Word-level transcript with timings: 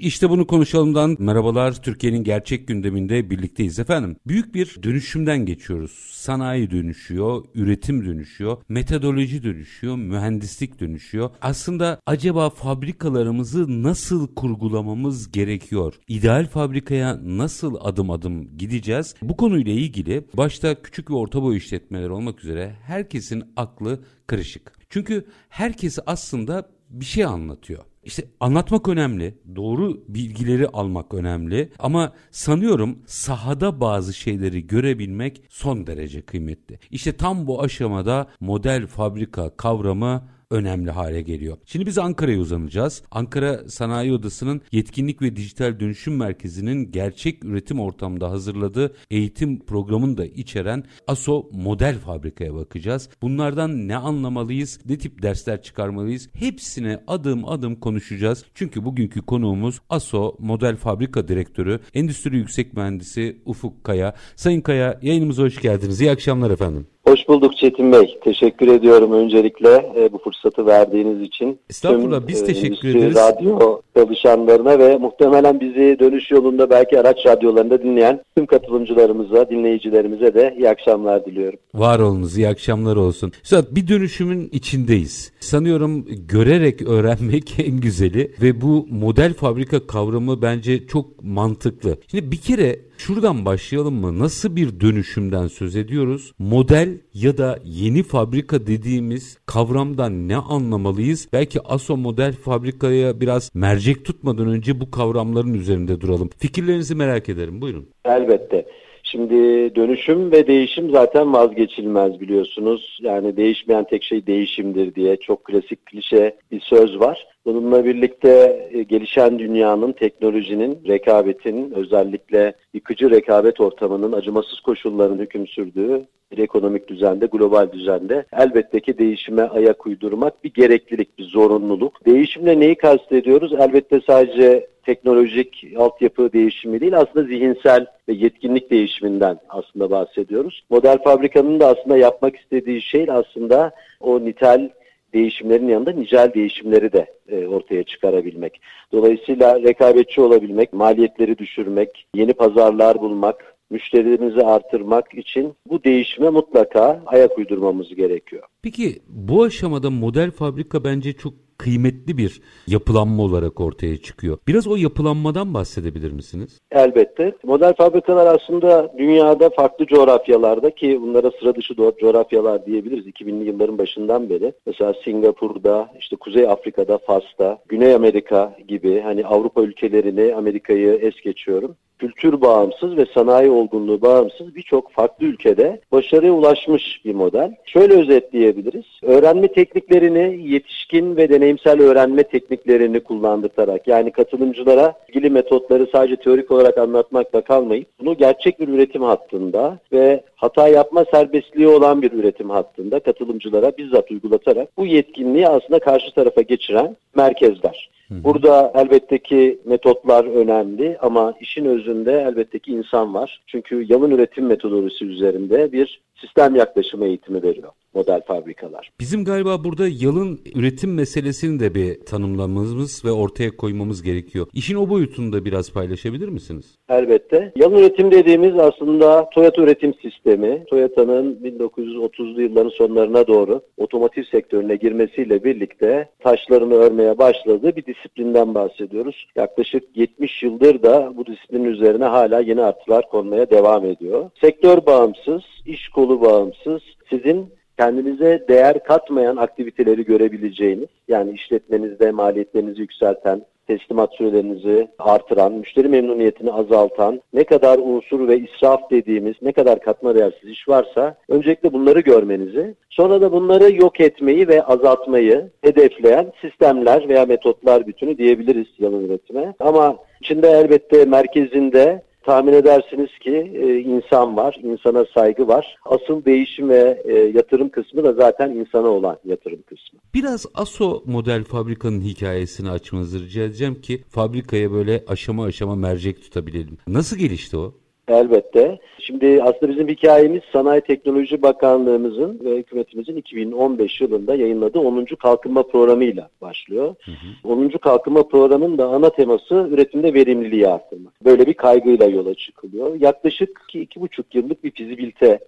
İşte 0.00 0.30
bunu 0.30 0.46
konuşalımdan 0.46 1.16
merhabalar 1.18 1.82
Türkiye'nin 1.82 2.24
gerçek 2.24 2.68
gündeminde 2.68 3.30
birlikteyiz 3.30 3.78
efendim. 3.78 4.16
Büyük 4.26 4.54
bir 4.54 4.82
dönüşümden 4.82 5.46
geçiyoruz. 5.46 5.90
Sanayi 6.12 6.70
dönüşüyor, 6.70 7.44
üretim 7.54 8.06
dönüşüyor, 8.06 8.62
metodoloji 8.68 9.42
dönüşüyor, 9.42 9.96
mühendislik 9.96 10.80
dönüşüyor. 10.80 11.30
Aslında 11.40 12.00
acaba 12.06 12.50
fabrikalarımızı 12.50 13.82
nasıl 13.82 14.34
kurgulamamız 14.34 15.32
gerekiyor? 15.32 15.94
İdeal 16.08 16.46
fabrikaya 16.46 17.18
nasıl 17.22 17.76
adım 17.80 18.10
adım 18.10 18.58
gideceğiz? 18.58 19.14
Bu 19.22 19.36
konuyla 19.36 19.72
ilgili 19.72 20.24
başta 20.36 20.82
küçük 20.82 21.10
ve 21.10 21.14
orta 21.14 21.42
boy 21.42 21.56
işletmeler 21.56 22.08
olmak 22.08 22.44
üzere 22.44 22.76
herkesin 22.82 23.44
aklı 23.56 24.00
karışık. 24.26 24.72
Çünkü 24.88 25.26
herkes 25.48 25.98
aslında 26.06 26.70
bir 26.90 27.04
şey 27.04 27.24
anlatıyor. 27.24 27.89
İşte 28.04 28.24
anlatmak 28.40 28.88
önemli, 28.88 29.38
doğru 29.56 30.04
bilgileri 30.08 30.68
almak 30.68 31.14
önemli 31.14 31.72
ama 31.78 32.12
sanıyorum 32.30 32.98
sahada 33.06 33.80
bazı 33.80 34.14
şeyleri 34.14 34.66
görebilmek 34.66 35.42
son 35.48 35.86
derece 35.86 36.22
kıymetli. 36.22 36.78
İşte 36.90 37.16
tam 37.16 37.46
bu 37.46 37.62
aşamada 37.62 38.28
model 38.40 38.86
fabrika 38.86 39.56
kavramı 39.56 40.28
önemli 40.50 40.90
hale 40.90 41.22
geliyor. 41.22 41.56
Şimdi 41.66 41.86
biz 41.86 41.98
Ankara'ya 41.98 42.38
uzanacağız. 42.38 43.02
Ankara 43.10 43.68
Sanayi 43.68 44.12
Odası'nın 44.12 44.60
Yetkinlik 44.72 45.22
ve 45.22 45.36
Dijital 45.36 45.80
Dönüşüm 45.80 46.16
Merkezi'nin 46.16 46.92
gerçek 46.92 47.44
üretim 47.44 47.80
ortamında 47.80 48.30
hazırladığı 48.30 48.94
eğitim 49.10 49.66
programını 49.66 50.18
da 50.18 50.26
içeren 50.26 50.84
ASO 51.06 51.48
Model 51.52 51.98
Fabrika'ya 51.98 52.54
bakacağız. 52.54 53.08
Bunlardan 53.22 53.88
ne 53.88 53.96
anlamalıyız, 53.96 54.80
ne 54.86 54.98
tip 54.98 55.22
dersler 55.22 55.62
çıkarmalıyız 55.62 56.28
hepsine 56.32 57.02
adım 57.06 57.48
adım 57.48 57.76
konuşacağız. 57.76 58.44
Çünkü 58.54 58.84
bugünkü 58.84 59.22
konuğumuz 59.22 59.80
ASO 59.88 60.36
Model 60.38 60.76
Fabrika 60.76 61.28
Direktörü, 61.28 61.80
Endüstri 61.94 62.36
Yüksek 62.36 62.74
Mühendisi 62.74 63.42
Ufuk 63.44 63.84
Kaya. 63.84 64.14
Sayın 64.36 64.60
Kaya 64.60 64.98
yayınımıza 65.02 65.42
hoş 65.42 65.60
geldiniz. 65.60 66.00
İyi 66.00 66.10
akşamlar 66.10 66.50
efendim. 66.50 66.86
Hoş 67.10 67.28
bulduk 67.28 67.56
Çetin 67.56 67.92
Bey. 67.92 68.18
Teşekkür 68.24 68.68
ediyorum 68.68 69.12
öncelikle 69.12 69.92
e, 69.96 70.12
bu 70.12 70.18
fırsatı 70.18 70.66
verdiğiniz 70.66 71.22
için. 71.22 71.58
Estağfurullah 71.70 72.18
Tüm, 72.18 72.28
biz 72.28 72.42
e, 72.42 72.46
teşekkür 72.46 72.88
Endüstri 72.88 72.98
ederiz. 72.98 73.16
Radyo 73.16 73.80
çalışanlarına 73.96 74.78
ve 74.78 74.96
muhtemelen 74.96 75.60
bizi 75.60 75.96
dönüş 76.00 76.30
yolunda 76.30 76.70
belki 76.70 77.00
araç 77.00 77.26
radyolarında 77.26 77.82
dinleyen 77.82 78.24
tüm 78.36 78.46
katılımcılarımıza, 78.46 79.50
dinleyicilerimize 79.50 80.34
de 80.34 80.54
iyi 80.58 80.68
akşamlar 80.68 81.24
diliyorum. 81.24 81.58
Var 81.74 81.98
olunuz, 81.98 82.38
iyi 82.38 82.48
akşamlar 82.48 82.96
olsun. 82.96 83.32
Üstad 83.44 83.64
bir 83.70 83.88
dönüşümün 83.88 84.48
içindeyiz. 84.52 85.32
Sanıyorum 85.40 86.06
görerek 86.28 86.82
öğrenmek 86.82 87.54
en 87.66 87.80
güzeli 87.80 88.32
ve 88.42 88.60
bu 88.60 88.86
model 88.90 89.34
fabrika 89.34 89.86
kavramı 89.86 90.42
bence 90.42 90.86
çok 90.86 91.24
mantıklı. 91.24 91.96
Şimdi 92.10 92.30
bir 92.30 92.36
kere 92.36 92.89
şuradan 93.06 93.44
başlayalım 93.44 93.94
mı? 93.94 94.18
Nasıl 94.18 94.56
bir 94.56 94.80
dönüşümden 94.80 95.46
söz 95.46 95.76
ediyoruz? 95.76 96.32
Model 96.38 96.88
ya 97.14 97.38
da 97.38 97.58
yeni 97.64 98.02
fabrika 98.02 98.66
dediğimiz 98.66 99.38
kavramdan 99.46 100.28
ne 100.28 100.36
anlamalıyız? 100.36 101.28
Belki 101.32 101.60
ASO 101.60 101.96
model 101.96 102.32
fabrikaya 102.32 103.20
biraz 103.20 103.50
mercek 103.54 104.04
tutmadan 104.04 104.48
önce 104.48 104.80
bu 104.80 104.90
kavramların 104.90 105.54
üzerinde 105.54 106.00
duralım. 106.00 106.30
Fikirlerinizi 106.38 106.94
merak 106.94 107.28
ederim. 107.28 107.60
Buyurun. 107.60 107.88
Elbette. 108.04 108.66
Şimdi 109.02 109.34
dönüşüm 109.74 110.32
ve 110.32 110.46
değişim 110.46 110.90
zaten 110.90 111.32
vazgeçilmez 111.32 112.20
biliyorsunuz. 112.20 112.98
Yani 113.02 113.36
değişmeyen 113.36 113.84
tek 113.84 114.04
şey 114.04 114.26
değişimdir 114.26 114.94
diye 114.94 115.16
çok 115.16 115.44
klasik 115.44 115.86
klişe 115.86 116.36
bir 116.52 116.60
söz 116.60 117.00
var. 117.00 117.26
Bununla 117.54 117.84
birlikte 117.84 118.62
e, 118.72 118.82
gelişen 118.82 119.38
dünyanın, 119.38 119.92
teknolojinin, 119.92 120.78
rekabetin, 120.88 121.70
özellikle 121.70 122.52
yıkıcı 122.74 123.10
rekabet 123.10 123.60
ortamının 123.60 124.12
acımasız 124.12 124.60
koşulların 124.60 125.18
hüküm 125.18 125.46
sürdüğü 125.46 126.06
bir 126.32 126.38
ekonomik 126.38 126.88
düzende, 126.88 127.26
global 127.26 127.72
düzende 127.72 128.24
elbette 128.32 128.80
ki 128.80 128.98
değişime 128.98 129.42
ayak 129.42 129.86
uydurmak 129.86 130.44
bir 130.44 130.52
gereklilik, 130.52 131.18
bir 131.18 131.24
zorunluluk. 131.24 132.06
Değişimle 132.06 132.60
neyi 132.60 132.74
kastediyoruz? 132.74 133.52
Elbette 133.52 134.00
sadece 134.06 134.66
teknolojik 134.84 135.66
altyapı 135.76 136.32
değişimi 136.32 136.80
değil 136.80 136.98
aslında 136.98 137.26
zihinsel 137.26 137.86
ve 138.08 138.12
yetkinlik 138.12 138.70
değişiminden 138.70 139.38
aslında 139.48 139.90
bahsediyoruz. 139.90 140.64
Model 140.70 140.98
fabrikanın 141.04 141.60
da 141.60 141.66
aslında 141.66 141.96
yapmak 141.96 142.36
istediği 142.36 142.82
şey 142.82 143.06
aslında 143.10 143.70
o 144.00 144.24
nitel 144.24 144.70
değişimlerin 145.14 145.68
yanında 145.68 145.92
nicel 145.92 146.34
değişimleri 146.34 146.92
de 146.92 147.06
e, 147.28 147.46
ortaya 147.46 147.82
çıkarabilmek. 147.82 148.60
Dolayısıyla 148.92 149.62
rekabetçi 149.62 150.20
olabilmek, 150.20 150.72
maliyetleri 150.72 151.38
düşürmek, 151.38 152.06
yeni 152.14 152.32
pazarlar 152.32 153.00
bulmak, 153.00 153.56
müşterilerimizi 153.70 154.40
artırmak 154.40 155.14
için 155.14 155.54
bu 155.66 155.84
değişime 155.84 156.30
mutlaka 156.30 157.02
ayak 157.06 157.38
uydurmamız 157.38 157.94
gerekiyor. 157.94 158.42
Peki 158.62 158.98
bu 159.08 159.42
aşamada 159.42 159.90
model 159.90 160.30
fabrika 160.30 160.84
bence 160.84 161.12
çok 161.12 161.34
kıymetli 161.62 162.18
bir 162.18 162.40
yapılanma 162.66 163.22
olarak 163.22 163.60
ortaya 163.60 163.96
çıkıyor. 163.96 164.38
Biraz 164.48 164.66
o 164.66 164.76
yapılanmadan 164.76 165.54
bahsedebilir 165.54 166.12
misiniz? 166.12 166.58
Elbette. 166.70 167.32
Model 167.44 167.74
fabrikalar 167.74 168.34
aslında 168.34 168.92
dünyada 168.98 169.50
farklı 169.50 169.86
coğrafyalarda 169.86 170.70
ki 170.70 170.98
bunlara 171.02 171.30
sıra 171.40 171.54
dışı 171.54 171.74
coğrafyalar 172.00 172.66
diyebiliriz 172.66 173.06
2000'li 173.06 173.44
yılların 173.44 173.78
başından 173.78 174.30
beri. 174.30 174.52
Mesela 174.66 174.94
Singapur'da, 175.04 175.88
işte 176.00 176.16
Kuzey 176.16 176.48
Afrika'da, 176.48 176.98
Fas'ta, 176.98 177.58
Güney 177.68 177.94
Amerika 177.94 178.56
gibi 178.68 179.00
hani 179.00 179.26
Avrupa 179.26 179.62
ülkelerini, 179.62 180.34
Amerika'yı 180.34 180.98
es 181.02 181.14
geçiyorum 181.24 181.76
kültür 182.00 182.40
bağımsız 182.40 182.96
ve 182.96 183.06
sanayi 183.14 183.50
olgunluğu 183.50 184.02
bağımsız 184.02 184.54
birçok 184.54 184.92
farklı 184.92 185.26
ülkede 185.26 185.80
başarıya 185.92 186.32
ulaşmış 186.32 187.04
bir 187.04 187.14
model. 187.14 187.54
Şöyle 187.64 187.94
özetleyebiliriz. 187.94 188.84
Öğrenme 189.02 189.48
tekniklerini 189.48 190.52
yetişkin 190.52 191.16
ve 191.16 191.28
deneyimsel 191.28 191.80
öğrenme 191.80 192.22
tekniklerini 192.22 193.00
kullandırtarak 193.00 193.88
yani 193.88 194.10
katılımcılara 194.10 194.94
ilgili 195.08 195.30
metotları 195.30 195.86
sadece 195.92 196.16
teorik 196.16 196.50
olarak 196.50 196.78
anlatmakla 196.78 197.40
kalmayıp 197.40 197.88
bunu 198.00 198.16
gerçek 198.16 198.60
bir 198.60 198.68
üretim 198.68 199.02
hattında 199.02 199.78
ve 199.92 200.22
hata 200.36 200.68
yapma 200.68 201.04
serbestliği 201.04 201.68
olan 201.68 202.02
bir 202.02 202.12
üretim 202.12 202.50
hattında 202.50 203.00
katılımcılara 203.00 203.72
bizzat 203.78 204.10
uygulatarak 204.10 204.76
bu 204.76 204.86
yetkinliği 204.86 205.48
aslında 205.48 205.78
karşı 205.78 206.14
tarafa 206.14 206.42
geçiren 206.42 206.96
merkezler. 207.14 207.90
Burada 208.10 208.72
elbette 208.74 209.18
ki 209.18 209.58
metotlar 209.64 210.24
önemli 210.24 210.98
ama 211.00 211.34
işin 211.40 211.64
özünde 211.64 212.12
elbette 212.12 212.58
ki 212.58 212.72
insan 212.72 213.14
var. 213.14 213.42
Çünkü 213.46 213.86
yalın 213.88 214.10
üretim 214.10 214.46
metodolojisi 214.46 215.04
üzerinde 215.04 215.72
bir 215.72 216.00
sistem 216.20 216.54
yaklaşımı 216.54 217.06
eğitimi 217.06 217.42
veriyor 217.42 217.72
model 217.94 218.20
fabrikalar. 218.26 218.90
Bizim 219.00 219.24
galiba 219.24 219.64
burada 219.64 219.88
yalın 219.88 220.40
üretim 220.54 220.94
meselesini 220.94 221.60
de 221.60 221.74
bir 221.74 222.00
tanımlamamız 222.00 223.04
ve 223.04 223.10
ortaya 223.10 223.56
koymamız 223.56 224.02
gerekiyor. 224.02 224.46
İşin 224.52 224.74
o 224.76 224.88
boyutunu 224.88 225.32
da 225.32 225.44
biraz 225.44 225.72
paylaşabilir 225.72 226.28
misiniz? 226.28 226.78
Elbette. 226.88 227.52
Yalın 227.56 227.76
üretim 227.76 228.10
dediğimiz 228.10 228.58
aslında 228.58 229.30
Toyota 229.30 229.62
üretim 229.62 229.94
sistemi. 229.94 230.64
Toyota'nın 230.70 231.34
1930'lu 231.44 232.42
yılların 232.42 232.70
sonlarına 232.70 233.26
doğru 233.26 233.60
otomotiv 233.76 234.22
sektörüne 234.22 234.76
girmesiyle 234.76 235.44
birlikte 235.44 236.08
taşlarını 236.18 236.74
örmeye 236.74 237.18
başladığı 237.18 237.76
bir 237.76 237.86
disiplinden 237.86 238.54
bahsediyoruz. 238.54 239.26
Yaklaşık 239.36 239.96
70 239.96 240.42
yıldır 240.42 240.82
da 240.82 241.12
bu 241.16 241.26
disiplinin 241.26 241.64
üzerine 241.64 242.04
hala 242.04 242.40
yeni 242.40 242.62
artılar 242.62 243.08
konmaya 243.08 243.50
devam 243.50 243.84
ediyor. 243.84 244.30
Sektör 244.40 244.86
bağımsız, 244.86 245.42
iş 245.66 245.88
kolu 245.88 246.20
bağımsız, 246.20 246.82
sizin 247.10 247.59
kendinize 247.80 248.44
değer 248.48 248.84
katmayan 248.84 249.36
aktiviteleri 249.36 250.04
görebileceğiniz, 250.04 250.88
yani 251.08 251.32
işletmenizde 251.32 252.10
maliyetlerinizi 252.10 252.80
yükselten, 252.80 253.42
teslimat 253.66 254.14
sürelerinizi 254.14 254.88
artıran, 254.98 255.52
müşteri 255.52 255.88
memnuniyetini 255.88 256.52
azaltan, 256.52 257.20
ne 257.32 257.44
kadar 257.44 257.78
unsur 257.78 258.28
ve 258.28 258.38
israf 258.38 258.90
dediğimiz, 258.90 259.34
ne 259.42 259.52
kadar 259.52 259.80
katma 259.80 260.14
değersiz 260.14 260.50
iş 260.50 260.68
varsa 260.68 261.14
öncelikle 261.28 261.72
bunları 261.72 262.00
görmenizi, 262.00 262.74
sonra 262.90 263.20
da 263.20 263.32
bunları 263.32 263.72
yok 263.72 264.00
etmeyi 264.00 264.48
ve 264.48 264.62
azaltmayı 264.62 265.50
hedefleyen 265.62 266.32
sistemler 266.40 267.08
veya 267.08 267.26
metotlar 267.26 267.86
bütünü 267.86 268.18
diyebiliriz 268.18 268.66
yalın 268.78 269.08
üretime. 269.08 269.54
Ama 269.60 269.96
içinde 270.20 270.48
elbette 270.48 271.04
merkezinde 271.04 272.02
tahmin 272.22 272.52
edersiniz 272.52 273.18
ki 273.20 273.52
e, 273.54 273.78
insan 273.78 274.36
var, 274.36 274.60
insana 274.62 275.04
saygı 275.14 275.48
var. 275.48 275.76
Asıl 275.84 276.24
değişim 276.24 276.68
ve 276.68 277.02
e, 277.04 277.12
yatırım 277.12 277.68
kısmı 277.68 278.04
da 278.04 278.12
zaten 278.12 278.50
insana 278.50 278.88
olan 278.88 279.18
yatırım 279.24 279.62
kısmı. 279.62 280.00
Biraz 280.14 280.46
ASO 280.54 281.02
model 281.06 281.44
fabrikanın 281.44 282.00
hikayesini 282.00 282.70
açmanızı 282.70 283.20
rica 283.20 283.42
edeceğim 283.42 283.80
ki 283.80 284.02
fabrikaya 284.08 284.72
böyle 284.72 285.04
aşama 285.08 285.44
aşama 285.44 285.74
mercek 285.74 286.22
tutabilelim. 286.22 286.78
Nasıl 286.86 287.16
gelişti 287.16 287.56
o? 287.56 287.74
Elbette. 288.08 288.78
Şimdi 288.98 289.42
aslında 289.42 289.72
bizim 289.72 289.88
hikayemiz 289.88 290.42
Sanayi 290.52 290.80
Teknoloji 290.80 291.42
Bakanlığımızın 291.42 292.40
ve 292.44 292.56
hükümetimizin 292.56 293.16
2015 293.16 294.00
yılında 294.00 294.34
yayınladığı 294.34 294.78
10. 294.78 295.04
Kalkınma 295.04 295.62
Programı'yla 295.62 296.28
başlıyor. 296.40 296.94
Hı 297.04 297.10
hı. 297.10 297.52
10. 297.52 297.68
Kalkınma 297.68 298.28
Programı'nın 298.28 298.78
da 298.78 298.86
ana 298.86 299.10
teması 299.10 299.68
üretimde 299.70 300.14
verimliliği 300.14 300.68
arttırmak. 300.68 301.24
Böyle 301.24 301.46
bir 301.46 301.54
kaygıyla 301.54 302.06
yola 302.06 302.34
çıkılıyor. 302.34 303.00
Yaklaşık 303.00 303.60
2,5 303.74 304.24
yıllık 304.32 304.64
bir 304.64 304.70
fizibilite 304.70 305.38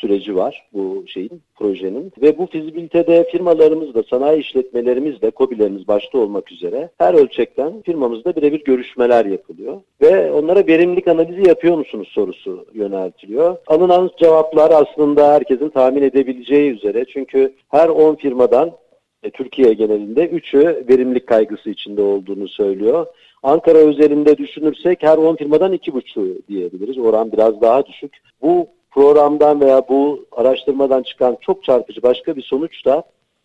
süreci 0.00 0.36
var 0.36 0.68
bu 0.72 1.04
şeyin, 1.06 1.42
projenin. 1.56 2.12
Ve 2.22 2.38
bu 2.38 2.46
fizibilitede 2.46 3.24
firmalarımızla, 3.32 4.02
sanayi 4.02 4.40
işletmelerimizle, 4.40 5.30
COBİ'lerimiz 5.36 5.88
başta 5.88 6.18
olmak 6.18 6.52
üzere 6.52 6.90
her 6.98 7.14
ölçekten 7.14 7.82
firmamızda 7.82 8.36
birebir 8.36 8.64
görüşmeler 8.64 9.24
yapılıyor. 9.24 9.80
Ve 10.02 10.32
onlara 10.32 10.66
verimlilik 10.66 11.08
analizi 11.08 11.48
yapıyor 11.48 11.78
musunuz 11.78 12.08
sorusu 12.12 12.66
yöneltiliyor. 12.74 13.56
Alınan 13.66 14.10
cevaplar 14.18 14.70
aslında 14.70 15.32
herkesin 15.32 15.68
tahmin 15.68 16.02
edebileceği 16.02 16.70
üzere. 16.72 17.04
Çünkü 17.04 17.52
her 17.68 17.88
10 17.88 18.14
firmadan 18.14 18.70
e, 19.22 19.30
Türkiye 19.30 19.72
genelinde 19.72 20.26
3'ü 20.26 20.88
verimlilik 20.88 21.26
kaygısı 21.26 21.70
içinde 21.70 22.02
olduğunu 22.02 22.48
söylüyor. 22.48 23.06
Ankara 23.42 23.78
özelinde 23.78 24.38
düşünürsek 24.38 25.02
her 25.02 25.16
10 25.16 25.36
firmadan 25.36 25.72
2,5'u 25.74 26.38
diyebiliriz. 26.48 26.98
Oran 26.98 27.32
biraz 27.32 27.60
daha 27.60 27.86
düşük. 27.86 28.12
Bu 28.42 28.68
programdan 28.90 29.60
veya 29.60 29.82
bu 29.88 30.24
araştırmadan 30.32 31.02
çıkan 31.02 31.36
çok 31.40 31.64
çarpıcı 31.64 32.02
başka 32.02 32.36
bir 32.36 32.42
sonuç 32.42 32.84
da 32.84 33.02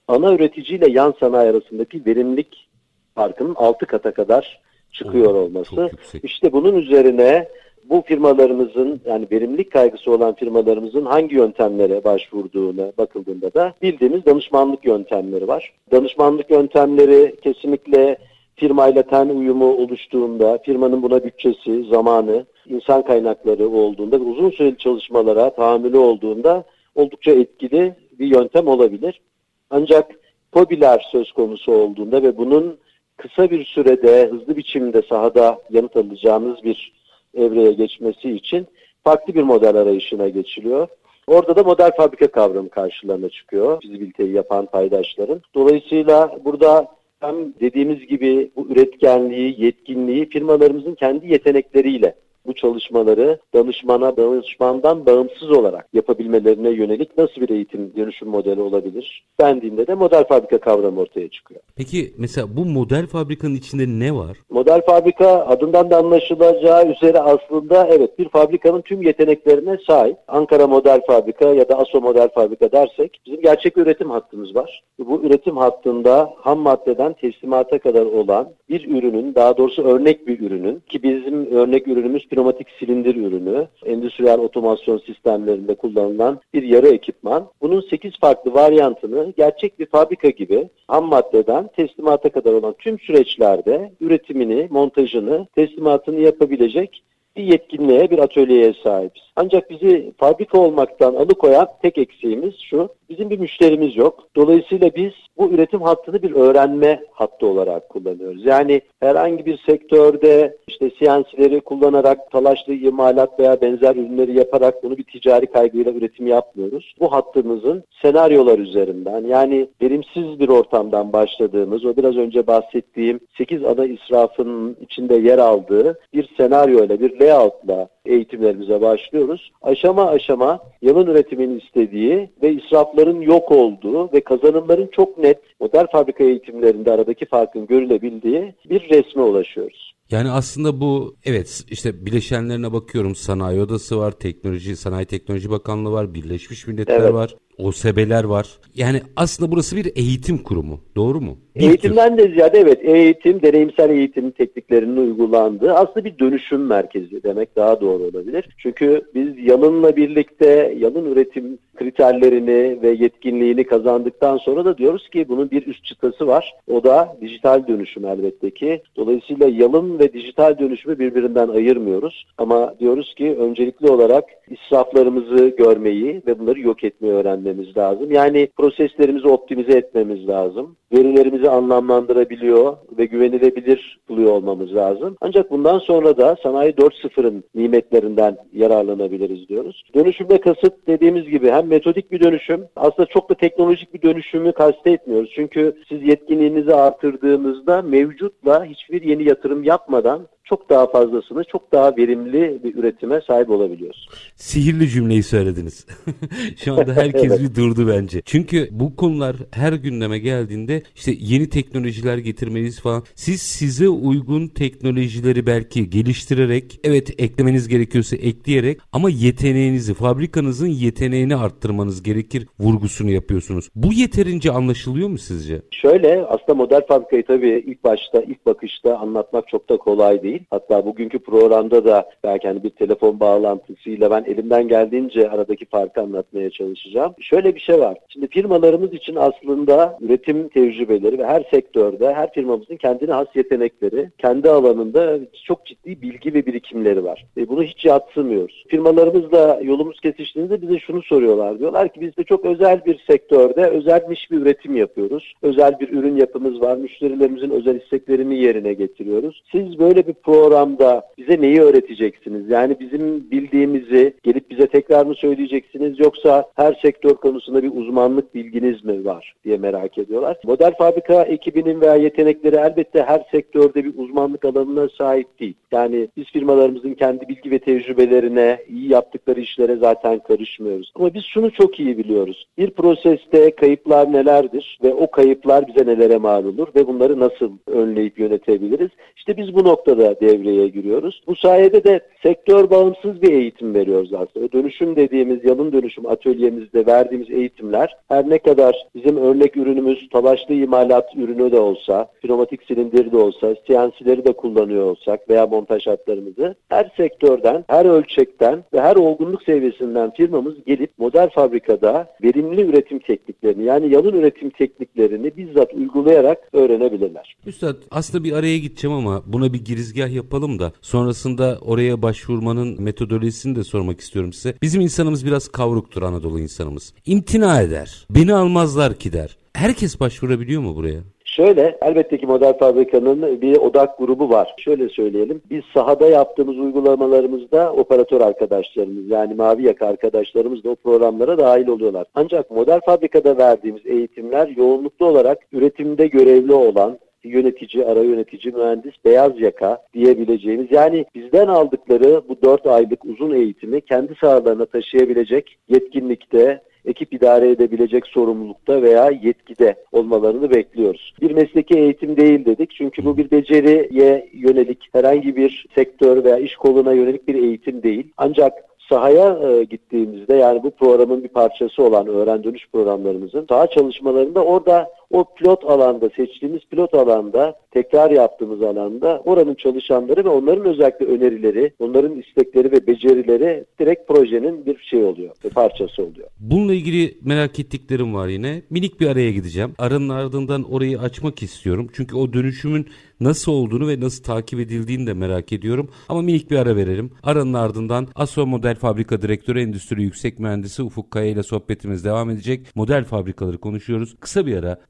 ana 0.07 0.33
üreticiyle 0.33 0.91
yan 0.91 1.13
sanayi 1.19 1.49
arasındaki 1.49 2.05
verimlilik 2.05 2.67
farkının 3.15 3.55
6 3.55 3.85
kata 3.85 4.13
kadar 4.13 4.59
çıkıyor 4.91 5.35
olması. 5.35 5.89
İşte 6.23 6.51
bunun 6.53 6.75
üzerine 6.75 7.47
bu 7.89 8.01
firmalarımızın 8.01 9.01
yani 9.05 9.27
verimlilik 9.31 9.71
kaygısı 9.71 10.11
olan 10.11 10.35
firmalarımızın 10.35 11.05
hangi 11.05 11.35
yöntemlere 11.35 12.03
başvurduğuna 12.03 12.91
bakıldığında 12.97 13.53
da 13.53 13.73
bildiğimiz 13.81 14.25
danışmanlık 14.25 14.85
yöntemleri 14.85 15.47
var. 15.47 15.73
Danışmanlık 15.91 16.49
yöntemleri 16.49 17.35
kesinlikle 17.43 18.17
firmayla 18.55 19.03
ten 19.03 19.29
uyumu 19.29 19.73
oluştuğunda, 19.73 20.57
firmanın 20.57 21.03
buna 21.03 21.23
bütçesi, 21.23 21.83
zamanı, 21.83 22.45
insan 22.65 23.01
kaynakları 23.01 23.69
olduğunda 23.69 24.17
uzun 24.17 24.49
süreli 24.49 24.77
çalışmalara 24.77 25.49
tahammülü 25.49 25.97
olduğunda 25.97 26.63
oldukça 26.95 27.31
etkili 27.31 27.95
bir 28.19 28.27
yöntem 28.27 28.67
olabilir. 28.67 29.21
Ancak 29.69 30.11
fobiler 30.53 31.05
söz 31.11 31.31
konusu 31.31 31.71
olduğunda 31.71 32.23
ve 32.23 32.37
bunun 32.37 32.77
kısa 33.17 33.51
bir 33.51 33.65
sürede 33.65 34.27
hızlı 34.27 34.57
biçimde 34.57 35.01
sahada 35.01 35.59
yanıt 35.69 35.97
alacağımız 35.97 36.63
bir 36.63 36.93
evreye 37.33 37.71
geçmesi 37.71 38.31
için 38.31 38.67
farklı 39.03 39.35
bir 39.35 39.43
model 39.43 39.75
arayışına 39.75 40.29
geçiliyor. 40.29 40.87
Orada 41.27 41.55
da 41.55 41.63
model 41.63 41.91
fabrika 41.97 42.27
kavramı 42.27 42.69
karşılarına 42.69 43.29
çıkıyor 43.29 43.81
fizibiliteyi 43.81 44.31
yapan 44.31 44.65
paydaşların. 44.65 45.41
Dolayısıyla 45.55 46.39
burada 46.45 46.94
hem 47.19 47.53
dediğimiz 47.59 48.07
gibi 48.07 48.51
bu 48.55 48.67
üretkenliği, 48.67 49.63
yetkinliği 49.63 50.29
firmalarımızın 50.29 50.95
kendi 50.95 51.27
yetenekleriyle 51.27 52.15
bu 52.47 52.53
çalışmaları 52.53 53.39
danışmana, 53.53 54.17
danışmandan 54.17 55.05
bağımsız 55.05 55.51
olarak 55.51 55.87
yapabilmelerine 55.93 56.69
yönelik 56.69 57.17
nasıl 57.17 57.41
bir 57.41 57.49
eğitim 57.49 57.91
dönüşüm 57.95 58.29
modeli 58.29 58.61
olabilir? 58.61 59.25
Dendiğinde 59.39 59.87
de 59.87 59.95
model 59.95 60.27
fabrika 60.27 60.57
kavramı 60.57 61.01
ortaya 61.01 61.29
çıkıyor. 61.29 61.61
Peki 61.75 62.13
mesela 62.17 62.57
bu 62.57 62.65
model 62.65 63.07
fabrikanın 63.07 63.55
içinde 63.55 63.85
ne 63.87 64.15
var? 64.15 64.37
Model 64.49 64.81
fabrika 64.81 65.45
adından 65.45 65.89
da 65.89 65.97
anlaşılacağı 65.97 66.91
üzere 66.91 67.19
aslında 67.19 67.87
evet 67.87 68.19
bir 68.19 68.29
fabrikanın 68.29 68.81
tüm 68.81 69.01
yeteneklerine 69.01 69.77
sahip. 69.87 70.17
Ankara 70.27 70.67
Model 70.67 71.01
Fabrika 71.07 71.45
ya 71.45 71.69
da 71.69 71.77
ASO 71.77 72.01
Model 72.01 72.29
Fabrika 72.35 72.71
dersek 72.71 73.19
bizim 73.25 73.41
gerçek 73.41 73.77
üretim 73.77 74.09
hattımız 74.09 74.55
var. 74.55 74.83
Bu 74.99 75.21
üretim 75.23 75.57
hattında 75.57 76.33
ham 76.37 76.59
maddeden 76.59 77.13
teslimata 77.13 77.79
kadar 77.79 78.05
olan 78.05 78.49
bir 78.69 78.89
ürünün 78.89 79.35
daha 79.35 79.57
doğrusu 79.57 79.83
örnek 79.83 80.27
bir 80.27 80.39
ürünün 80.39 80.79
ki 80.89 81.03
bizim 81.03 81.51
örnek 81.51 81.87
ürünümüz 81.87 82.29
pneumatik 82.35 82.67
silindir 82.79 83.15
ürünü, 83.15 83.67
endüstriyel 83.85 84.39
otomasyon 84.39 84.97
sistemlerinde 84.97 85.75
kullanılan 85.75 86.39
bir 86.53 86.63
yarı 86.63 86.87
ekipman. 86.87 87.47
Bunun 87.61 87.81
8 87.89 88.19
farklı 88.19 88.53
varyantını 88.53 89.33
gerçek 89.37 89.79
bir 89.79 89.85
fabrika 89.85 90.29
gibi 90.29 90.69
ham 90.87 91.05
maddeden 91.05 91.67
teslimata 91.67 92.29
kadar 92.29 92.53
olan 92.53 92.75
tüm 92.79 92.99
süreçlerde 92.99 93.91
üretimini, 94.01 94.67
montajını, 94.69 95.47
teslimatını 95.55 96.19
yapabilecek 96.19 97.03
bir 97.35 97.43
yetkinliğe, 97.43 98.11
bir 98.11 98.19
atölyeye 98.19 98.73
sahibiz. 98.83 99.23
Ancak 99.35 99.69
bizi 99.69 100.13
fabrika 100.17 100.57
olmaktan 100.59 101.15
alıkoyan 101.15 101.67
tek 101.81 101.97
eksiğimiz 101.97 102.53
şu, 102.69 102.89
bizim 103.09 103.29
bir 103.29 103.39
müşterimiz 103.39 103.97
yok. 103.97 104.27
Dolayısıyla 104.35 104.95
biz 104.95 105.11
bu 105.37 105.49
üretim 105.49 105.81
hattını 105.81 106.21
bir 106.21 106.31
öğrenme 106.31 107.03
hattı 107.11 107.47
olarak 107.47 107.89
kullanıyoruz. 107.89 108.45
Yani 108.45 108.81
herhangi 108.99 109.45
bir 109.45 109.57
sektörde 109.65 110.57
işte 110.67 110.89
CNC'leri 110.89 111.61
kullanarak 111.61 112.31
talaşlı 112.31 112.73
imalat 112.73 113.39
veya 113.39 113.61
benzer 113.61 113.95
ürünleri 113.95 114.37
yaparak 114.37 114.83
bunu 114.83 114.97
bir 114.97 115.03
ticari 115.03 115.47
kaygıyla 115.47 115.91
üretim 115.91 116.27
yapmıyoruz. 116.27 116.95
Bu 116.99 117.11
hattımızın 117.11 117.83
senaryolar 118.01 118.59
üzerinden 118.59 119.25
yani 119.25 119.67
verimsiz 119.81 120.39
bir 120.39 120.49
ortamdan 120.49 121.13
başladığımız 121.13 121.85
o 121.85 121.95
biraz 121.97 122.17
önce 122.17 122.47
bahsettiğim 122.47 123.19
8 123.37 123.63
ana 123.63 123.85
israfın 123.85 124.77
içinde 124.81 125.15
yer 125.15 125.37
aldığı 125.37 125.99
bir 126.13 126.29
senaryoyla 126.37 126.99
bir 126.99 127.19
layoutla 127.19 127.87
eğitimlerimize 128.05 128.81
başlıyoruz. 128.81 129.51
Aşama 129.61 130.07
aşama 130.07 130.59
yalın 130.81 131.07
üretimin 131.07 131.59
istediği 131.59 132.29
ve 132.43 132.53
israfların 132.95 133.21
yok 133.21 133.51
olduğu 133.51 134.13
ve 134.13 134.21
kazanımların 134.21 134.87
çok 134.87 135.17
net 135.17 135.39
model 135.59 135.87
fabrika 135.91 136.23
eğitimlerinde 136.23 136.91
aradaki 136.91 137.25
farkın 137.25 137.67
görülebildiği 137.67 138.53
bir 138.69 138.89
resme 138.89 139.21
ulaşıyoruz. 139.21 139.94
Yani 140.11 140.31
aslında 140.31 140.79
bu 140.81 141.15
evet 141.25 141.63
işte 141.69 142.05
bileşenlerine 142.05 142.73
bakıyorum 142.73 143.15
sanayi 143.15 143.61
odası 143.61 143.97
var, 143.97 144.11
teknoloji, 144.11 144.75
sanayi 144.75 145.05
teknoloji 145.05 145.49
bakanlığı 145.49 145.91
var, 145.91 146.13
Birleşmiş 146.13 146.67
Milletler 146.67 146.99
evet. 146.99 147.13
var. 147.13 147.35
OSB'ler 147.57 148.23
var. 148.23 148.47
Yani 148.75 149.01
aslında 149.15 149.51
burası 149.51 149.75
bir 149.75 149.91
eğitim 149.95 150.37
kurumu. 150.37 150.79
Doğru 150.95 151.21
mu? 151.21 151.37
Bir 151.55 151.61
Eğitimden 151.61 152.17
tür. 152.17 152.23
de 152.23 152.33
ziyade 152.33 152.59
evet 152.59 152.79
eğitim, 152.83 153.41
deneyimsel 153.41 153.89
eğitim 153.89 154.31
tekniklerinin 154.31 154.97
uygulandığı 154.97 155.73
aslında 155.73 156.05
bir 156.05 156.19
dönüşüm 156.19 156.65
merkezi 156.65 157.23
demek 157.23 157.55
daha 157.55 157.81
doğru 157.81 158.03
olabilir. 158.03 158.49
Çünkü 158.57 159.01
biz 159.15 159.47
yalınla 159.47 159.95
birlikte 159.95 160.75
yalın 160.77 161.11
üretim 161.11 161.57
kriterlerini 161.75 162.81
ve 162.81 162.89
yetkinliğini 162.89 163.63
kazandıktan 163.63 164.37
sonra 164.37 164.65
da 164.65 164.77
diyoruz 164.77 165.09
ki 165.09 165.25
bunun 165.29 165.51
bir 165.51 165.67
üst 165.67 165.85
çıtası 165.85 166.27
var. 166.27 166.53
O 166.71 166.83
da 166.83 167.17
dijital 167.21 167.67
dönüşüm 167.67 168.05
elbette 168.05 168.51
ki. 168.51 168.81
Dolayısıyla 168.95 169.47
yalın 169.47 169.94
ve 169.99 170.13
dijital 170.13 170.59
dönüşümü 170.59 170.99
birbirinden 170.99 171.47
ayırmıyoruz. 171.47 172.25
Ama 172.37 172.75
diyoruz 172.79 173.15
ki 173.15 173.35
öncelikli 173.39 173.89
olarak 173.89 174.23
israflarımızı 174.49 175.47
görmeyi 175.47 176.21
ve 176.27 176.39
bunları 176.39 176.59
yok 176.59 176.83
etmeyi 176.83 177.13
öğrenmemiz 177.13 177.77
lazım. 177.77 178.11
Yani 178.11 178.49
proseslerimizi 178.57 179.27
optimize 179.27 179.77
etmemiz 179.77 180.27
lazım. 180.27 180.75
Verilerimizi 180.93 181.49
anlamlandırabiliyor 181.49 182.77
ve 182.97 183.05
güvenilebilir 183.05 183.99
buluyor 184.09 184.31
olmamız 184.31 184.75
lazım. 184.75 185.17
Ancak 185.21 185.51
bundan 185.51 185.79
sonra 185.79 186.17
da 186.17 186.35
sanayi 186.43 186.71
4.0'ın 186.71 187.43
nimetlerinden 187.55 188.37
yararlanabiliriz 188.53 189.49
diyoruz. 189.49 189.83
Dönüşümde 189.95 190.41
kasıt 190.41 190.87
dediğimiz 190.87 191.29
gibi 191.29 191.51
hem 191.51 191.67
metodik 191.67 192.11
bir 192.11 192.19
dönüşüm 192.19 192.65
aslında 192.75 193.05
çok 193.05 193.29
da 193.29 193.33
teknolojik 193.33 193.93
bir 193.93 194.01
dönüşümü 194.01 194.51
kastetmiyoruz. 194.51 195.31
Çünkü 195.35 195.75
siz 195.89 196.03
yetkinliğinizi 196.03 196.75
artırdığınızda 196.75 197.81
mevcutla 197.81 198.65
hiçbir 198.65 199.01
yeni 199.01 199.23
yatırım 199.23 199.63
yapmadan 199.85 200.27
çok 200.45 200.69
daha 200.69 200.87
fazlasını 200.87 201.43
çok 201.43 201.71
daha 201.71 201.97
verimli 201.97 202.63
bir 202.63 202.75
üretime 202.75 203.21
sahip 203.27 203.49
olabiliyoruz. 203.49 204.09
Sihirli 204.35 204.89
cümleyi 204.89 205.23
söylediniz. 205.23 205.87
Şu 206.63 206.73
anda 206.73 206.93
herkes 206.93 207.31
evet. 207.31 207.39
bir 207.39 207.55
durdu 207.55 207.87
bence. 207.87 208.21
Çünkü 208.25 208.67
bu 208.71 208.95
konular 208.95 209.35
her 209.51 209.73
gündeme 209.73 210.19
geldiğinde 210.19 210.81
işte 210.95 211.11
yeni 211.19 211.49
teknolojiler 211.49 212.17
getirmeliyiz 212.17 212.81
falan. 212.81 213.03
Siz 213.15 213.41
size 213.41 213.89
uygun 213.89 214.47
teknolojileri 214.47 215.45
belki 215.45 215.89
geliştirerek 215.89 216.79
evet 216.83 217.21
eklemeniz 217.21 217.67
gerekiyorsa 217.67 218.15
ekleyerek 218.15 218.79
ama 218.91 219.09
yeteneğinizi 219.09 219.93
fabrikanızın 219.93 220.67
yeteneğini 220.67 221.35
arttırmanız 221.35 222.03
gerekir 222.03 222.47
vurgusunu 222.59 223.11
yapıyorsunuz. 223.11 223.69
Bu 223.75 223.93
yeterince 223.93 224.51
anlaşılıyor 224.51 225.09
mu 225.09 225.17
sizce? 225.17 225.61
Şöyle 225.71 226.25
aslında 226.25 226.53
model 226.53 226.81
fabrikayı 226.87 227.25
tabii 227.25 227.63
ilk 227.67 227.83
başta 227.83 228.21
ilk 228.21 228.45
bakışta 228.45 228.97
anlatmak 228.97 229.47
çok 229.47 229.69
da 229.69 229.77
kolay 229.77 230.23
değil 230.23 230.34
değil. 230.35 230.45
Hatta 230.49 230.85
bugünkü 230.85 231.19
programda 231.19 231.85
da 231.85 232.09
belki 232.23 232.47
hani 232.47 232.63
bir 232.63 232.69
telefon 232.69 233.19
bağlantısıyla 233.19 234.11
ben 234.11 234.23
elimden 234.23 234.67
geldiğince 234.67 235.29
aradaki 235.29 235.65
farkı 235.65 236.01
anlatmaya 236.01 236.49
çalışacağım. 236.49 237.13
Şöyle 237.19 237.55
bir 237.55 237.59
şey 237.59 237.79
var. 237.79 237.97
Şimdi 238.09 238.27
firmalarımız 238.27 238.93
için 238.93 239.15
aslında 239.15 239.97
üretim 240.01 240.49
tecrübeleri 240.49 241.17
ve 241.17 241.25
her 241.25 241.43
sektörde 241.51 242.13
her 242.13 242.33
firmamızın 242.33 242.75
kendine 242.75 243.11
has 243.11 243.27
yetenekleri, 243.35 244.09
kendi 244.17 244.49
alanında 244.49 245.19
çok 245.45 245.65
ciddi 245.65 246.01
bilgi 246.01 246.33
ve 246.33 246.45
birikimleri 246.45 247.03
var. 247.03 247.25
E 247.37 247.47
bunu 247.47 247.63
hiç 247.63 247.85
yatsımıyoruz. 247.85 248.65
Firmalarımızla 248.67 249.59
yolumuz 249.63 249.99
kesiştiğinde 249.99 250.61
bize 250.61 250.79
şunu 250.79 251.01
soruyorlar. 251.01 251.59
Diyorlar 251.59 251.89
ki 251.89 252.01
biz 252.01 252.17
de 252.17 252.23
çok 252.23 252.45
özel 252.45 252.85
bir 252.85 253.03
sektörde 253.09 253.65
özelmiş 253.65 254.31
bir 254.31 254.37
üretim 254.37 254.75
yapıyoruz. 254.75 255.33
Özel 255.41 255.79
bir 255.79 255.89
ürün 255.89 256.15
yapımız 256.15 256.61
var. 256.61 256.77
Müşterilerimizin 256.77 257.49
özel 257.49 257.75
isteklerini 257.75 258.37
yerine 258.41 258.73
getiriyoruz. 258.73 259.43
Siz 259.51 259.79
böyle 259.79 260.07
bir 260.07 260.13
programda 260.25 261.07
bize 261.17 261.41
neyi 261.41 261.61
öğreteceksiniz? 261.61 262.49
Yani 262.49 262.79
bizim 262.79 263.31
bildiğimizi 263.31 264.13
gelip 264.23 264.49
bize 264.49 264.67
tekrar 264.67 265.05
mı 265.05 265.15
söyleyeceksiniz 265.15 265.99
yoksa 265.99 266.45
her 266.55 266.79
sektör 266.81 267.13
konusunda 267.13 267.63
bir 267.63 267.71
uzmanlık 267.75 268.35
bilginiz 268.35 268.85
mi 268.85 269.05
var 269.05 269.35
diye 269.45 269.57
merak 269.57 269.97
ediyorlar. 269.97 270.37
Model 270.43 270.73
fabrika 270.77 271.23
ekibinin 271.23 271.81
veya 271.81 271.95
yetenekleri 271.95 272.55
elbette 272.55 273.03
her 273.03 273.25
sektörde 273.31 273.83
bir 273.83 273.93
uzmanlık 273.97 274.45
alanına 274.45 274.89
sahip 274.89 275.39
değil. 275.39 275.53
Yani 275.71 276.07
biz 276.17 276.25
firmalarımızın 276.25 276.93
kendi 276.93 277.27
bilgi 277.27 277.51
ve 277.51 277.59
tecrübelerine, 277.59 278.59
iyi 278.69 278.91
yaptıkları 278.91 279.39
işlere 279.39 279.75
zaten 279.75 280.19
karışmıyoruz. 280.19 280.91
Ama 280.95 281.13
biz 281.13 281.23
şunu 281.23 281.51
çok 281.51 281.79
iyi 281.79 281.97
biliyoruz. 281.97 282.47
Bir 282.57 282.69
proseste 282.69 283.55
kayıplar 283.55 284.13
nelerdir 284.13 284.79
ve 284.83 284.93
o 284.93 285.11
kayıplar 285.11 285.67
bize 285.67 285.85
nelere 285.85 286.17
mal 286.17 286.45
olur 286.45 286.67
ve 286.75 286.87
bunları 286.87 287.19
nasıl 287.19 287.51
önleyip 287.67 288.19
yönetebiliriz? 288.19 288.89
İşte 289.15 289.37
biz 289.37 289.55
bu 289.55 289.63
noktada 289.63 290.14
devreye 290.21 290.67
giriyoruz. 290.67 291.21
Bu 291.27 291.35
sayede 291.35 291.83
de 291.83 291.99
sektör 292.23 292.69
bağımsız 292.69 293.21
bir 293.21 293.31
eğitim 293.31 293.73
veriyoruz 293.73 294.13
aslında. 294.13 294.51
Dönüşüm 294.51 294.95
dediğimiz 294.95 295.45
yalın 295.45 295.71
dönüşüm 295.71 296.05
atölyemizde 296.05 296.85
verdiğimiz 296.85 297.31
eğitimler 297.31 297.95
her 298.07 298.29
ne 298.29 298.37
kadar 298.37 298.75
bizim 298.95 299.17
örnek 299.17 299.57
ürünümüz 299.57 300.09
talaşlı 300.09 300.53
imalat 300.53 301.09
ürünü 301.15 301.51
de 301.51 301.59
olsa, 301.59 302.07
pneumatik 302.21 302.63
silindir 302.63 303.11
de 303.11 303.17
olsa, 303.17 303.55
CNC'leri 303.67 304.25
de 304.25 304.33
kullanıyor 304.33 304.83
olsak 304.83 305.29
veya 305.29 305.47
montaj 305.47 305.87
hatlarımızı 305.87 306.55
her 306.69 306.91
sektörden, 306.97 307.65
her 307.67 307.85
ölçekten 307.85 308.63
ve 308.73 308.81
her 308.81 308.95
olgunluk 308.95 309.43
seviyesinden 309.43 310.11
firmamız 310.11 310.53
gelip 310.65 310.91
model 310.97 311.29
fabrikada 311.29 312.07
verimli 312.23 312.61
üretim 312.61 312.99
tekniklerini 312.99 313.63
yani 313.63 313.93
yalın 313.93 314.13
üretim 314.13 314.49
tekniklerini 314.49 315.37
bizzat 315.37 315.73
uygulayarak 315.73 316.49
öğrenebilirler. 316.53 317.35
Üstad 317.45 317.75
aslında 317.91 318.23
bir 318.23 318.31
araya 318.31 318.57
gideceğim 318.57 318.97
ama 318.97 319.23
buna 319.25 319.53
bir 319.53 319.65
girizgah 319.65 320.04
yapalım 320.07 320.59
da 320.59 320.71
sonrasında 320.81 321.57
oraya 321.61 322.01
başvurmanın 322.01 322.81
metodolojisini 322.81 323.55
de 323.55 323.63
sormak 323.63 323.99
istiyorum 323.99 324.33
size. 324.33 324.53
Bizim 324.61 324.81
insanımız 324.81 325.25
biraz 325.25 325.47
kavruktur 325.47 326.01
Anadolu 326.01 326.39
insanımız. 326.39 326.93
İmtina 327.05 327.61
eder. 327.61 328.07
Beni 328.09 328.33
almazlar 328.33 328.93
ki 328.93 329.13
der. 329.13 329.37
Herkes 329.53 329.99
başvurabiliyor 329.99 330.61
mu 330.61 330.75
buraya? 330.75 330.99
Şöyle, 331.25 331.77
elbette 331.81 332.17
ki 332.17 332.25
model 332.25 332.57
fabrikanın 332.57 333.41
bir 333.41 333.57
odak 333.57 333.97
grubu 333.97 334.29
var. 334.29 334.55
Şöyle 334.57 334.89
söyleyelim, 334.89 335.41
biz 335.49 335.63
sahada 335.73 336.07
yaptığımız 336.07 336.57
uygulamalarımızda 336.57 337.73
operatör 337.73 338.21
arkadaşlarımız 338.21 339.09
yani 339.09 339.33
mavi 339.33 339.63
yaka 339.63 339.87
arkadaşlarımız 339.87 340.63
da 340.63 340.69
o 340.69 340.75
programlara 340.75 341.37
dahil 341.37 341.67
oluyorlar. 341.67 342.05
Ancak 342.15 342.51
model 342.51 342.79
fabrikada 342.85 343.37
verdiğimiz 343.37 343.85
eğitimler 343.85 344.47
yoğunluklu 344.47 345.05
olarak 345.05 345.37
üretimde 345.51 346.07
görevli 346.07 346.53
olan 346.53 346.99
yönetici, 347.25 347.85
ara 347.85 348.03
yönetici, 348.03 348.53
mühendis, 348.53 348.93
beyaz 349.05 349.41
yaka 349.41 349.77
diyebileceğimiz 349.93 350.71
yani 350.71 351.05
bizden 351.15 351.47
aldıkları 351.47 352.21
bu 352.29 352.41
4 352.41 352.67
aylık 352.67 353.05
uzun 353.05 353.33
eğitimi 353.33 353.81
kendi 353.81 354.15
sahalarına 354.15 354.65
taşıyabilecek 354.65 355.57
yetkinlikte, 355.69 356.61
ekip 356.85 357.13
idare 357.13 357.49
edebilecek 357.49 358.07
sorumlulukta 358.07 358.81
veya 358.81 359.09
yetkide 359.09 359.75
olmalarını 359.91 360.51
bekliyoruz. 360.51 361.13
Bir 361.21 361.31
mesleki 361.31 361.73
eğitim 361.77 362.17
değil 362.17 362.45
dedik 362.45 362.71
çünkü 362.77 363.05
bu 363.05 363.17
bir 363.17 363.31
beceriye 363.31 364.29
yönelik 364.33 364.89
herhangi 364.93 365.35
bir 365.35 365.65
sektör 365.75 366.23
veya 366.23 366.37
iş 366.37 366.55
koluna 366.55 366.93
yönelik 366.93 367.27
bir 367.27 367.35
eğitim 367.35 367.83
değil. 367.83 368.07
Ancak 368.17 368.53
sahaya 368.89 369.39
e, 369.49 369.63
gittiğimizde 369.63 370.35
yani 370.35 370.63
bu 370.63 370.71
programın 370.71 371.23
bir 371.23 371.29
parçası 371.29 371.83
olan 371.83 372.07
öğren 372.07 372.43
dönüş 372.43 372.67
programlarımızın 372.73 373.45
saha 373.49 373.67
çalışmalarında 373.67 374.43
orada 374.43 374.87
o 375.11 375.25
pilot 375.35 375.63
alanda 375.63 376.09
seçtiğimiz 376.09 376.61
pilot 376.71 376.93
alanda 376.93 377.55
tekrar 377.71 378.11
yaptığımız 378.11 378.61
alanda 378.61 379.21
oranın 379.25 379.55
çalışanları 379.55 380.25
ve 380.25 380.29
onların 380.29 380.65
özellikle 380.65 381.05
önerileri, 381.05 381.73
onların 381.79 382.19
istekleri 382.19 382.71
ve 382.71 382.87
becerileri 382.87 383.65
direkt 383.79 384.07
projenin 384.07 384.65
bir 384.65 384.77
şey 384.77 385.03
oluyor, 385.03 385.35
bir 385.43 385.49
parçası 385.49 386.03
oluyor. 386.03 386.27
Bununla 386.39 386.73
ilgili 386.73 387.17
merak 387.21 387.59
ettiklerim 387.59 388.13
var 388.13 388.27
yine. 388.27 388.61
Minik 388.69 388.99
bir 388.99 389.07
araya 389.07 389.31
gideceğim. 389.31 389.73
Aranın 389.77 390.09
ardından 390.09 390.63
orayı 390.63 390.99
açmak 390.99 391.43
istiyorum. 391.43 391.89
Çünkü 391.93 392.15
o 392.15 392.33
dönüşümün 392.33 392.87
nasıl 393.19 393.51
olduğunu 393.51 393.87
ve 393.87 393.99
nasıl 393.99 394.23
takip 394.23 394.59
edildiğini 394.59 395.07
de 395.07 395.13
merak 395.13 395.53
ediyorum. 395.53 395.89
Ama 396.09 396.21
minik 396.21 396.51
bir 396.51 396.57
ara 396.57 396.75
verelim. 396.75 397.11
Aranın 397.23 397.53
ardından 397.53 398.07
Aso 398.15 398.45
Model 398.45 398.75
Fabrika 398.75 399.21
Direktörü 399.21 399.61
Endüstri 399.61 400.03
Yüksek 400.03 400.39
Mühendisi 400.39 400.83
Ufuk 400.83 401.11
Kaya 401.11 401.25
ile 401.25 401.43
sohbetimiz 401.43 402.05
devam 402.05 402.29
edecek. 402.29 402.67
Model 402.75 403.03
fabrikaları 403.03 403.57
konuşuyoruz. 403.57 404.15
Kısa 404.19 404.45
bir 404.45 404.57
ara 404.57 404.79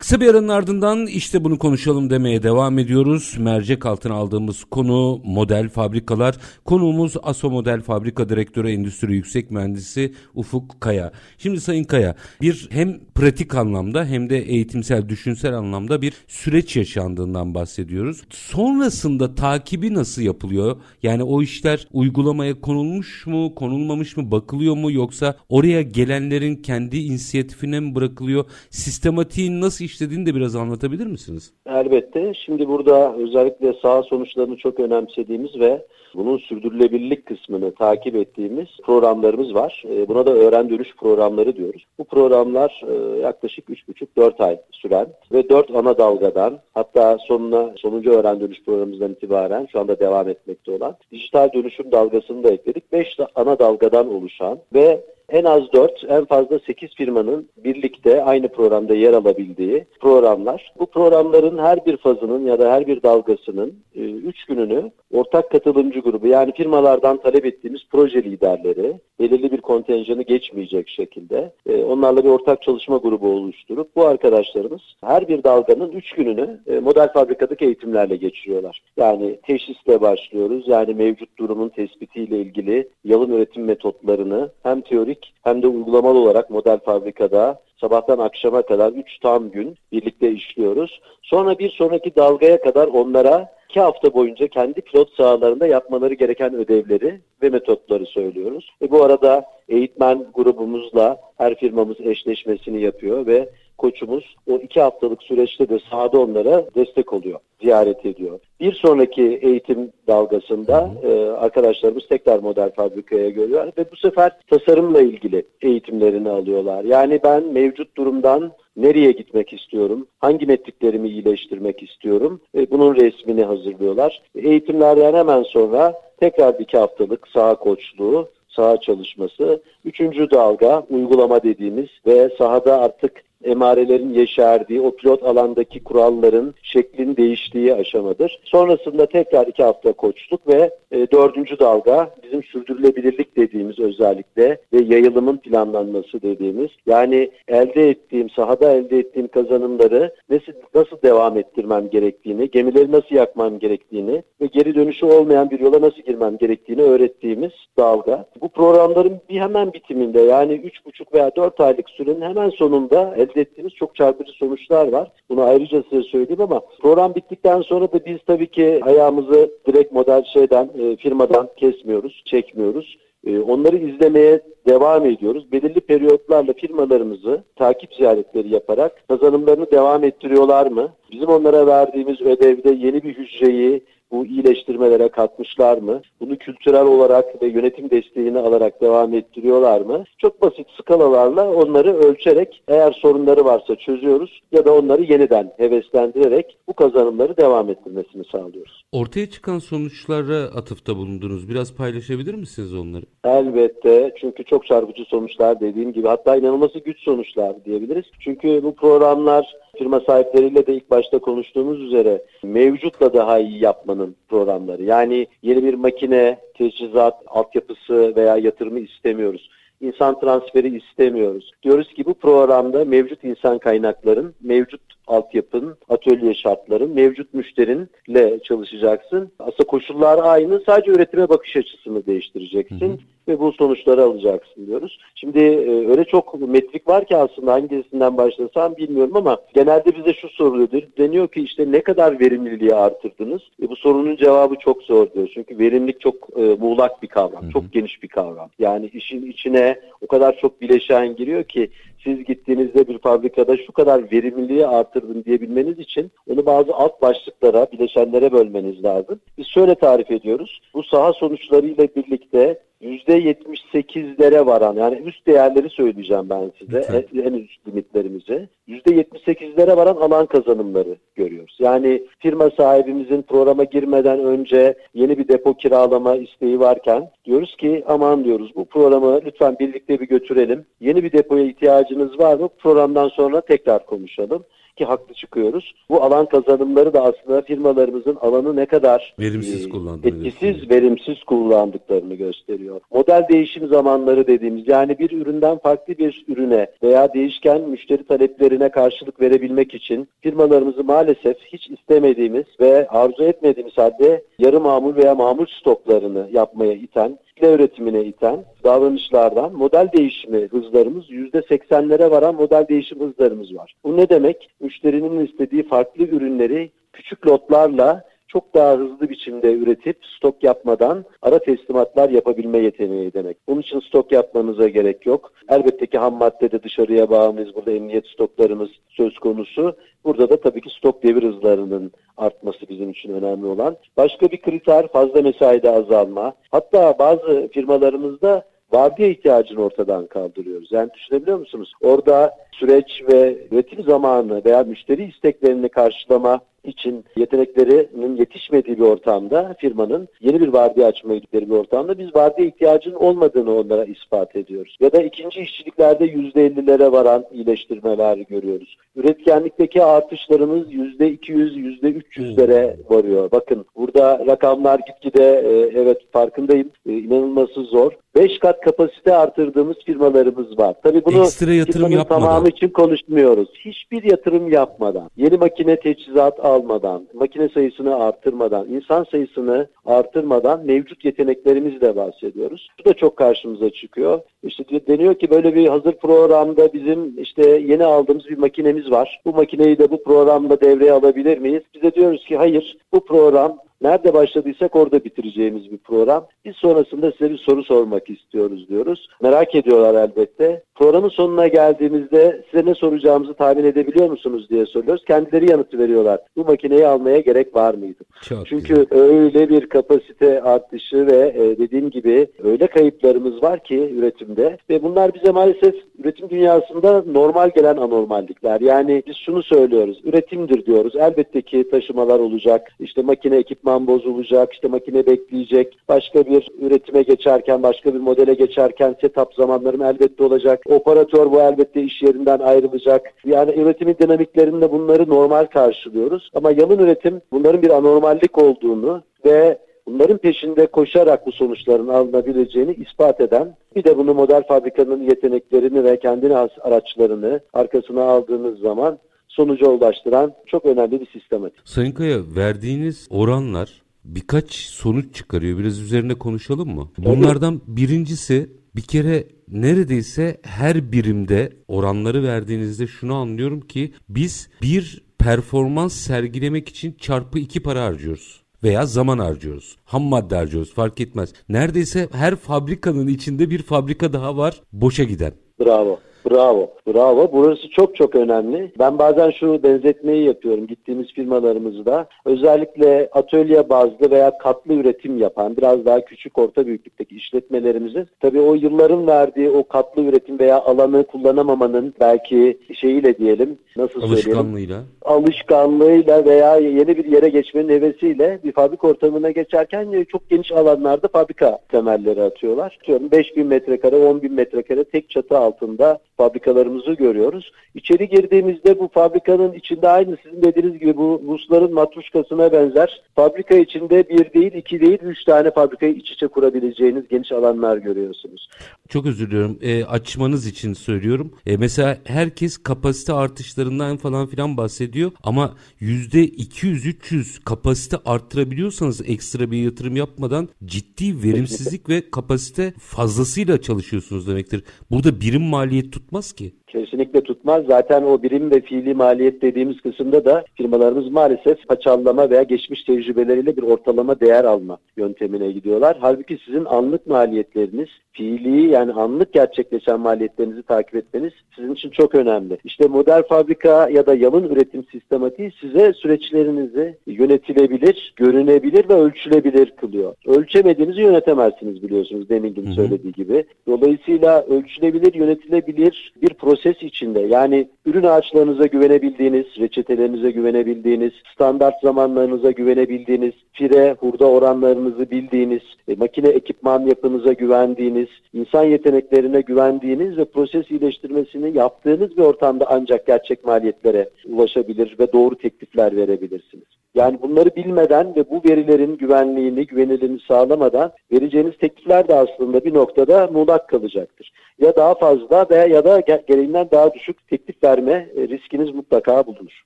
Kısa 0.00 0.20
bir 0.20 0.28
aranın 0.28 0.48
ardından 0.48 1.06
işte 1.06 1.44
bunu 1.44 1.58
konuşalım 1.58 2.10
demeye 2.10 2.42
devam 2.42 2.78
ediyoruz. 2.78 3.34
Mercek 3.38 3.86
altına 3.86 4.14
aldığımız 4.14 4.64
konu 4.64 5.20
model 5.24 5.68
fabrikalar. 5.68 6.36
Konuğumuz 6.64 7.14
ASO 7.22 7.50
Model 7.50 7.80
Fabrika 7.80 8.28
Direktörü 8.28 8.70
Endüstri 8.70 9.14
Yüksek 9.14 9.50
Mühendisi 9.50 10.14
Ufuk 10.34 10.80
Kaya. 10.80 11.12
Şimdi 11.38 11.60
Sayın 11.60 11.84
Kaya 11.84 12.14
bir 12.40 12.68
hem 12.70 13.00
pratik 13.14 13.54
anlamda 13.54 14.04
hem 14.04 14.30
de 14.30 14.38
eğitimsel 14.38 15.08
düşünsel 15.08 15.54
anlamda 15.54 16.02
bir 16.02 16.12
süreç 16.28 16.76
yaşandığından 16.76 17.54
bahsediyoruz. 17.54 18.22
Sonrasında 18.30 19.34
takibi 19.34 19.94
nasıl 19.94 20.22
yapılıyor? 20.22 20.76
Yani 21.02 21.22
o 21.22 21.42
işler 21.42 21.88
uygulamaya 21.92 22.60
konulmuş 22.60 23.26
mu, 23.26 23.54
konulmamış 23.54 24.16
mı, 24.16 24.30
bakılıyor 24.30 24.76
mu 24.76 24.92
yoksa 24.92 25.36
oraya 25.48 25.82
gelenlerin 25.82 26.56
kendi 26.56 26.98
inisiyatifine 26.98 27.80
mi 27.80 27.94
bırakılıyor? 27.94 28.44
Sistematiğin 28.70 29.60
nasıl 29.60 29.89
işlediğini 29.90 30.26
de 30.26 30.34
biraz 30.34 30.56
anlatabilir 30.56 31.06
misiniz? 31.06 31.52
Elbette. 31.66 32.32
Şimdi 32.34 32.68
burada 32.68 33.14
özellikle 33.16 33.72
sağ 33.82 34.02
sonuçlarını 34.02 34.56
çok 34.56 34.80
önemsediğimiz 34.80 35.60
ve 35.60 35.86
bunun 36.14 36.38
sürdürülebilirlik 36.38 37.26
kısmını 37.26 37.74
takip 37.74 38.16
ettiğimiz 38.16 38.68
programlarımız 38.84 39.54
var. 39.54 39.84
E, 39.90 40.08
buna 40.08 40.26
da 40.26 40.32
öğren 40.34 40.70
dönüş 40.70 40.96
programları 40.96 41.56
diyoruz. 41.56 41.86
Bu 41.98 42.04
programlar 42.04 42.82
e, 42.88 43.20
yaklaşık 43.20 43.68
3,5-4 43.68 44.44
ay 44.44 44.60
süren 44.72 45.06
ve 45.32 45.48
4 45.48 45.70
ana 45.70 45.98
dalgadan 45.98 46.58
hatta 46.74 47.18
sonuna 47.18 47.72
sonuncu 47.76 48.10
öğren 48.10 48.40
dönüş 48.40 48.64
programımızdan 48.64 49.12
itibaren 49.12 49.68
şu 49.72 49.80
anda 49.80 50.00
devam 50.00 50.28
etmekte 50.28 50.72
olan 50.72 50.96
dijital 51.12 51.52
dönüşüm 51.52 51.92
dalgasını 51.92 52.44
da 52.44 52.50
ekledik. 52.50 52.92
5 52.92 53.16
ana 53.34 53.58
dalgadan 53.58 54.14
oluşan 54.14 54.58
ve 54.74 55.04
en 55.30 55.44
az 55.44 55.72
4, 55.72 56.04
en 56.08 56.24
fazla 56.24 56.58
8 56.58 56.94
firmanın 56.94 57.48
birlikte 57.56 58.24
aynı 58.24 58.48
programda 58.48 58.94
yer 58.94 59.12
alabildiği 59.12 59.86
programlar. 60.00 60.72
Bu 60.78 60.86
programların 60.86 61.58
her 61.58 61.86
bir 61.86 61.96
fazının 61.96 62.46
ya 62.46 62.58
da 62.58 62.72
her 62.72 62.86
bir 62.86 63.02
dalgasının 63.02 63.74
3 63.94 64.36
e, 64.36 64.54
gününü 64.54 64.90
ortak 65.12 65.50
katılımcı 65.50 66.00
grubu 66.00 66.26
yani 66.26 66.52
firmalardan 66.52 67.16
talep 67.16 67.46
ettiğimiz 67.46 67.80
proje 67.90 68.22
liderleri 68.22 68.94
belirli 69.20 69.52
bir 69.52 69.60
kontenjanı 69.60 70.22
geçmeyecek 70.22 70.88
şekilde 70.88 71.52
e, 71.66 71.84
onlarla 71.84 72.24
bir 72.24 72.28
ortak 72.28 72.62
çalışma 72.62 72.96
grubu 72.96 73.28
oluşturup 73.28 73.96
bu 73.96 74.06
arkadaşlarımız 74.06 74.82
her 75.04 75.28
bir 75.28 75.44
dalganın 75.44 75.92
3 75.92 76.12
gününü 76.12 76.60
e, 76.66 76.78
model 76.78 77.12
fabrikadaki 77.12 77.64
eğitimlerle 77.64 78.16
geçiriyorlar. 78.16 78.82
Yani 78.96 79.38
teşhisle 79.46 80.00
başlıyoruz 80.00 80.68
yani 80.68 80.94
mevcut 80.94 81.38
durumun 81.38 81.68
tespitiyle 81.68 82.38
ilgili 82.38 82.88
yalın 83.04 83.32
üretim 83.32 83.64
metotlarını 83.64 84.50
hem 84.62 84.80
teorik 84.80 85.19
teorik 85.20 85.34
hem 85.42 85.62
de 85.62 85.66
uygulamalı 85.66 86.18
olarak 86.18 86.50
model 86.50 86.78
fabrikada 86.78 87.60
sabahtan 87.80 88.18
akşama 88.18 88.62
kadar 88.62 88.92
3 88.92 89.18
tam 89.18 89.50
gün 89.50 89.76
birlikte 89.92 90.30
işliyoruz. 90.30 91.00
Sonra 91.22 91.58
bir 91.58 91.70
sonraki 91.70 92.16
dalgaya 92.16 92.60
kadar 92.60 92.86
onlara 92.86 93.48
2 93.70 93.80
hafta 93.80 94.14
boyunca 94.14 94.48
kendi 94.48 94.80
pilot 94.80 95.14
sahalarında 95.14 95.66
yapmaları 95.66 96.14
gereken 96.14 96.54
ödevleri 96.54 97.20
ve 97.42 97.50
metotları 97.50 98.06
söylüyoruz. 98.06 98.70
Ve 98.82 98.90
bu 98.90 99.04
arada 99.04 99.44
eğitmen 99.68 100.26
grubumuzla 100.34 101.16
her 101.38 101.54
firmamız 101.54 102.00
eşleşmesini 102.00 102.80
yapıyor 102.80 103.26
ve 103.26 103.48
koçumuz 103.80 104.36
o 104.50 104.54
iki 104.54 104.80
haftalık 104.80 105.22
süreçte 105.22 105.68
de 105.68 105.78
sahada 105.90 106.20
onlara 106.20 106.64
destek 106.74 107.12
oluyor, 107.12 107.40
ziyaret 107.62 108.06
ediyor. 108.06 108.38
Bir 108.60 108.72
sonraki 108.72 109.22
eğitim 109.22 109.92
dalgasında 110.06 110.90
e, 111.02 111.12
arkadaşlarımız 111.30 112.08
tekrar 112.08 112.38
model 112.38 112.70
fabrikaya 112.70 113.28
görüyor 113.28 113.72
ve 113.78 113.84
bu 113.92 113.96
sefer 113.96 114.32
tasarımla 114.50 115.00
ilgili 115.00 115.44
eğitimlerini 115.62 116.30
alıyorlar. 116.30 116.84
Yani 116.84 117.20
ben 117.24 117.44
mevcut 117.44 117.96
durumdan 117.96 118.52
nereye 118.76 119.12
gitmek 119.12 119.52
istiyorum, 119.52 120.06
hangi 120.18 120.46
metriklerimi 120.46 121.08
iyileştirmek 121.08 121.82
istiyorum, 121.82 122.40
e, 122.54 122.70
bunun 122.70 122.96
resmini 122.96 123.44
hazırlıyorlar. 123.44 124.22
Eğitimlerden 124.34 125.14
hemen 125.14 125.42
sonra 125.42 125.94
tekrar 126.20 126.58
bir 126.58 126.64
iki 126.64 126.78
haftalık 126.78 127.28
saha 127.28 127.54
koçluğu, 127.54 128.28
saha 128.48 128.76
çalışması. 128.76 129.62
Üçüncü 129.84 130.30
dalga 130.30 130.82
uygulama 130.90 131.42
dediğimiz 131.42 131.88
ve 132.06 132.30
sahada 132.38 132.80
artık 132.80 133.29
emarelerin 133.44 134.14
yeşerdiği, 134.14 134.80
o 134.80 134.96
pilot 134.96 135.22
alandaki 135.22 135.84
kuralların 135.84 136.54
şeklin 136.62 137.16
değiştiği 137.16 137.74
aşamadır. 137.74 138.40
Sonrasında 138.44 139.06
tekrar 139.06 139.46
iki 139.46 139.62
hafta 139.62 139.92
koçluk 139.92 140.48
ve 140.48 140.70
e, 140.90 141.10
dördüncü 141.10 141.58
dalga 141.58 142.10
bizim 142.22 142.42
sürdürülebilirlik 142.42 143.36
dediğimiz 143.36 143.78
özellikle 143.78 144.58
ve 144.72 144.82
yayılımın 144.82 145.36
planlanması 145.36 146.22
dediğimiz 146.22 146.70
yani 146.86 147.30
elde 147.48 147.90
ettiğim, 147.90 148.30
sahada 148.30 148.72
elde 148.72 148.98
ettiğim 148.98 149.28
kazanımları 149.28 150.14
nasıl, 150.30 150.52
nasıl 150.74 151.02
devam 151.02 151.38
ettirmem 151.38 151.90
gerektiğini, 151.90 152.50
gemileri 152.50 152.92
nasıl 152.92 153.14
yakmam 153.14 153.58
gerektiğini 153.58 154.22
ve 154.40 154.46
geri 154.46 154.74
dönüşü 154.74 155.06
olmayan 155.06 155.50
bir 155.50 155.60
yola 155.60 155.80
nasıl 155.80 156.02
girmem 156.02 156.38
gerektiğini 156.38 156.82
öğrettiğimiz 156.82 157.52
dalga. 157.78 158.26
Bu 158.40 158.48
programların 158.48 159.20
bir 159.28 159.40
hemen 159.40 159.72
bitiminde 159.72 160.20
yani 160.20 160.52
üç 160.52 160.84
buçuk 160.84 161.14
veya 161.14 161.36
dört 161.36 161.60
aylık 161.60 161.90
sürenin 161.90 162.22
hemen 162.22 162.50
sonunda 162.50 163.14
elde 163.30 163.40
ettiğimiz 163.40 163.74
çok 163.74 163.94
çarpıcı 163.94 164.32
sonuçlar 164.32 164.92
var. 164.92 165.12
Bunu 165.28 165.42
ayrıca 165.42 165.82
size 165.90 166.02
söyleyeyim 166.02 166.42
ama 166.42 166.60
program 166.80 167.14
bittikten 167.14 167.60
sonra 167.60 167.92
da 167.92 168.04
biz 168.06 168.18
tabii 168.26 168.46
ki 168.46 168.80
ayağımızı 168.82 169.50
direkt 169.66 169.92
model 169.92 170.24
şeyden, 170.32 170.70
e, 170.78 170.96
firmadan 170.96 171.48
kesmiyoruz, 171.56 172.22
çekmiyoruz. 172.24 172.98
E, 173.26 173.38
onları 173.38 173.76
izlemeye 173.76 174.40
devam 174.68 175.06
ediyoruz. 175.06 175.52
Belirli 175.52 175.80
periyotlarla 175.80 176.52
firmalarımızı 176.52 177.44
takip 177.56 177.94
ziyaretleri 177.94 178.48
yaparak 178.48 179.08
kazanımlarını 179.08 179.70
devam 179.70 180.04
ettiriyorlar 180.04 180.66
mı? 180.66 180.88
Bizim 181.12 181.28
onlara 181.28 181.66
verdiğimiz 181.66 182.20
ödevde 182.20 182.70
yeni 182.70 183.02
bir 183.02 183.14
hücreyi 183.14 183.82
bu 184.10 184.26
iyileştirmelere 184.26 185.08
katmışlar 185.08 185.78
mı? 185.78 186.02
Bunu 186.20 186.38
kültürel 186.38 186.86
olarak 186.86 187.42
ve 187.42 187.46
yönetim 187.46 187.90
desteğini 187.90 188.38
alarak 188.38 188.80
devam 188.80 189.14
ettiriyorlar 189.14 189.80
mı? 189.80 190.04
Çok 190.18 190.42
basit 190.42 190.66
skalalarla 190.80 191.52
onları 191.52 191.96
ölçerek 191.96 192.62
eğer 192.68 192.92
sorunları 192.92 193.44
varsa 193.44 193.76
çözüyoruz 193.76 194.40
ya 194.52 194.64
da 194.64 194.74
onları 194.74 195.02
yeniden 195.02 195.52
heveslendirerek 195.56 196.56
bu 196.68 196.72
kazanımları 196.72 197.36
devam 197.36 197.70
ettirmesini 197.70 198.24
sağlıyoruz. 198.32 198.84
Ortaya 198.92 199.30
çıkan 199.30 199.58
sonuçlara 199.58 200.36
atıfta 200.36 200.96
bulundunuz. 200.96 201.48
Biraz 201.48 201.74
paylaşabilir 201.76 202.34
misiniz 202.34 202.74
onları? 202.74 203.04
Elbette. 203.24 204.14
Çünkü 204.20 204.44
çok 204.44 204.66
çarpıcı 204.66 205.04
sonuçlar 205.04 205.60
dediğim 205.60 205.92
gibi. 205.92 206.08
Hatta 206.08 206.36
inanılması 206.36 206.78
güç 206.78 206.98
sonuçlar 207.00 207.64
diyebiliriz. 207.64 208.04
Çünkü 208.20 208.62
bu 208.62 208.74
programlar 208.74 209.46
firma 209.78 210.00
sahipleriyle 210.00 210.66
de 210.66 210.74
ilk 210.74 210.90
başta 210.90 211.18
konuştuğumuz 211.18 211.80
üzere 211.80 212.22
mevcutla 212.42 213.14
daha 213.14 213.38
iyi 213.38 213.62
yapmanın 213.62 214.16
programları. 214.28 214.82
Yani 214.82 215.26
yeni 215.42 215.64
bir 215.64 215.74
makine, 215.74 216.38
teçhizat, 216.54 217.22
altyapısı 217.26 218.16
veya 218.16 218.36
yatırımı 218.36 218.80
istemiyoruz 218.80 219.50
insan 219.80 220.20
transferi 220.20 220.76
istemiyoruz. 220.76 221.52
Diyoruz 221.62 221.92
ki 221.94 222.04
bu 222.04 222.14
programda 222.14 222.84
mevcut 222.84 223.24
insan 223.24 223.58
kaynakların, 223.58 224.34
mevcut 224.40 224.80
altyapın, 225.06 225.76
atölye 225.88 226.34
şartların, 226.34 226.94
mevcut 226.94 227.34
müşterinle 227.34 228.40
çalışacaksın. 228.42 229.32
Aslında 229.38 229.64
koşullar 229.64 230.18
aynı, 230.22 230.62
sadece 230.66 230.90
üretime 230.90 231.28
bakış 231.28 231.56
açısını 231.56 232.06
değiştireceksin. 232.06 232.80
Hı 232.80 232.92
hı 232.92 232.98
ve 233.30 233.40
bu 233.40 233.52
sonuçları 233.52 234.02
alacaksın 234.02 234.66
diyoruz. 234.66 234.98
Şimdi 235.14 235.38
e, 235.38 235.88
öyle 235.88 236.04
çok 236.04 236.40
metrik 236.40 236.88
var 236.88 237.04
ki 237.04 237.16
aslında 237.16 237.52
hangisinden 237.52 238.16
başlasam 238.16 238.76
bilmiyorum 238.76 239.16
ama 239.16 239.38
genelde 239.54 239.96
bize 239.96 240.12
şu 240.12 240.28
soruluyordur. 240.28 240.82
Deniyor 240.98 241.28
ki 241.28 241.40
işte 241.40 241.72
ne 241.72 241.80
kadar 241.80 242.20
verimliliği 242.20 242.74
artırdınız? 242.74 243.42
E, 243.62 243.68
bu 243.68 243.76
sorunun 243.76 244.16
cevabı 244.16 244.54
çok 244.54 244.82
zor 244.82 245.12
diyor. 245.12 245.30
Çünkü 245.34 245.58
verimlilik 245.58 246.00
çok 246.00 246.14
e, 246.36 246.40
muğlak 246.40 247.02
bir 247.02 247.08
kavram, 247.08 247.42
Hı-hı. 247.42 247.50
çok 247.50 247.72
geniş 247.72 248.02
bir 248.02 248.08
kavram. 248.08 248.50
Yani 248.58 248.90
işin 248.92 249.26
içine 249.26 249.69
o 250.00 250.06
kadar 250.06 250.36
çok 250.36 250.60
bileşen 250.60 251.16
giriyor 251.16 251.44
ki 251.44 251.70
siz 252.04 252.24
gittiğinizde 252.24 252.88
bir 252.88 252.98
fabrikada 252.98 253.56
şu 253.56 253.72
kadar 253.72 254.12
verimliliği 254.12 254.66
artırdım 254.66 255.24
diyebilmeniz 255.24 255.78
için 255.78 256.10
onu 256.30 256.46
bazı 256.46 256.74
alt 256.74 257.02
başlıklara, 257.02 257.66
bileşenlere 257.72 258.32
bölmeniz 258.32 258.84
lazım. 258.84 259.20
Biz 259.38 259.46
şöyle 259.46 259.74
tarif 259.74 260.10
ediyoruz. 260.10 260.60
Bu 260.74 260.82
saha 260.82 261.12
sonuçlarıyla 261.12 261.88
birlikte 261.96 262.58
%78'lere 262.82 264.46
varan 264.46 264.76
yani 264.76 264.96
üst 264.96 265.26
değerleri 265.26 265.70
söyleyeceğim 265.70 266.30
ben 266.30 266.52
size 266.58 266.78
en, 266.78 267.22
en 267.22 267.32
üst 267.32 267.68
limitlerimizi. 267.68 268.48
%78'lere 268.68 269.76
varan 269.76 269.96
alan 269.96 270.26
kazanımları 270.26 270.96
görüyoruz. 271.14 271.56
Yani 271.60 272.02
firma 272.18 272.50
sahibimizin 272.50 273.22
programa 273.22 273.64
girmeden 273.64 274.20
önce 274.20 274.74
yeni 274.94 275.18
bir 275.18 275.28
depo 275.28 275.54
kiralama 275.54 276.16
isteği 276.16 276.60
varken 276.60 277.10
diyoruz 277.24 277.56
ki 277.56 277.84
aman 277.86 278.24
diyoruz 278.24 278.52
bu 278.56 278.64
programı 278.64 279.20
lütfen 279.26 279.56
birlikte 279.60 280.00
bir 280.00 280.08
götürelim. 280.08 280.66
Yeni 280.80 281.04
bir 281.04 281.12
depoya 281.12 281.44
ihtiyacınız 281.44 282.18
var 282.18 282.36
mı? 282.36 282.48
Programdan 282.58 283.08
sonra 283.08 283.40
tekrar 283.40 283.86
konuşalım 283.86 284.44
ki 284.80 284.84
haklı 284.84 285.14
çıkıyoruz. 285.14 285.72
Bu 285.90 286.02
alan 286.02 286.26
kazanımları 286.26 286.92
da 286.92 287.02
aslında 287.02 287.42
firmalarımızın 287.42 288.16
alanı 288.20 288.56
ne 288.56 288.66
kadar 288.66 289.14
verimsiz 289.18 289.66
e, 289.66 290.08
etkisiz, 290.08 290.70
verimsiz 290.70 291.24
kullandıklarını 291.24 292.14
gösteriyor. 292.14 292.80
Model 292.92 293.26
değişim 293.32 293.68
zamanları 293.68 294.26
dediğimiz 294.26 294.68
yani 294.68 294.98
bir 294.98 295.10
üründen 295.10 295.58
farklı 295.58 295.98
bir 295.98 296.24
ürüne 296.28 296.66
veya 296.82 297.14
değişken 297.14 297.60
müşteri 297.60 298.06
taleplerine 298.06 298.68
karşılık 298.68 299.20
verebilmek 299.20 299.74
için 299.74 300.08
firmalarımızı 300.20 300.84
maalesef 300.84 301.36
hiç 301.52 301.70
istemediğimiz 301.70 302.46
ve 302.60 302.88
arzu 302.88 303.24
etmediğimiz 303.24 303.78
halde 303.78 304.22
yarı 304.38 304.60
mamul 304.60 304.96
veya 304.96 305.14
mamul 305.14 305.46
stoklarını 305.60 306.28
yapmaya 306.32 306.72
iten 306.72 307.18
üretimine 307.42 308.04
iten 308.04 308.44
davranışlardan 308.64 309.52
model 309.52 309.88
değişimi 309.96 310.38
hızlarımız 310.38 311.10
%80'lere 311.10 312.10
varan 312.10 312.34
model 312.34 312.66
değişim 312.68 313.00
hızlarımız 313.00 313.56
var. 313.56 313.74
Bu 313.84 313.96
ne 313.96 314.08
demek? 314.08 314.50
Müşterinin 314.60 315.26
istediği 315.26 315.68
farklı 315.68 316.04
ürünleri 316.04 316.70
küçük 316.92 317.26
lotlarla 317.26 318.10
çok 318.32 318.54
daha 318.54 318.72
hızlı 318.72 319.10
biçimde 319.10 319.52
üretip 319.52 319.96
stok 320.16 320.44
yapmadan 320.44 321.04
ara 321.22 321.38
teslimatlar 321.38 322.10
yapabilme 322.10 322.58
yeteneği 322.58 323.12
demek. 323.12 323.36
Bunun 323.48 323.60
için 323.60 323.80
stok 323.80 324.12
yapmanıza 324.12 324.68
gerek 324.68 325.06
yok. 325.06 325.32
Elbette 325.48 325.86
ki 325.86 325.98
ham 325.98 326.14
maddede 326.14 326.62
dışarıya 326.62 327.10
bağımlıyız. 327.10 327.54
Burada 327.54 327.72
emniyet 327.72 328.06
stoklarımız 328.06 328.68
söz 328.88 329.18
konusu. 329.18 329.76
Burada 330.04 330.30
da 330.30 330.40
tabii 330.40 330.60
ki 330.60 330.70
stok 330.78 331.02
devir 331.02 331.22
hızlarının 331.22 331.92
artması 332.16 332.68
bizim 332.68 332.90
için 332.90 333.12
önemli 333.12 333.46
olan. 333.46 333.76
Başka 333.96 334.26
bir 334.26 334.40
kriter 334.40 334.88
fazla 334.88 335.22
mesaide 335.22 335.70
azalma. 335.70 336.32
Hatta 336.50 336.98
bazı 336.98 337.48
firmalarımızda 337.52 338.49
vardiya 338.72 339.08
ihtiyacını 339.08 339.64
ortadan 339.64 340.06
kaldırıyoruz. 340.06 340.72
Yani 340.72 340.90
düşünebiliyor 340.94 341.38
musunuz? 341.38 341.72
Orada 341.80 342.34
süreç 342.52 343.02
ve 343.12 343.46
üretim 343.50 343.82
zamanı 343.82 344.44
veya 344.44 344.62
müşteri 344.62 345.04
isteklerini 345.04 345.68
karşılama 345.68 346.40
için 346.64 347.04
yeteneklerinin 347.16 348.16
yetişmediği 348.16 348.78
bir 348.78 348.82
ortamda 348.82 349.54
firmanın 349.58 350.08
yeni 350.20 350.40
bir 350.40 350.48
vardiya 350.48 350.86
açmaya 350.86 351.14
gittikleri 351.14 351.50
bir 351.50 351.54
ortamda 351.54 351.98
biz 351.98 352.14
vardiya 352.14 352.46
ihtiyacının 352.48 352.94
olmadığını 352.94 353.54
onlara 353.58 353.84
ispat 353.84 354.36
ediyoruz. 354.36 354.76
Ya 354.80 354.92
da 354.92 355.02
ikinci 355.02 355.40
işçiliklerde 355.40 356.04
%50'lere 356.06 356.92
varan 356.92 357.24
iyileştirmeler 357.32 358.16
görüyoruz. 358.18 358.76
Üretkenlikteki 358.96 359.84
artışlarımız 359.84 360.72
%200, 360.72 361.80
%300'lere 361.82 362.76
varıyor. 362.90 363.30
Bakın 363.32 363.64
burada 363.76 364.26
rakamlar 364.26 364.80
gitgide 364.86 365.24
e, 365.24 365.80
evet 365.80 365.98
farkındayım 366.12 366.70
e, 366.86 366.92
inanılması 366.92 367.62
zor. 367.62 367.92
5 368.14 368.38
kat 368.38 368.60
kapasite 368.60 369.16
artırdığımız 369.16 369.76
firmalarımız 369.86 370.58
var. 370.58 370.74
Tabii 370.82 371.04
bunu 371.04 371.20
Ekstra 371.20 371.52
yatırım 371.52 371.92
yapmadan. 371.92 372.20
tamamı 372.22 372.48
için 372.48 372.68
konuşmuyoruz. 372.68 373.48
Hiçbir 373.64 374.02
yatırım 374.02 374.52
yapmadan, 374.52 375.10
yeni 375.16 375.36
makine 375.36 375.76
teçhizat 375.76 376.44
almadan, 376.50 377.08
makine 377.14 377.48
sayısını 377.48 377.96
artırmadan, 377.96 378.68
insan 378.68 379.04
sayısını 379.10 379.68
artırmadan 379.86 380.66
mevcut 380.66 381.04
yeteneklerimizle 381.04 381.96
bahsediyoruz. 381.96 382.68
Bu 382.80 382.90
da 382.90 382.94
çok 382.94 383.16
karşımıza 383.16 383.70
çıkıyor. 383.70 384.20
İşte 384.42 384.64
deniyor 384.86 385.14
ki 385.14 385.30
böyle 385.30 385.54
bir 385.54 385.68
hazır 385.68 385.92
programda 385.92 386.72
bizim 386.72 387.14
işte 387.18 387.50
yeni 387.50 387.84
aldığımız 387.84 388.26
bir 388.26 388.38
makinemiz 388.38 388.90
var. 388.90 389.20
Bu 389.24 389.32
makineyi 389.32 389.78
de 389.78 389.90
bu 389.90 390.02
programda 390.02 390.60
devreye 390.60 390.92
alabilir 390.92 391.38
miyiz? 391.38 391.62
Bize 391.74 391.94
diyoruz 391.94 392.24
ki 392.24 392.36
hayır 392.36 392.76
bu 392.92 393.04
program 393.04 393.58
Nerede 393.82 394.14
başladıysak 394.14 394.76
orada 394.76 395.04
bitireceğimiz 395.04 395.70
bir 395.72 395.78
program. 395.78 396.26
Biz 396.44 396.56
sonrasında 396.56 397.12
size 397.12 397.30
bir 397.30 397.38
soru 397.38 397.64
sormak 397.64 398.10
istiyoruz 398.10 398.68
diyoruz. 398.68 399.08
Merak 399.22 399.54
ediyorlar 399.54 400.04
elbette. 400.04 400.62
Programın 400.74 401.08
sonuna 401.08 401.46
geldiğimizde 401.48 402.44
size 402.50 402.66
ne 402.70 402.74
soracağımızı 402.74 403.34
tahmin 403.34 403.64
edebiliyor 403.64 404.10
musunuz 404.10 404.50
diye 404.50 404.66
soruyoruz. 404.66 405.04
Kendileri 405.04 405.50
yanıtı 405.50 405.78
veriyorlar. 405.78 406.20
Bu 406.36 406.44
makineyi 406.44 406.86
almaya 406.86 407.20
gerek 407.20 407.54
var 407.56 407.74
mıydı? 407.74 408.04
Çok 408.22 408.46
Çünkü 408.46 408.74
güzel. 408.74 408.98
öyle 408.98 409.48
bir 409.48 409.68
kapasite 409.68 410.42
artışı 410.42 411.06
ve 411.06 411.34
e, 411.36 411.58
dediğim 411.58 411.90
gibi 411.90 412.26
öyle 412.42 412.66
kayıplarımız 412.66 413.42
var 413.42 413.62
ki 413.62 413.90
üretimde 413.96 414.58
ve 414.70 414.82
bunlar 414.82 415.14
bize 415.14 415.32
maalesef 415.32 415.74
üretim 415.98 416.30
dünyasında 416.30 417.04
normal 417.06 417.50
gelen 417.56 417.76
anormallikler. 417.76 418.60
Yani 418.60 419.02
biz 419.06 419.16
şunu 419.16 419.42
söylüyoruz. 419.42 420.00
Üretimdir 420.04 420.66
diyoruz. 420.66 420.96
Elbette 420.96 421.42
ki 421.42 421.70
taşımalar 421.70 422.18
olacak. 422.18 422.72
İşte 422.80 423.02
makine 423.02 423.36
ekipman 423.36 423.69
bozulacak. 423.86 424.52
işte 424.52 424.68
makine 424.68 425.06
bekleyecek. 425.06 425.78
Başka 425.88 426.26
bir 426.26 426.48
üretime 426.60 427.02
geçerken, 427.02 427.62
başka 427.62 427.94
bir 427.94 428.00
modele 428.00 428.34
geçerken 428.34 428.96
setup 429.00 429.34
zamanlarım 429.34 429.82
elbette 429.82 430.24
olacak. 430.24 430.62
Operatör 430.66 431.32
bu 431.32 431.40
elbette 431.40 431.82
iş 431.82 432.02
yerinden 432.02 432.38
ayrılacak. 432.38 433.12
Yani 433.24 433.52
üretimin 433.52 433.96
dinamiklerinde 434.02 434.72
bunları 434.72 435.08
normal 435.10 435.44
karşılıyoruz. 435.44 436.30
Ama 436.34 436.50
yalın 436.50 436.78
üretim 436.78 437.20
bunların 437.32 437.62
bir 437.62 437.70
anormallik 437.70 438.38
olduğunu 438.38 439.02
ve 439.24 439.58
bunların 439.86 440.18
peşinde 440.18 440.66
koşarak 440.66 441.26
bu 441.26 441.32
sonuçların 441.32 441.88
alınabileceğini 441.88 442.74
ispat 442.74 443.20
eden 443.20 443.56
bir 443.76 443.84
de 443.84 443.98
bunu 443.98 444.14
model 444.14 444.42
fabrikanın 444.48 445.02
yeteneklerini 445.02 445.84
ve 445.84 445.98
kendine 445.98 446.36
araçlarını 446.60 447.40
arkasına 447.52 448.02
aldığınız 448.02 448.58
zaman 448.58 448.98
sonuca 449.30 449.66
ulaştıran 449.66 450.32
çok 450.46 450.64
önemli 450.64 451.00
bir 451.00 451.06
sistematik. 451.06 451.58
Sayın 451.64 451.92
Kaya 451.92 452.18
verdiğiniz 452.36 453.06
oranlar 453.10 453.82
birkaç 454.04 454.54
sonuç 454.54 455.14
çıkarıyor. 455.14 455.58
Biraz 455.58 455.80
üzerine 455.80 456.14
konuşalım 456.14 456.74
mı? 456.74 456.90
Bunlardan 456.98 457.60
birincisi 457.66 458.50
bir 458.76 458.82
kere 458.82 459.24
neredeyse 459.48 460.36
her 460.42 460.92
birimde 460.92 461.52
oranları 461.68 462.22
verdiğinizde 462.22 462.86
şunu 462.86 463.14
anlıyorum 463.14 463.60
ki 463.60 463.92
biz 464.08 464.50
bir 464.62 465.02
performans 465.18 465.94
sergilemek 465.94 466.68
için 466.68 466.92
çarpı 466.92 467.38
iki 467.38 467.62
para 467.62 467.84
harcıyoruz 467.84 468.42
veya 468.62 468.86
zaman 468.86 469.18
harcıyoruz. 469.18 469.76
Ham 469.84 470.02
madde 470.02 470.36
harcıyoruz 470.36 470.74
fark 470.74 471.00
etmez. 471.00 471.32
Neredeyse 471.48 472.08
her 472.12 472.36
fabrikanın 472.36 473.06
içinde 473.06 473.50
bir 473.50 473.62
fabrika 473.62 474.12
daha 474.12 474.36
var 474.36 474.60
boşa 474.72 475.04
giden. 475.04 475.32
Bravo. 475.60 476.00
Bravo, 476.30 476.70
bravo. 476.86 477.32
Burası 477.32 477.70
çok 477.70 477.96
çok 477.96 478.14
önemli. 478.14 478.72
Ben 478.78 478.98
bazen 478.98 479.30
şu 479.30 479.62
benzetmeyi 479.62 480.24
yapıyorum 480.24 480.66
gittiğimiz 480.66 481.12
firmalarımızda. 481.12 482.08
Özellikle 482.24 483.08
atölye 483.12 483.68
bazlı 483.68 484.10
veya 484.10 484.38
katlı 484.38 484.74
üretim 484.74 485.18
yapan 485.18 485.56
biraz 485.56 485.84
daha 485.84 486.04
küçük 486.04 486.38
orta 486.38 486.66
büyüklükteki 486.66 487.16
işletmelerimizin 487.16 488.08
tabii 488.20 488.40
o 488.40 488.54
yılların 488.54 489.06
verdiği 489.06 489.50
o 489.50 489.68
katlı 489.68 490.02
üretim 490.02 490.38
veya 490.38 490.60
alanı 490.60 491.06
kullanamamanın 491.06 491.94
belki 492.00 492.58
şeyiyle 492.74 493.18
diyelim 493.18 493.58
nasıl 493.76 494.02
Alışkanlığıyla. 494.02 494.82
Alışkanlığıyla 495.02 496.24
veya 496.24 496.56
yeni 496.56 496.96
bir 496.96 497.04
yere 497.04 497.28
geçmenin 497.28 497.68
hevesiyle 497.68 498.38
bir 498.44 498.52
fabrika 498.52 498.88
ortamına 498.88 499.30
geçerken 499.30 500.04
çok 500.08 500.30
geniş 500.30 500.52
alanlarda 500.52 501.08
fabrika 501.08 501.58
temelleri 501.68 502.22
atıyorlar. 502.22 502.78
Diyorum 502.86 503.10
5 503.12 503.36
bin 503.36 503.46
metrekare, 503.46 503.96
10 503.96 504.22
bin 504.22 504.32
metrekare 504.32 504.84
tek 504.84 505.10
çatı 505.10 505.38
altında 505.38 505.98
fabrikalarımızı 506.20 506.92
görüyoruz. 506.92 507.52
İçeri 507.74 508.08
girdiğimizde 508.08 508.78
bu 508.78 508.88
fabrikanın 508.94 509.52
içinde 509.52 509.88
aynı 509.88 510.16
sizin 510.22 510.42
dediğiniz 510.42 510.78
gibi 510.80 510.96
bu 510.96 511.22
Rusların 511.28 511.74
matruşkasına 511.74 512.52
benzer 512.52 513.02
fabrika 513.16 513.56
içinde 513.56 514.08
bir 514.08 514.32
değil, 514.32 514.52
iki 514.52 514.80
değil, 514.80 514.98
üç 515.02 515.24
tane 515.24 515.50
fabrikayı 515.50 515.94
iç 515.94 516.10
içe 516.10 516.26
kurabileceğiniz 516.26 517.08
geniş 517.08 517.32
alanlar 517.32 517.76
görüyorsunuz. 517.76 518.48
Çok 518.88 519.06
özür 519.06 519.26
diliyorum. 519.26 519.58
E, 519.62 519.84
açmanız 519.84 520.46
için 520.46 520.72
söylüyorum. 520.72 521.32
E, 521.46 521.56
mesela 521.56 521.98
herkes 522.04 522.58
kapasite 522.58 523.12
artışlarından 523.12 523.96
falan 523.96 524.26
filan 524.26 524.56
bahsediyor 524.56 525.12
ama 525.22 525.54
yüzde 525.78 526.24
200-300 526.24 527.44
kapasite 527.44 527.96
arttırabiliyorsanız 528.04 529.10
ekstra 529.10 529.50
bir 529.50 529.62
yatırım 529.62 529.96
yapmadan 529.96 530.48
ciddi 530.64 531.22
verimsizlik 531.22 531.88
ve 531.88 532.10
kapasite 532.10 532.74
fazlasıyla 532.78 533.60
çalışıyorsunuz 533.60 534.26
demektir. 534.26 534.64
Burada 534.90 535.20
birim 535.20 535.42
maliyet 535.42 535.92
tutmaz 535.92 536.09
ki. 536.32 536.54
Kesinlikle 536.72 537.20
tutmaz. 537.20 537.64
Zaten 537.68 538.02
o 538.02 538.22
birim 538.22 538.50
ve 538.50 538.60
fiili 538.60 538.94
maliyet 538.94 539.42
dediğimiz 539.42 539.80
kısımda 539.80 540.24
da 540.24 540.44
firmalarımız 540.54 541.08
maalesef 541.08 541.68
paçallama 541.68 542.30
veya 542.30 542.42
geçmiş 542.42 542.84
tecrübeleriyle 542.84 543.56
bir 543.56 543.62
ortalama 543.62 544.20
değer 544.20 544.44
alma 544.44 544.78
yöntemine 544.96 545.52
gidiyorlar. 545.52 545.96
Halbuki 546.00 546.38
sizin 546.46 546.64
anlık 546.64 547.06
maliyetleriniz, 547.06 547.88
fiili 548.12 548.70
yani 548.70 548.92
anlık 548.92 549.32
gerçekleşen 549.32 550.00
maliyetlerinizi 550.00 550.62
takip 550.62 550.94
etmeniz 550.94 551.32
sizin 551.56 551.74
için 551.74 551.90
çok 551.90 552.14
önemli. 552.14 552.58
İşte 552.64 552.88
model 552.88 553.22
fabrika 553.22 553.90
ya 553.90 554.06
da 554.06 554.14
yalın 554.14 554.48
üretim 554.48 554.84
sistematiği 554.92 555.52
size 555.60 555.92
süreçlerinizi 555.92 556.96
yönetilebilir, 557.06 558.14
görünebilir 558.16 558.88
ve 558.88 558.94
ölçülebilir 558.94 559.70
kılıyor. 559.70 560.14
Ölçemediğinizi 560.26 561.00
yönetemezsiniz 561.00 561.82
biliyorsunuz 561.82 562.28
demin 562.28 562.72
söylediği 562.74 563.12
gibi. 563.12 563.44
Dolayısıyla 563.66 564.42
ölçülebilir, 564.42 565.14
yönetilebilir 565.14 566.12
bir 566.22 566.34
proses 566.34 566.59
proses 566.60 566.82
içinde 566.82 567.20
yani 567.20 567.68
ürün 567.86 568.02
ağaçlarınıza 568.02 568.66
güvenebildiğiniz, 568.66 569.46
reçetelerinize 569.58 570.30
güvenebildiğiniz, 570.30 571.12
standart 571.34 571.74
zamanlarınıza 571.82 572.50
güvenebildiğiniz, 572.50 573.32
fire, 573.52 573.96
hurda 574.00 574.26
oranlarınızı 574.26 575.10
bildiğiniz, 575.10 575.62
e, 575.88 575.94
makine 575.94 576.28
ekipman 576.28 576.86
yapınıza 576.86 577.32
güvendiğiniz, 577.32 578.08
insan 578.32 578.64
yeteneklerine 578.64 579.40
güvendiğiniz 579.40 580.16
ve 580.16 580.24
proses 580.24 580.70
iyileştirmesini 580.70 581.56
yaptığınız 581.56 582.16
bir 582.16 582.22
ortamda 582.22 582.66
ancak 582.68 583.06
gerçek 583.06 583.44
maliyetlere 583.44 584.08
ulaşabilir 584.28 584.96
ve 584.98 585.12
doğru 585.12 585.34
teklifler 585.34 585.96
verebilirsiniz. 585.96 586.66
Yani 586.94 587.18
bunları 587.22 587.56
bilmeden 587.56 588.16
ve 588.16 588.30
bu 588.30 588.42
verilerin 588.50 588.96
güvenliğini, 588.96 589.66
güvenilirliğini 589.66 590.20
sağlamadan 590.28 590.92
vereceğiniz 591.12 591.58
teklifler 591.58 592.08
de 592.08 592.14
aslında 592.14 592.64
bir 592.64 592.74
noktada 592.74 593.26
muğlak 593.26 593.68
kalacaktır. 593.68 594.32
Ya 594.60 594.76
daha 594.76 594.94
fazla 594.94 595.46
veya 595.50 595.66
ya 595.66 595.84
da 595.84 596.00
gereğinden 596.00 596.68
daha 596.72 596.94
düşük 596.94 597.28
teklif 597.28 597.64
verme 597.64 598.10
e, 598.16 598.28
riskiniz 598.28 598.74
mutlaka 598.74 599.26
bulunur. 599.26 599.62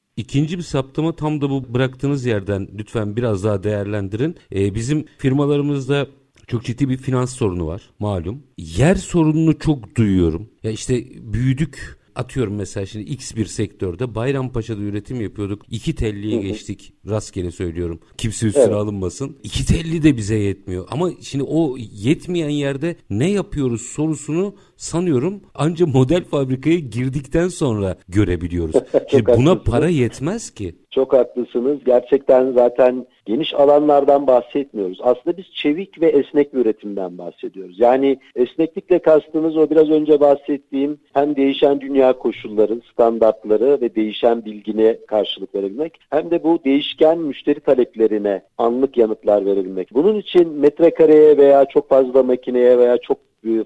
İkinci 0.16 0.58
bir 0.58 0.62
saptama 0.62 1.12
tam 1.12 1.40
da 1.40 1.50
bu 1.50 1.74
bıraktığınız 1.74 2.26
yerden 2.26 2.68
lütfen 2.78 3.16
biraz 3.16 3.44
daha 3.44 3.62
değerlendirin. 3.62 4.36
Ee, 4.54 4.74
bizim 4.74 5.04
firmalarımızda 5.18 6.06
çok 6.46 6.64
ciddi 6.64 6.88
bir 6.88 6.96
finans 6.96 7.36
sorunu 7.36 7.66
var 7.66 7.90
malum. 7.98 8.42
Yer 8.58 8.94
sorununu 8.94 9.58
çok 9.58 9.96
duyuyorum. 9.96 10.48
Ya 10.62 10.70
işte 10.70 10.94
büyüdük 11.32 12.03
atıyorum 12.14 12.54
mesela 12.54 12.86
şimdi 12.86 13.04
X 13.04 13.36
bir 13.36 13.46
sektörde 13.46 14.14
Bayrampaşa'da 14.14 14.82
üretim 14.82 15.20
yapıyorduk. 15.20 15.62
İki 15.70 15.94
telliye 15.94 16.40
geçtik. 16.40 16.92
Rastgele 17.08 17.50
söylüyorum. 17.50 18.00
Kimse 18.18 18.46
üstüne 18.46 18.64
evet. 18.64 18.74
alınmasın. 18.74 19.36
İki 19.42 19.66
telli 19.66 20.02
de 20.02 20.16
bize 20.16 20.36
yetmiyor. 20.36 20.88
Ama 20.90 21.10
şimdi 21.20 21.44
o 21.44 21.76
yetmeyen 21.92 22.48
yerde 22.48 22.96
ne 23.10 23.30
yapıyoruz 23.30 23.82
sorusunu 23.82 24.54
sanıyorum 24.76 25.40
ancak 25.54 25.88
model 25.94 26.24
fabrikaya 26.24 26.78
girdikten 26.78 27.48
sonra 27.48 27.96
görebiliyoruz. 28.08 28.76
şimdi 29.10 29.26
buna 29.36 29.62
para 29.62 29.88
yetmez 29.88 30.50
ki. 30.50 30.74
Çok 30.90 31.12
haklısınız. 31.12 31.78
Gerçekten 31.84 32.52
zaten 32.52 33.06
geniş 33.26 33.54
alanlardan 33.54 34.26
bahsetmiyoruz. 34.26 34.98
Aslında 35.02 35.36
biz 35.36 35.44
çevik 35.54 36.00
ve 36.00 36.08
esnek 36.08 36.54
bir 36.54 36.60
üretimden 36.60 37.18
bahsediyoruz. 37.18 37.80
Yani 37.80 38.18
esneklikle 38.36 38.98
kastımız 38.98 39.56
o 39.56 39.70
biraz 39.70 39.90
önce 39.90 40.20
bahsettiğim 40.20 40.98
hem 41.12 41.36
değişen 41.36 41.80
dünya 41.80 42.12
koşulları, 42.12 42.80
standartları 42.92 43.80
ve 43.80 43.94
değişen 43.94 44.44
bilgine 44.44 44.98
karşılık 45.06 45.54
verebilmek 45.54 46.00
hem 46.10 46.30
de 46.30 46.42
bu 46.42 46.58
değişken 46.64 47.18
müşteri 47.18 47.60
taleplerine 47.60 48.42
anlık 48.58 48.96
yanıtlar 48.96 49.46
verebilmek. 49.46 49.94
Bunun 49.94 50.18
için 50.18 50.48
metrekareye 50.48 51.36
veya 51.36 51.64
çok 51.64 51.88
fazla 51.88 52.22
makineye 52.22 52.78
veya 52.78 52.98
çok 52.98 53.18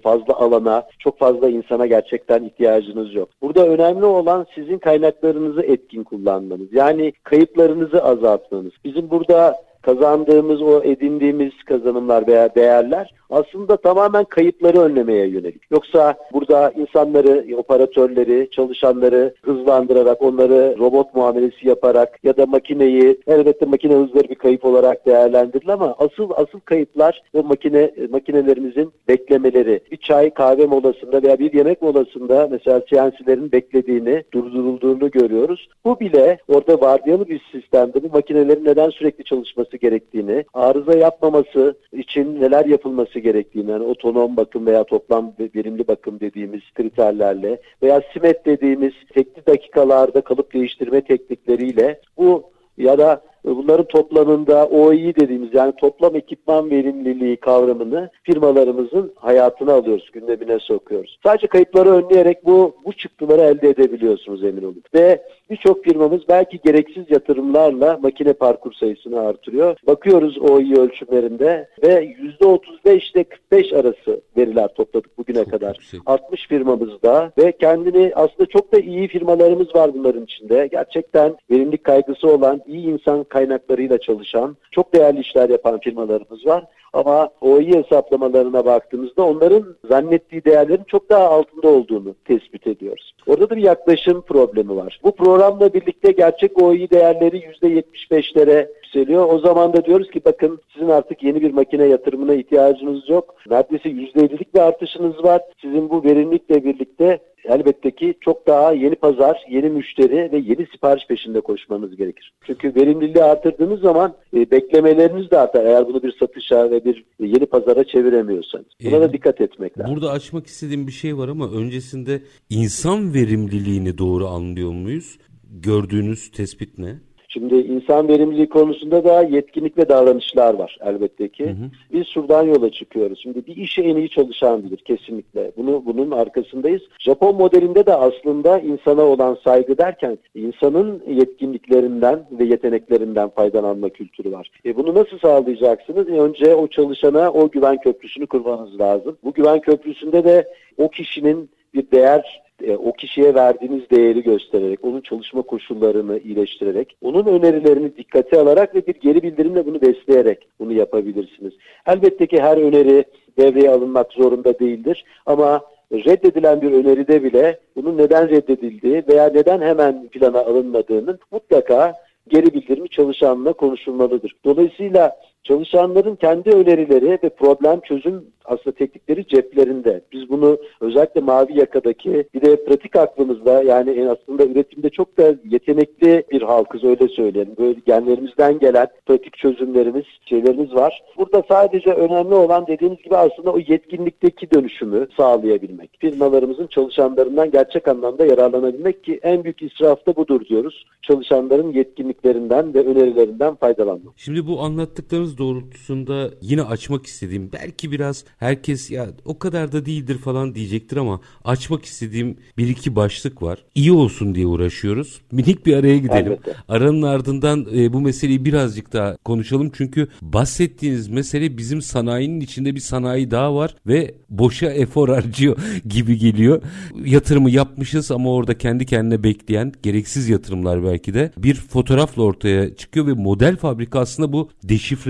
fazla 0.02 0.34
alana, 0.34 0.86
çok 0.98 1.18
fazla 1.18 1.48
insana 1.48 1.86
gerçekten 1.86 2.44
ihtiyacınız 2.44 3.14
yok. 3.14 3.28
Burada 3.42 3.66
önemli 3.66 4.04
olan 4.04 4.46
sizin 4.54 4.78
kaynaklarınızı 4.78 5.62
etkin 5.62 6.04
kullanmanız. 6.04 6.72
Yani 6.72 7.12
kayıplarınızı 7.22 8.04
azaltmanız. 8.04 8.72
Bizim 8.84 9.10
burada 9.10 9.56
kazandığımız 9.88 10.62
o 10.62 10.82
edindiğimiz 10.82 11.52
kazanımlar 11.66 12.26
veya 12.26 12.54
değerler 12.54 13.12
aslında 13.30 13.76
tamamen 13.76 14.24
kayıpları 14.24 14.80
önlemeye 14.80 15.26
yönelik. 15.26 15.62
Yoksa 15.70 16.14
burada 16.32 16.70
insanları, 16.70 17.56
operatörleri, 17.56 18.48
çalışanları 18.50 19.34
hızlandırarak, 19.42 20.22
onları 20.22 20.76
robot 20.78 21.14
muamelesi 21.14 21.68
yaparak 21.68 22.24
ya 22.24 22.36
da 22.36 22.46
makineyi, 22.46 23.20
elbette 23.26 23.66
makine 23.66 23.94
hızları 23.94 24.28
bir 24.28 24.34
kayıp 24.34 24.64
olarak 24.64 25.06
değerlendirilir 25.06 25.72
ama 25.72 25.94
asıl 25.98 26.30
asıl 26.36 26.60
kayıplar 26.60 27.22
ve 27.34 27.42
makine 27.42 27.90
makinelerimizin 28.10 28.92
beklemeleri. 29.08 29.80
Bir 29.90 29.96
çay 29.96 30.30
kahve 30.30 30.66
molasında 30.66 31.22
veya 31.22 31.38
bir 31.38 31.52
yemek 31.52 31.82
molasında 31.82 32.48
mesela 32.50 32.80
CNC'lerin 32.86 33.52
beklediğini, 33.52 34.24
durdurulduğunu 34.32 35.10
görüyoruz. 35.10 35.68
Bu 35.84 36.00
bile 36.00 36.38
orada 36.48 36.80
vardiyalı 36.80 37.28
bir 37.28 37.42
sistemde 37.52 38.02
bu 38.02 38.08
makinelerin 38.12 38.64
neden 38.64 38.90
sürekli 38.90 39.24
çalışması 39.24 39.77
gerektiğini, 39.80 40.44
arıza 40.54 40.98
yapmaması 40.98 41.74
için 41.92 42.40
neler 42.40 42.64
yapılması 42.64 43.18
gerektiğini, 43.18 43.70
yani 43.70 43.84
otonom 43.84 44.36
bakım 44.36 44.66
veya 44.66 44.84
toplam 44.84 45.32
verimli 45.54 45.88
bakım 45.88 46.20
dediğimiz 46.20 46.60
kriterlerle 46.74 47.60
veya 47.82 48.02
SIMET 48.12 48.46
dediğimiz 48.46 48.92
tekli 49.14 49.46
dakikalarda 49.46 50.20
kalıp 50.20 50.54
değiştirme 50.54 51.00
teknikleriyle 51.00 52.00
bu 52.16 52.50
ya 52.78 52.98
da 52.98 53.20
bunların 53.44 53.86
toplamında 53.86 54.66
OEI 54.66 55.16
dediğimiz 55.16 55.54
yani 55.54 55.72
toplam 55.76 56.16
ekipman 56.16 56.70
verimliliği 56.70 57.36
kavramını 57.36 58.10
firmalarımızın 58.22 59.12
hayatına 59.16 59.72
alıyoruz, 59.72 60.10
gündemine 60.12 60.58
sokuyoruz. 60.58 61.18
Sadece 61.24 61.46
kayıpları 61.46 61.90
önleyerek 61.90 62.46
bu 62.46 62.76
bu 62.84 62.92
çıktıları 62.92 63.42
elde 63.42 63.68
edebiliyorsunuz 63.68 64.44
emin 64.44 64.62
olun. 64.62 64.82
Ve 64.94 65.22
birçok 65.50 65.84
firmamız 65.84 66.20
belki 66.28 66.60
gereksiz 66.64 67.04
yatırımlarla 67.10 67.98
makine 68.02 68.32
parkur 68.32 68.72
sayısını 68.72 69.20
artırıyor. 69.20 69.76
Bakıyoruz 69.86 70.38
OEI 70.38 70.78
ölçümlerinde 70.78 71.68
ve 71.82 72.14
%35 72.40 73.12
ile 73.14 73.24
45 73.24 73.72
arası 73.72 74.20
veriler 74.36 74.68
topladık 74.74 75.18
bugüne 75.18 75.44
çok 75.44 75.50
kadar. 75.50 75.74
Yüksek. 75.74 76.00
60 76.06 76.48
firmamızda 76.48 77.32
ve 77.38 77.52
kendini 77.52 78.12
aslında 78.14 78.46
çok 78.46 78.72
da 78.72 78.78
iyi 78.78 79.08
firmalarımız 79.08 79.74
var 79.74 79.94
bunların 79.94 80.24
içinde. 80.24 80.68
Gerçekten 80.70 81.36
verimlilik 81.50 81.84
kaygısı 81.84 82.28
olan 82.28 82.60
iyi 82.66 82.86
insan 82.86 83.24
kaynaklarıyla 83.28 83.98
çalışan, 83.98 84.56
çok 84.70 84.94
değerli 84.94 85.20
işler 85.20 85.48
yapan 85.48 85.80
firmalarımız 85.80 86.46
var. 86.46 86.64
Ama 86.92 87.28
OI 87.40 87.74
hesaplamalarına 87.74 88.64
baktığımızda 88.64 89.22
onların 89.22 89.76
zannettiği 89.88 90.44
değerlerin 90.44 90.84
çok 90.84 91.10
daha 91.10 91.28
altında 91.28 91.68
olduğunu 91.68 92.14
tespit 92.24 92.66
ediyoruz. 92.66 93.14
Orada 93.26 93.50
da 93.50 93.56
bir 93.56 93.62
yaklaşım 93.62 94.22
problemi 94.22 94.76
var. 94.76 95.00
Bu 95.04 95.12
programla 95.12 95.74
birlikte 95.74 96.12
gerçek 96.12 96.62
OI 96.62 96.90
değerleri 96.90 97.38
%75'lere 97.38 98.68
yükseliyor. 98.88 99.28
O 99.28 99.38
zaman 99.38 99.72
da 99.72 99.84
diyoruz 99.84 100.10
ki 100.10 100.20
bakın 100.24 100.58
sizin 100.72 100.88
artık 100.88 101.22
yeni 101.22 101.40
bir 101.40 101.50
makine 101.50 101.84
yatırımına 101.84 102.34
ihtiyacınız 102.34 103.08
yok. 103.08 103.34
Neredeyse 103.50 103.88
%50'lik 103.88 104.54
bir 104.54 104.60
artışınız 104.60 105.24
var. 105.24 105.42
Sizin 105.60 105.90
bu 105.90 106.04
verimlilikle 106.04 106.64
birlikte 106.64 107.18
elbette 107.44 107.90
ki 107.90 108.14
çok 108.20 108.46
daha 108.46 108.72
yeni 108.72 108.94
pazar, 108.94 109.44
yeni 109.50 109.70
müşteri 109.70 110.32
ve 110.32 110.36
yeni 110.36 110.66
sipariş 110.72 111.06
peşinde 111.06 111.40
koşmanız 111.40 111.96
gerekir. 111.96 112.32
Çünkü 112.46 112.74
verimliliği 112.74 113.24
artırdığınız 113.24 113.80
zaman 113.80 114.14
e, 114.36 114.50
beklemeleriniz 114.50 115.30
de 115.30 115.38
artar 115.38 115.64
eğer 115.64 115.86
bunu 115.86 116.02
bir 116.02 116.16
satışa 116.20 116.70
ve 116.70 116.84
bir 116.84 117.04
yeni 117.20 117.46
pazara 117.46 117.84
çeviremiyorsanız. 117.84 118.66
Buna 118.84 118.96
ee, 118.96 119.00
da 119.00 119.12
dikkat 119.12 119.40
etmek 119.40 119.78
lazım. 119.78 119.94
Burada 119.94 120.10
açmak 120.10 120.46
istediğim 120.46 120.86
bir 120.86 120.92
şey 120.92 121.18
var 121.18 121.28
ama 121.28 121.50
öncesinde 121.50 122.22
insan 122.50 123.14
verimliliğini 123.14 123.98
doğru 123.98 124.26
anlıyor 124.26 124.72
muyuz? 124.72 125.18
Gördüğünüz 125.50 126.30
tespit 126.30 126.78
ne? 126.78 127.07
Şimdi 127.28 127.54
insan 127.54 128.08
verimliliği 128.08 128.48
konusunda 128.48 129.04
da 129.04 129.22
yetkinlik 129.22 129.78
ve 129.78 129.88
davranışlar 129.88 130.54
var 130.54 130.78
elbette 130.84 131.28
ki. 131.28 131.44
Hı 131.44 131.50
hı. 131.50 131.70
Biz 131.92 132.06
şuradan 132.06 132.42
yola 132.42 132.70
çıkıyoruz. 132.70 133.20
Şimdi 133.22 133.46
bir 133.46 133.56
işe 133.56 133.82
en 133.82 133.96
iyi 133.96 134.08
çalışan 134.08 134.64
bilir 134.64 134.76
kesinlikle. 134.76 135.52
Bunu 135.56 135.82
bunun 135.86 136.10
arkasındayız. 136.10 136.82
Japon 136.98 137.36
modelinde 137.36 137.86
de 137.86 137.94
aslında 137.94 138.58
insana 138.58 139.02
olan 139.02 139.38
saygı 139.44 139.78
derken 139.78 140.18
insanın 140.34 141.02
yetkinliklerinden 141.08 142.26
ve 142.30 142.44
yeteneklerinden 142.44 143.28
faydalanma 143.28 143.88
kültürü 143.88 144.32
var. 144.32 144.50
E 144.64 144.76
bunu 144.76 144.94
nasıl 144.94 145.18
sağlayacaksınız? 145.18 146.08
E 146.08 146.12
önce 146.12 146.54
o 146.54 146.66
çalışana 146.66 147.32
o 147.32 147.50
güven 147.50 147.76
köprüsünü 147.80 148.26
kurmanız 148.26 148.80
lazım. 148.80 149.18
Bu 149.24 149.32
güven 149.32 149.60
köprüsünde 149.60 150.24
de 150.24 150.48
o 150.78 150.88
kişinin 150.88 151.50
bir 151.74 151.90
değer 151.90 152.42
e, 152.64 152.76
o 152.76 152.92
kişiye 152.92 153.34
verdiğiniz 153.34 153.90
değeri 153.90 154.22
göstererek, 154.22 154.84
onun 154.84 155.00
çalışma 155.00 155.42
koşullarını 155.42 156.18
iyileştirerek, 156.18 156.96
onun 157.02 157.26
önerilerini 157.26 157.96
dikkate 157.96 158.40
alarak 158.40 158.74
ve 158.74 158.86
bir 158.86 158.94
geri 158.94 159.22
bildirimle 159.22 159.66
bunu 159.66 159.80
besleyerek 159.80 160.48
bunu 160.58 160.72
yapabilirsiniz. 160.72 161.52
Elbette 161.86 162.26
ki 162.26 162.40
her 162.40 162.56
öneri 162.56 163.04
devreye 163.38 163.70
alınmak 163.70 164.12
zorunda 164.12 164.58
değildir 164.58 165.04
ama 165.26 165.60
reddedilen 165.92 166.62
bir 166.62 166.72
öneride 166.72 167.24
bile 167.24 167.58
bunun 167.76 167.98
neden 167.98 168.28
reddedildiği 168.28 169.02
veya 169.08 169.28
neden 169.28 169.60
hemen 169.60 170.08
plana 170.08 170.38
alınmadığının 170.38 171.18
mutlaka 171.30 171.94
geri 172.28 172.54
bildirimi 172.54 172.88
çalışanla 172.88 173.52
konuşulmalıdır. 173.52 174.36
Dolayısıyla 174.44 175.16
çalışanların 175.48 176.16
kendi 176.16 176.50
önerileri 176.50 177.18
ve 177.22 177.28
problem 177.28 177.80
çözüm 177.80 178.24
aslında 178.48 178.76
teknikleri 178.76 179.26
ceplerinde. 179.26 180.00
Biz 180.12 180.30
bunu 180.30 180.58
özellikle 180.80 181.20
mavi 181.20 181.58
yakadaki 181.58 182.24
bir 182.34 182.40
de 182.40 182.64
pratik 182.64 182.96
aklımızda 182.96 183.62
yani 183.62 183.90
en 183.90 184.06
aslında 184.06 184.44
üretimde 184.44 184.90
çok 184.90 185.18
da 185.18 185.34
yetenekli 185.44 186.24
bir 186.30 186.42
halkız 186.42 186.84
öyle 186.84 187.08
söyleyelim. 187.08 187.54
Böyle 187.58 187.80
genlerimizden 187.86 188.58
gelen 188.58 188.86
pratik 189.06 189.36
çözümlerimiz, 189.38 190.04
şeylerimiz 190.28 190.74
var. 190.74 191.02
Burada 191.16 191.42
sadece 191.48 191.90
önemli 191.90 192.34
olan 192.34 192.66
dediğiniz 192.66 193.02
gibi 193.02 193.16
aslında 193.16 193.52
o 193.52 193.58
yetkinlikteki 193.58 194.50
dönüşümü 194.50 195.06
sağlayabilmek. 195.16 195.90
Firmalarımızın 195.98 196.66
çalışanlarından 196.66 197.50
gerçek 197.50 197.88
anlamda 197.88 198.26
yararlanabilmek 198.26 199.04
ki 199.04 199.20
en 199.22 199.44
büyük 199.44 199.62
israf 199.62 200.06
da 200.06 200.16
budur 200.16 200.40
diyoruz. 200.44 200.86
Çalışanların 201.02 201.72
yetkinliklerinden 201.72 202.74
ve 202.74 202.86
önerilerinden 202.86 203.54
faydalanmak. 203.54 204.14
Şimdi 204.16 204.46
bu 204.46 204.60
anlattıklarınız 204.60 205.37
doğrultusunda 205.38 206.30
yine 206.42 206.62
açmak 206.62 207.06
istediğim 207.06 207.52
belki 207.52 207.92
biraz 207.92 208.24
herkes 208.38 208.90
ya 208.90 209.06
o 209.24 209.38
kadar 209.38 209.72
da 209.72 209.86
değildir 209.86 210.18
falan 210.18 210.54
diyecektir 210.54 210.96
ama 210.96 211.20
açmak 211.44 211.84
istediğim 211.84 212.36
bir 212.58 212.68
iki 212.68 212.96
başlık 212.96 213.42
var. 213.42 213.64
İyi 213.74 213.92
olsun 213.92 214.34
diye 214.34 214.46
uğraşıyoruz. 214.46 215.20
Minik 215.32 215.66
bir 215.66 215.76
araya 215.76 215.98
gidelim. 215.98 216.32
Elbette. 216.32 216.54
Aranın 216.68 217.02
ardından 217.02 217.66
e, 217.74 217.92
bu 217.92 218.00
meseleyi 218.00 218.44
birazcık 218.44 218.92
daha 218.92 219.16
konuşalım. 219.16 219.70
Çünkü 219.74 220.08
bahsettiğiniz 220.22 221.08
mesele 221.08 221.58
bizim 221.58 221.82
sanayinin 221.82 222.40
içinde 222.40 222.74
bir 222.74 222.80
sanayi 222.80 223.30
daha 223.30 223.54
var 223.54 223.74
ve 223.86 224.14
boşa 224.30 224.70
efor 224.70 225.08
harcıyor 225.08 225.56
gibi 225.88 226.18
geliyor. 226.18 226.62
Yatırımı 227.04 227.50
yapmışız 227.50 228.10
ama 228.10 228.32
orada 228.32 228.58
kendi 228.58 228.86
kendine 228.86 229.22
bekleyen 229.22 229.72
gereksiz 229.82 230.28
yatırımlar 230.28 230.84
belki 230.84 231.14
de 231.14 231.32
bir 231.38 231.54
fotoğrafla 231.54 232.22
ortaya 232.22 232.76
çıkıyor 232.76 233.06
ve 233.06 233.12
model 233.12 233.56
fabrika 233.56 234.00
aslında 234.00 234.32
bu 234.32 234.50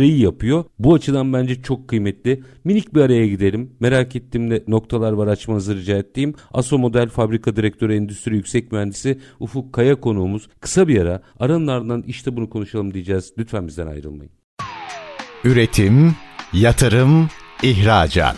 deşifreyi 0.08 0.20
yapıyor. 0.20 0.64
Bu 0.78 0.94
açıdan 0.94 1.32
bence 1.32 1.62
çok 1.62 1.88
kıymetli. 1.88 2.42
Minik 2.64 2.94
bir 2.94 3.00
araya 3.00 3.26
gidelim. 3.26 3.70
Merak 3.80 4.16
ettiğim 4.16 4.50
de 4.50 4.64
noktalar 4.68 5.12
var 5.12 5.26
açmanızı 5.26 5.76
rica 5.76 5.96
ettiğim. 5.96 6.34
Aso 6.52 6.78
Model 6.78 7.08
Fabrika 7.08 7.56
Direktörü 7.56 7.94
Endüstri 7.94 8.36
Yüksek 8.36 8.72
Mühendisi 8.72 9.18
Ufuk 9.40 9.72
Kaya 9.72 9.94
konuğumuz. 10.00 10.48
Kısa 10.60 10.88
bir 10.88 11.00
ara 11.00 11.22
aranın 11.40 11.66
ardından 11.66 12.02
işte 12.06 12.36
bunu 12.36 12.50
konuşalım 12.50 12.94
diyeceğiz. 12.94 13.32
Lütfen 13.38 13.66
bizden 13.66 13.86
ayrılmayın. 13.86 14.32
Üretim, 15.44 16.14
yatırım, 16.52 17.28
ihracat. 17.62 18.36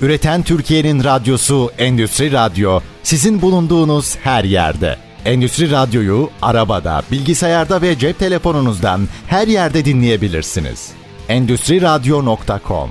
Üreten 0.00 0.42
Türkiye'nin 0.42 1.04
radyosu 1.04 1.70
Endüstri 1.78 2.32
Radyo 2.32 2.80
sizin 3.02 3.42
bulunduğunuz 3.42 4.16
her 4.16 4.44
yerde. 4.44 4.96
Endüstri 5.24 5.70
Radyo'yu 5.70 6.30
arabada, 6.42 7.02
bilgisayarda 7.10 7.82
ve 7.82 7.98
cep 7.98 8.18
telefonunuzdan 8.18 9.00
her 9.26 9.48
yerde 9.48 9.84
dinleyebilirsiniz. 9.84 10.97
Endüstri 11.28 11.82
Radyo.com 11.82 12.90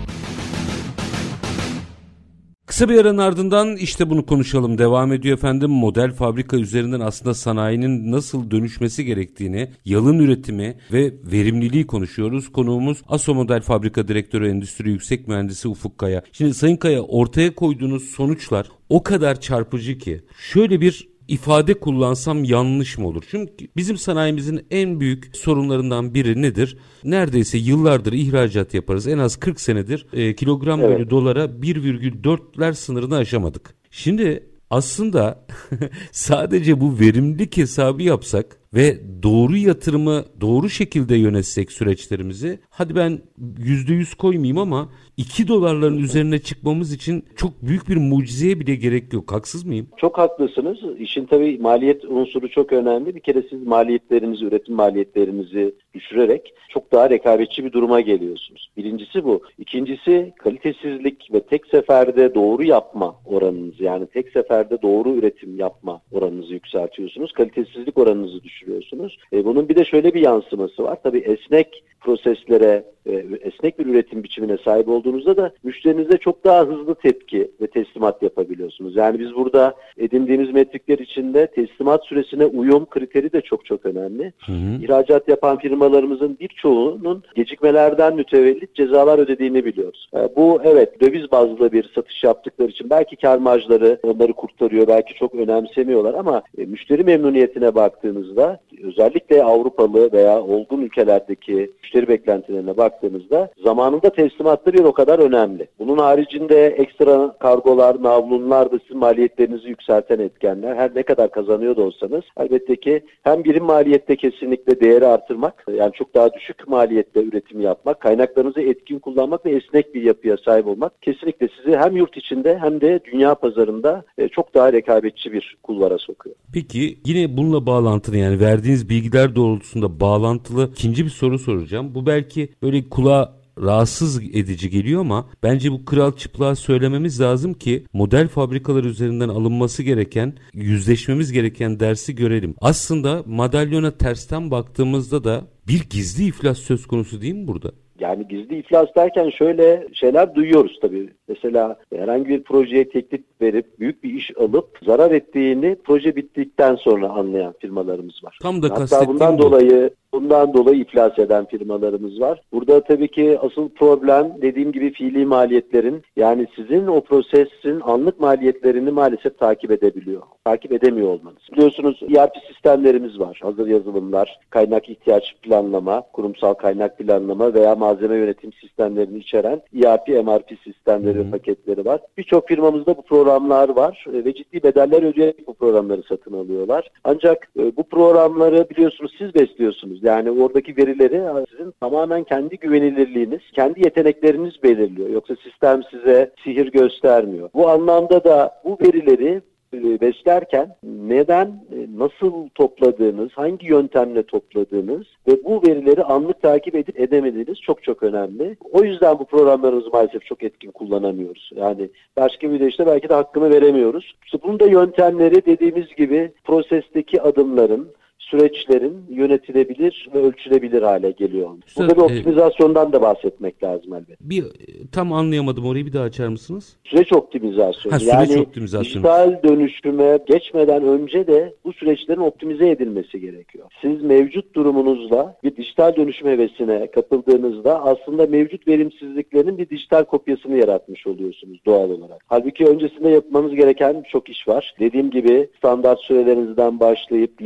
Kısa 2.65 2.89
bir 2.89 2.99
aranın 2.99 3.17
ardından 3.17 3.77
işte 3.77 4.09
bunu 4.09 4.25
konuşalım 4.25 4.77
devam 4.77 5.13
ediyor 5.13 5.37
efendim. 5.37 5.71
Model 5.71 6.13
fabrika 6.13 6.57
üzerinden 6.57 6.99
aslında 6.99 7.33
sanayinin 7.33 8.11
nasıl 8.11 8.51
dönüşmesi 8.51 9.05
gerektiğini, 9.05 9.71
yalın 9.85 10.19
üretimi 10.19 10.77
ve 10.93 11.13
verimliliği 11.31 11.87
konuşuyoruz. 11.87 12.51
Konuğumuz 12.51 13.01
ASO 13.07 13.33
Model 13.33 13.61
Fabrika 13.61 14.07
Direktörü 14.07 14.49
Endüstri 14.49 14.89
Yüksek 14.89 15.27
Mühendisi 15.27 15.67
Ufuk 15.67 15.97
Kaya. 15.97 16.21
Şimdi 16.31 16.53
Sayın 16.53 16.77
Kaya 16.77 17.01
ortaya 17.01 17.55
koyduğunuz 17.55 18.03
sonuçlar 18.03 18.67
o 18.89 19.03
kadar 19.03 19.41
çarpıcı 19.41 19.97
ki 19.97 20.21
şöyle 20.51 20.81
bir 20.81 21.16
ifade 21.27 21.73
kullansam 21.73 22.43
yanlış 22.43 22.97
mı 22.97 23.07
olur? 23.07 23.23
Çünkü 23.31 23.67
bizim 23.75 23.97
sanayimizin 23.97 24.65
en 24.71 24.99
büyük 24.99 25.37
sorunlarından 25.37 26.13
biri 26.13 26.41
nedir? 26.41 26.77
Neredeyse 27.03 27.57
yıllardır 27.57 28.13
ihracat 28.13 28.73
yaparız. 28.73 29.07
En 29.07 29.17
az 29.17 29.35
40 29.35 29.61
senedir 29.61 30.07
e, 30.13 30.35
kilogram 30.35 30.81
evet. 30.81 30.99
bölü 30.99 31.09
dolara 31.09 31.45
1,4'ler 31.45 32.73
sınırını 32.73 33.15
aşamadık. 33.15 33.75
Şimdi 33.91 34.43
aslında 34.69 35.45
sadece 36.11 36.81
bu 36.81 36.99
verimlilik 36.99 37.57
hesabı 37.57 38.03
yapsak 38.03 38.57
ve 38.73 38.97
doğru 39.23 39.57
yatırımı 39.57 40.25
doğru 40.41 40.69
şekilde 40.69 41.15
yönetsek 41.15 41.71
süreçlerimizi 41.71 42.59
hadi 42.69 42.95
ben 42.95 43.19
yüzde 43.57 43.93
yüz 43.93 44.13
koymayayım 44.13 44.57
ama 44.57 44.89
2 45.17 45.47
dolarların 45.47 45.97
üzerine 45.97 46.39
çıkmamız 46.39 46.93
için 46.93 47.25
çok 47.35 47.51
büyük 47.61 47.89
bir 47.89 47.97
mucizeye 47.97 48.59
bile 48.59 48.75
gerek 48.75 49.13
yok. 49.13 49.31
Haksız 49.31 49.65
mıyım? 49.65 49.87
Çok 49.97 50.17
haklısınız. 50.17 50.77
İşin 50.99 51.25
tabii 51.25 51.57
maliyet 51.57 52.05
unsuru 52.05 52.49
çok 52.49 52.73
önemli. 52.73 53.15
Bir 53.15 53.19
kere 53.19 53.43
siz 53.49 53.67
maliyetlerinizi, 53.67 54.45
üretim 54.45 54.75
maliyetlerinizi 54.75 55.75
düşürerek 55.93 56.53
çok 56.69 56.91
daha 56.91 57.09
rekabetçi 57.09 57.65
bir 57.65 57.71
duruma 57.71 58.01
geliyorsunuz. 58.01 58.71
Birincisi 58.77 59.23
bu. 59.23 59.41
İkincisi 59.57 60.33
kalitesizlik 60.37 61.33
ve 61.33 61.39
tek 61.39 61.65
seferde 61.65 62.35
doğru 62.35 62.63
yapma 62.63 63.15
oranınız 63.25 63.79
yani 63.79 64.07
tek 64.07 64.29
seferde 64.29 64.81
doğru 64.81 65.15
üretim 65.15 65.59
yapma 65.59 66.01
oranınızı 66.11 66.53
yükseltiyorsunuz. 66.53 67.31
Kalitesizlik 67.31 67.97
oranınızı 67.97 68.43
düşürüyorsunuz 68.43 68.56
düşürüyorsunuz. 68.57 69.17
E, 69.33 69.45
bunun 69.45 69.69
bir 69.69 69.75
de 69.75 69.85
şöyle 69.85 70.13
bir 70.13 70.21
yansıması 70.21 70.83
var. 70.83 70.97
Tabii 71.03 71.19
esnek 71.19 71.83
proseslere, 72.01 72.83
e, 73.05 73.25
esnek 73.41 73.79
bir 73.79 73.85
üretim 73.85 74.23
biçimine 74.23 74.57
sahip 74.57 74.87
olduğunuzda 74.87 75.37
da 75.37 75.51
müşterinize 75.63 76.17
çok 76.17 76.43
daha 76.43 76.61
hızlı 76.61 76.95
tepki 76.95 77.51
ve 77.61 77.67
teslimat 77.67 78.21
yapabiliyorsunuz. 78.21 78.95
Yani 78.95 79.19
biz 79.19 79.35
burada 79.35 79.75
edindiğimiz 79.97 80.51
metrikler 80.51 80.99
içinde 80.99 81.47
teslimat 81.47 82.05
süresine 82.05 82.45
uyum 82.45 82.85
kriteri 82.85 83.33
de 83.33 83.41
çok 83.41 83.65
çok 83.65 83.85
önemli. 83.85 84.33
Hı 84.45 84.51
hı. 84.51 84.83
İhracat 84.83 85.27
yapan 85.27 85.57
firmalarımızın 85.57 86.37
birçoğunun 86.39 87.23
gecikmelerden 87.35 88.15
mütevellit 88.15 88.75
cezalar 88.75 89.19
ödediğini 89.19 89.65
biliyoruz. 89.65 90.09
E, 90.15 90.35
bu 90.35 90.61
evet 90.63 91.01
döviz 91.01 91.31
bazlı 91.31 91.71
bir 91.71 91.91
satış 91.95 92.23
yaptıkları 92.23 92.69
için 92.69 92.89
belki 92.89 93.15
kar 93.15 93.37
marjları 93.37 93.99
onları 94.03 94.33
kurtarıyor, 94.33 94.87
belki 94.87 95.13
çok 95.13 95.35
önemsemiyorlar 95.35 96.13
ama 96.13 96.41
e, 96.57 96.65
müşteri 96.65 97.03
memnuniyetine 97.03 97.75
baktığınızda 97.75 98.46
özellikle 98.83 99.43
Avrupalı 99.43 100.11
veya 100.11 100.41
olgun 100.41 100.81
ülkelerdeki 100.81 101.71
müşteri 101.83 102.07
beklentilerine 102.07 102.77
baktığınızda 102.77 103.49
zamanında 103.63 104.09
teslimatları 104.09 104.87
o 104.87 104.93
kadar 104.93 105.19
önemli. 105.19 105.67
Bunun 105.79 105.97
haricinde 105.97 106.67
ekstra 106.67 107.35
kargolar, 107.39 108.03
navlunlar 108.03 108.71
da 108.71 108.79
sizin 108.79 108.97
maliyetlerinizi 108.97 109.69
yükselten 109.69 110.19
etkenler. 110.19 110.75
Her 110.75 110.95
ne 110.95 111.03
kadar 111.03 111.31
kazanıyor 111.31 111.75
da 111.75 111.81
olsanız 111.81 112.23
elbette 112.39 112.75
ki 112.75 113.01
hem 113.23 113.43
birim 113.43 113.63
maliyette 113.63 114.15
kesinlikle 114.15 114.79
değeri 114.79 115.05
artırmak, 115.05 115.65
yani 115.77 115.91
çok 115.93 116.13
daha 116.15 116.33
düşük 116.33 116.67
maliyette 116.67 117.23
üretim 117.23 117.61
yapmak, 117.61 117.99
kaynaklarınızı 117.99 118.61
etkin 118.61 118.99
kullanmak 118.99 119.45
ve 119.45 119.51
esnek 119.51 119.95
bir 119.95 120.01
yapıya 120.01 120.37
sahip 120.45 120.67
olmak 120.67 121.01
kesinlikle 121.01 121.47
sizi 121.57 121.77
hem 121.77 121.97
yurt 121.97 122.17
içinde 122.17 122.57
hem 122.57 122.81
de 122.81 122.99
dünya 123.11 123.35
pazarında 123.35 124.03
e, 124.17 124.27
çok 124.27 124.53
daha 124.53 124.73
rekabetçi 124.73 125.33
bir 125.33 125.57
kulvara 125.63 125.97
sokuyor. 125.97 126.35
Peki 126.53 126.97
yine 127.05 127.37
bununla 127.37 127.65
bağlantılı 127.65 128.17
yani 128.17 128.36
verdiğiniz 128.39 128.89
bilgiler 128.89 129.35
doğrultusunda 129.35 129.99
bağlantılı 129.99 130.69
ikinci 130.71 131.05
bir 131.05 131.09
soru 131.09 131.39
soracağım. 131.39 131.95
Bu 131.95 132.05
belki 132.05 132.49
böyle 132.61 132.89
kulağa 132.89 133.37
rahatsız 133.61 134.19
edici 134.23 134.69
geliyor 134.69 135.01
ama 135.01 135.29
bence 135.43 135.71
bu 135.71 135.85
kral 135.85 136.11
çıplığa 136.11 136.55
söylememiz 136.55 137.21
lazım 137.21 137.53
ki 137.53 137.85
model 137.93 138.27
fabrikalar 138.27 138.83
üzerinden 138.83 139.29
alınması 139.29 139.83
gereken, 139.83 140.33
yüzleşmemiz 140.53 141.31
gereken 141.31 141.79
dersi 141.79 142.15
görelim. 142.15 142.55
Aslında 142.61 143.23
madalyona 143.25 143.91
tersten 143.91 144.51
baktığımızda 144.51 145.23
da 145.23 145.47
bir 145.67 145.83
gizli 145.89 146.25
iflas 146.25 146.57
söz 146.57 146.87
konusu 146.87 147.21
değil 147.21 147.33
mi 147.33 147.47
burada? 147.47 147.71
Yani 147.99 148.27
gizli 148.27 148.57
iflas 148.57 148.87
derken 148.95 149.29
şöyle 149.29 149.87
şeyler 149.93 150.35
duyuyoruz 150.35 150.79
tabii. 150.81 151.09
Mesela 151.27 151.77
herhangi 151.95 152.29
bir 152.29 152.43
projeye 152.43 152.89
teklif 152.89 153.21
verip 153.41 153.79
büyük 153.79 154.03
bir 154.03 154.13
iş 154.13 154.37
alıp 154.37 154.79
zarar 154.85 155.11
ettiğini 155.11 155.75
proje 155.83 156.15
bittikten 156.15 156.75
sonra 156.75 157.09
anlayan 157.09 157.53
firmalarımız 157.59 158.23
var. 158.23 158.37
Tam 158.41 158.61
da 158.63 158.69
Hatta 158.69 159.07
bundan 159.07 159.37
bu. 159.37 159.41
dolayı 159.41 159.89
Bundan 160.13 160.53
dolayı 160.53 160.79
iflas 160.79 161.19
eden 161.19 161.45
firmalarımız 161.45 162.19
var. 162.19 162.41
Burada 162.51 162.83
tabii 162.83 163.07
ki 163.07 163.39
asıl 163.41 163.69
problem 163.69 164.33
dediğim 164.41 164.71
gibi 164.71 164.93
fiili 164.93 165.25
maliyetlerin 165.25 166.03
yani 166.15 166.47
sizin 166.55 166.87
o 166.87 167.01
prosesin 167.01 167.81
anlık 167.81 168.19
maliyetlerini 168.19 168.91
maalesef 168.91 169.39
takip 169.39 169.71
edebiliyor. 169.71 170.21
Takip 170.45 170.71
edemiyor 170.71 171.07
olmanız. 171.07 171.41
Biliyorsunuz 171.51 171.99
ERP 172.17 172.33
sistemlerimiz 172.47 173.19
var. 173.19 173.39
Hazır 173.43 173.67
yazılımlar, 173.67 174.39
kaynak 174.49 174.89
ihtiyaç 174.89 175.35
planlama, 175.41 176.01
kurumsal 176.01 176.53
kaynak 176.53 176.97
planlama 176.97 177.53
veya 177.53 177.75
malzeme 177.75 178.15
yönetim 178.15 178.53
sistemlerini 178.53 179.17
içeren 179.17 179.61
ERP, 179.83 180.07
MRP 180.07 180.59
sistemleri 180.63 181.19
ve 181.19 181.31
paketleri 181.31 181.85
var. 181.85 182.01
Birçok 182.17 182.47
firmamızda 182.47 182.97
bu 182.97 183.01
programlar 183.01 183.69
var 183.69 184.05
ve 184.07 184.33
ciddi 184.33 184.63
bedeller 184.63 185.03
ödeyerek 185.03 185.47
bu 185.47 185.53
programları 185.53 186.03
satın 186.03 186.33
alıyorlar. 186.33 186.91
Ancak 187.03 187.47
e, 187.59 187.75
bu 187.77 187.83
programları 187.83 188.69
biliyorsunuz 188.69 189.15
siz 189.17 189.35
besliyorsunuz. 189.35 189.96
Yani 190.03 190.31
oradaki 190.31 190.77
verileri 190.77 191.45
sizin 191.51 191.73
tamamen 191.79 192.23
kendi 192.23 192.57
güvenilirliğiniz, 192.57 193.41
kendi 193.53 193.79
yetenekleriniz 193.79 194.63
belirliyor. 194.63 195.09
Yoksa 195.09 195.35
sistem 195.35 195.81
size 195.91 196.31
sihir 196.43 196.71
göstermiyor. 196.71 197.49
Bu 197.53 197.69
anlamda 197.69 198.23
da 198.23 198.61
bu 198.65 198.77
verileri 198.85 199.41
e, 199.73 200.01
beslerken 200.01 200.75
neden, 200.83 201.47
e, 201.47 201.77
nasıl 201.97 202.49
topladığınız, 202.55 203.31
hangi 203.35 203.67
yöntemle 203.67 204.23
topladığınız 204.23 205.07
ve 205.27 205.43
bu 205.43 205.61
verileri 205.67 206.03
anlık 206.03 206.41
takip 206.41 206.75
edip 206.75 206.99
edemediğiniz 206.99 207.61
çok 207.61 207.83
çok 207.83 208.03
önemli. 208.03 208.57
O 208.71 208.83
yüzden 208.83 209.19
bu 209.19 209.25
programlarımızı 209.25 209.89
maalesef 209.89 210.25
çok 210.25 210.43
etkin 210.43 210.71
kullanamıyoruz. 210.71 211.51
Yani 211.55 211.89
başka 212.17 212.51
bir 212.51 212.59
de 212.59 212.67
işte 212.67 212.85
belki 212.85 213.09
de 213.09 213.13
hakkını 213.13 213.49
veremiyoruz. 213.49 214.15
İşte 214.25 214.37
bunun 214.43 214.59
da 214.59 214.65
yöntemleri 214.65 215.45
dediğimiz 215.45 215.95
gibi 215.95 216.31
prosesteki 216.43 217.21
adımların, 217.21 217.87
süreçlerin 218.19 219.05
yönetilebilir 219.09 220.09
ve 220.13 220.19
ölçülebilir 220.19 220.81
hale 220.81 221.11
geliyor. 221.11 221.49
Burada 221.77 221.95
bir 221.95 222.01
e, 222.01 222.03
optimizasyondan 222.03 222.93
da 222.93 223.01
bahsetmek 223.01 223.63
lazım 223.63 223.93
elbette. 223.93 224.15
Bir 224.21 224.45
tam 224.91 225.13
anlayamadım 225.13 225.65
orayı 225.65 225.85
bir 225.85 225.93
daha 225.93 226.03
açar 226.03 226.27
mısınız? 226.27 226.77
Süreç 226.83 227.13
optimizasyonu. 227.13 227.95
Ha, 227.95 227.99
süreç 227.99 228.29
yani 228.29 228.41
optimizasyonu. 228.41 229.03
dijital 229.03 229.43
dönüşüme 229.43 230.19
geçmeden 230.27 230.83
önce 230.83 231.27
de 231.27 231.53
bu 231.65 231.73
süreçlerin 231.73 232.21
optimize 232.21 232.69
edilmesi 232.69 233.19
gerekiyor. 233.19 233.67
Siz 233.81 234.01
mevcut 234.01 234.55
durumunuzla 234.55 235.37
bir 235.43 235.55
dijital 235.55 235.95
dönüşüm 235.95 236.27
hevesine 236.27 236.91
kapıldığınızda 236.91 237.83
aslında 237.83 238.25
mevcut 238.25 238.67
verimsizliklerin 238.67 239.57
bir 239.57 239.69
dijital 239.69 240.03
kopyasını 240.03 240.57
yaratmış 240.57 241.07
oluyorsunuz 241.07 241.59
doğal 241.65 241.89
olarak. 241.89 242.23
Halbuki 242.27 242.65
öncesinde 242.65 243.09
yapmanız 243.09 243.55
gereken 243.55 244.03
çok 244.11 244.29
iş 244.29 244.47
var. 244.47 244.75
Dediğim 244.79 245.09
gibi 245.09 245.49
standart 245.57 245.99
sürelerinizden 245.99 246.79
başlayıp 246.79 247.43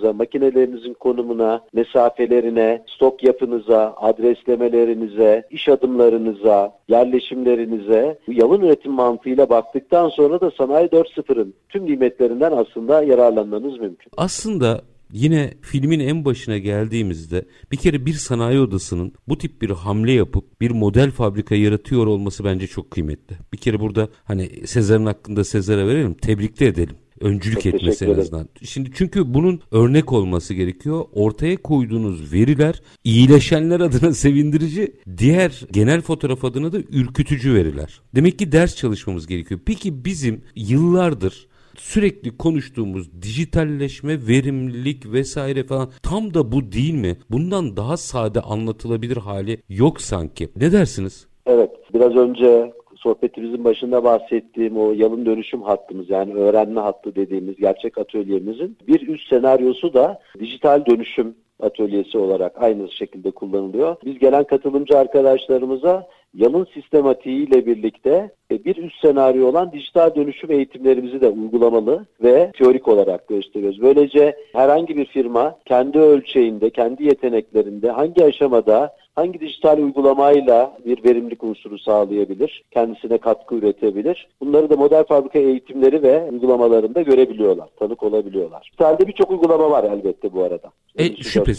layout'unuza 0.00 0.12
makinelerinizin 0.12 0.94
konumuna, 0.94 1.60
mesafelerine, 1.72 2.82
stok 2.86 3.24
yapınıza, 3.24 3.94
adreslemelerinize, 3.96 5.46
iş 5.50 5.68
adımlarınıza, 5.68 6.78
yerleşimlerinize 6.88 8.18
yalın 8.28 8.60
üretim 8.60 8.92
mantığıyla 8.92 9.48
baktıktan 9.48 10.08
sonra 10.08 10.40
da 10.40 10.50
sanayi 10.50 10.88
4.0'ın 10.88 11.54
tüm 11.68 11.86
nimetlerinden 11.86 12.52
aslında 12.52 13.02
yararlanmanız 13.02 13.80
mümkün. 13.80 14.12
Aslında 14.16 14.80
Yine 15.12 15.54
filmin 15.60 16.00
en 16.00 16.24
başına 16.24 16.58
geldiğimizde 16.58 17.44
bir 17.72 17.76
kere 17.76 18.06
bir 18.06 18.12
sanayi 18.12 18.60
odasının 18.60 19.12
bu 19.28 19.38
tip 19.38 19.62
bir 19.62 19.70
hamle 19.70 20.12
yapıp 20.12 20.60
bir 20.60 20.70
model 20.70 21.10
fabrika 21.10 21.54
yaratıyor 21.54 22.06
olması 22.06 22.44
bence 22.44 22.66
çok 22.66 22.90
kıymetli. 22.90 23.36
Bir 23.52 23.58
kere 23.58 23.80
burada 23.80 24.08
hani 24.24 24.66
Sezar'ın 24.66 25.06
hakkında 25.06 25.44
Sezar'a 25.44 25.86
verelim, 25.86 26.14
tebrik 26.14 26.60
de 26.60 26.66
edelim 26.66 26.96
öncülük 27.20 27.62
Çok 27.62 27.74
etmesi 27.74 28.04
en 28.04 28.18
azından. 28.18 28.48
Şimdi 28.62 28.90
çünkü 28.94 29.34
bunun 29.34 29.60
örnek 29.70 30.12
olması 30.12 30.54
gerekiyor. 30.54 31.04
Ortaya 31.12 31.56
koyduğunuz 31.56 32.32
veriler 32.32 32.82
iyileşenler 33.04 33.80
adına 33.80 34.12
sevindirici, 34.14 34.92
diğer 35.18 35.62
genel 35.72 36.00
fotoğraf 36.00 36.44
adına 36.44 36.72
da 36.72 36.78
ürkütücü 36.78 37.54
veriler. 37.54 38.00
Demek 38.14 38.38
ki 38.38 38.52
ders 38.52 38.76
çalışmamız 38.76 39.26
gerekiyor. 39.26 39.60
Peki 39.66 40.04
bizim 40.04 40.42
yıllardır 40.56 41.50
sürekli 41.80 42.36
konuştuğumuz 42.36 43.22
dijitalleşme, 43.22 44.26
verimlilik 44.28 45.12
vesaire 45.12 45.64
falan 45.64 45.90
tam 46.02 46.34
da 46.34 46.52
bu 46.52 46.72
değil 46.72 46.94
mi? 46.94 47.16
Bundan 47.30 47.76
daha 47.76 47.96
sade 47.96 48.40
anlatılabilir 48.40 49.16
hali 49.16 49.62
yok 49.68 50.00
sanki. 50.00 50.48
Ne 50.56 50.72
dersiniz? 50.72 51.26
Evet, 51.46 51.70
biraz 51.94 52.16
önce 52.16 52.72
sohbetimizin 53.02 53.64
başında 53.64 54.04
bahsettiğim 54.04 54.76
o 54.76 54.92
yalın 54.92 55.26
dönüşüm 55.26 55.62
hattımız 55.62 56.10
yani 56.10 56.34
öğrenme 56.34 56.80
hattı 56.80 57.14
dediğimiz 57.14 57.56
gerçek 57.56 57.98
atölyemizin 57.98 58.78
bir 58.86 59.08
üst 59.08 59.28
senaryosu 59.28 59.94
da 59.94 60.20
dijital 60.38 60.86
dönüşüm 60.86 61.34
atölyesi 61.62 62.18
olarak 62.18 62.62
aynı 62.62 62.90
şekilde 62.90 63.30
kullanılıyor. 63.30 63.96
Biz 64.04 64.18
gelen 64.18 64.44
katılımcı 64.44 64.98
arkadaşlarımıza 64.98 66.06
yalın 66.34 66.66
sistematiği 66.74 67.48
ile 67.48 67.66
birlikte 67.66 68.30
e, 68.50 68.64
bir 68.64 68.76
üst 68.76 69.00
senaryo 69.00 69.46
olan 69.46 69.72
dijital 69.72 70.14
dönüşüm 70.14 70.52
eğitimlerimizi 70.52 71.20
de 71.20 71.28
uygulamalı 71.28 72.06
ve 72.22 72.52
teorik 72.58 72.88
olarak 72.88 73.28
gösteriyoruz. 73.28 73.82
Böylece 73.82 74.36
herhangi 74.52 74.96
bir 74.96 75.04
firma 75.04 75.58
kendi 75.64 75.98
ölçeğinde, 75.98 76.70
kendi 76.70 77.04
yeteneklerinde 77.04 77.90
hangi 77.90 78.24
aşamada 78.24 78.96
hangi 79.16 79.40
dijital 79.40 79.78
uygulamayla 79.78 80.76
bir 80.86 81.04
verimlilik 81.04 81.44
unsuru 81.44 81.78
sağlayabilir, 81.78 82.62
kendisine 82.70 83.18
katkı 83.18 83.54
üretebilir. 83.54 84.28
Bunları 84.40 84.70
da 84.70 84.76
model 84.76 85.04
fabrika 85.04 85.38
eğitimleri 85.38 86.02
ve 86.02 86.30
uygulamalarında 86.30 87.02
görebiliyorlar, 87.02 87.68
tanık 87.78 88.02
olabiliyorlar. 88.02 88.62
Dijitalde 88.64 89.06
birçok 89.06 89.30
uygulama 89.30 89.70
var 89.70 89.84
elbette 89.84 90.32
bu 90.32 90.42
arada. 90.42 90.70
E, 90.98 91.16
şüphesiz, 91.16 91.49